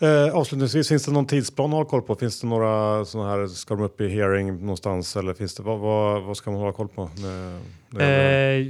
[0.00, 2.14] Eh, avslutningsvis, finns det någon tidsplan att ha koll på?
[2.14, 5.78] Finns det några sådana här, ska de upp i hearing någonstans eller finns det, vad,
[5.78, 7.10] vad, vad ska man hålla koll på?
[7.16, 8.66] När, när eh,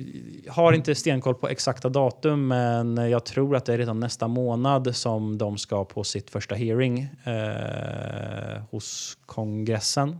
[0.48, 4.96] har inte stenkoll på exakta datum men jag tror att det är redan nästa månad
[4.96, 10.18] som de ska på sitt första hearing eh, hos kongressen.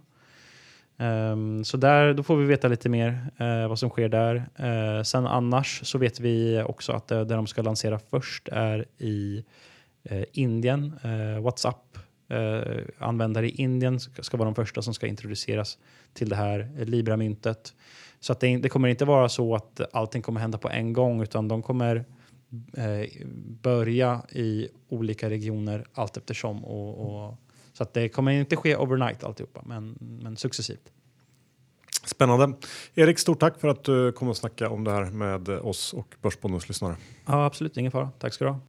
[0.97, 4.37] Um, så där, då får vi veta lite mer uh, vad som sker där.
[4.37, 8.85] Uh, sen annars så vet vi också att det, det de ska lansera först är
[8.99, 9.45] i
[10.33, 10.93] Indien.
[11.03, 11.99] Eh, WhatsApp
[12.29, 15.79] eh, användare i Indien ska, vara de första som ska introduceras
[16.13, 17.75] till det här Libra-myntet.
[18.21, 21.23] Så att det, det, kommer inte vara så att allting kommer hända på en gång
[21.23, 22.05] utan de kommer
[22.77, 23.27] eh,
[23.63, 26.65] börja i olika regioner allt eftersom.
[26.65, 27.35] Och, och,
[27.73, 30.93] så att det kommer inte ske overnight alltihopa, men, men successivt.
[32.05, 32.57] Spännande.
[32.95, 36.15] Erik, stort tack för att du kom och snacka om det här med oss och
[36.23, 36.97] Börsbondens lyssnare.
[37.27, 38.11] Ja, absolut, ingen fara.
[38.19, 38.61] Tack ska du ha.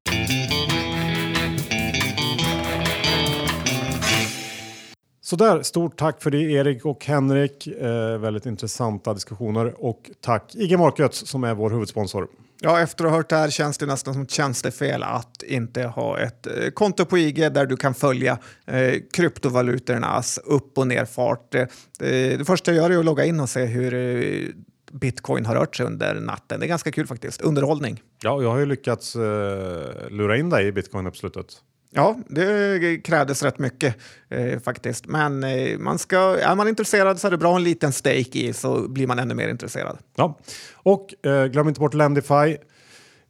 [5.26, 7.68] Sådär, stort tack för det Erik och Henrik.
[7.68, 12.27] Eh, väldigt intressanta diskussioner och tack IG Markets som är vår huvudsponsor.
[12.61, 15.84] Ja, efter att ha hört det här känns det nästan som ett tjänstefel att inte
[15.84, 21.56] ha ett eh, konto på IG där du kan följa eh, kryptovalutornas upp och nerfart.
[21.56, 21.68] Eh,
[21.99, 24.49] det första jag gör är att logga in och se hur eh,
[24.91, 26.60] bitcoin har rört sig under natten.
[26.60, 27.41] Det är ganska kul faktiskt.
[27.41, 28.02] Underhållning.
[28.23, 31.61] Ja, jag har ju lyckats eh, lura in dig i bitcoin-uppslutet.
[31.97, 33.95] Ja, det krävdes rätt mycket
[34.30, 35.05] eh, faktiskt.
[35.05, 37.93] Men eh, man ska, är man intresserad så är det bra att ha en liten
[37.93, 39.97] stake i så blir man ännu mer intresserad.
[40.15, 40.38] Ja,
[40.73, 42.57] och eh, glöm inte bort Lendify.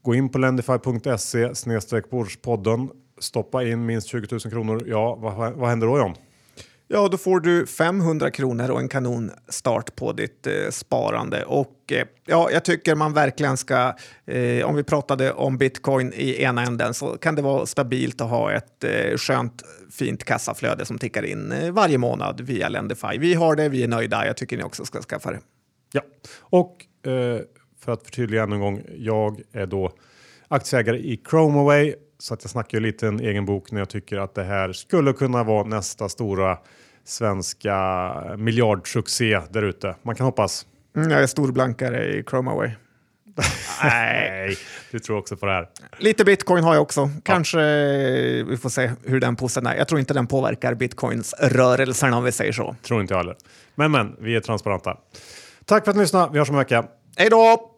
[0.01, 2.05] Gå in på lendify.se snedstreck
[3.19, 4.83] Stoppa in minst 20 000 kronor.
[4.87, 6.15] Ja, vad, vad händer då John?
[6.87, 11.45] Ja, då får du 500 kronor och en kanonstart på ditt eh, sparande.
[11.45, 13.95] Och eh, ja, jag tycker man verkligen ska,
[14.25, 18.29] eh, om vi pratade om bitcoin i ena änden, så kan det vara stabilt att
[18.29, 23.17] ha ett eh, skönt, fint kassaflöde som tickar in eh, varje månad via Lendify.
[23.17, 24.25] Vi har det, vi är nöjda.
[24.25, 25.39] Jag tycker ni också ska skaffa det.
[25.91, 26.01] Ja,
[26.39, 27.41] och eh,
[27.79, 28.81] för att förtydliga ännu en gång.
[28.97, 29.91] Jag är då
[30.47, 31.93] aktieägare i Chromaway
[32.25, 34.73] så att jag snackar ju lite en egen bok när jag tycker att det här
[34.73, 36.57] skulle kunna vara nästa stora
[37.03, 37.77] svenska
[38.37, 39.95] miljardsuccé där ute.
[40.01, 40.65] Man kan hoppas.
[40.95, 42.71] Mm, jag är storblankare i Chromaway.
[43.83, 44.57] Nej,
[44.91, 45.69] du tror också på det här.
[45.97, 47.09] Lite bitcoin har jag också.
[47.23, 48.45] Kanske ja.
[48.49, 49.75] vi får se hur den påsen är.
[49.75, 52.75] Jag tror inte den påverkar bitcoins rörelserna om vi säger så.
[52.81, 53.35] Tror inte jag heller.
[53.75, 54.97] Men men, vi är transparenta.
[55.65, 56.29] Tack för att ni lyssnade.
[56.33, 56.85] Vi hörs om en vecka.
[57.17, 57.71] Hej då!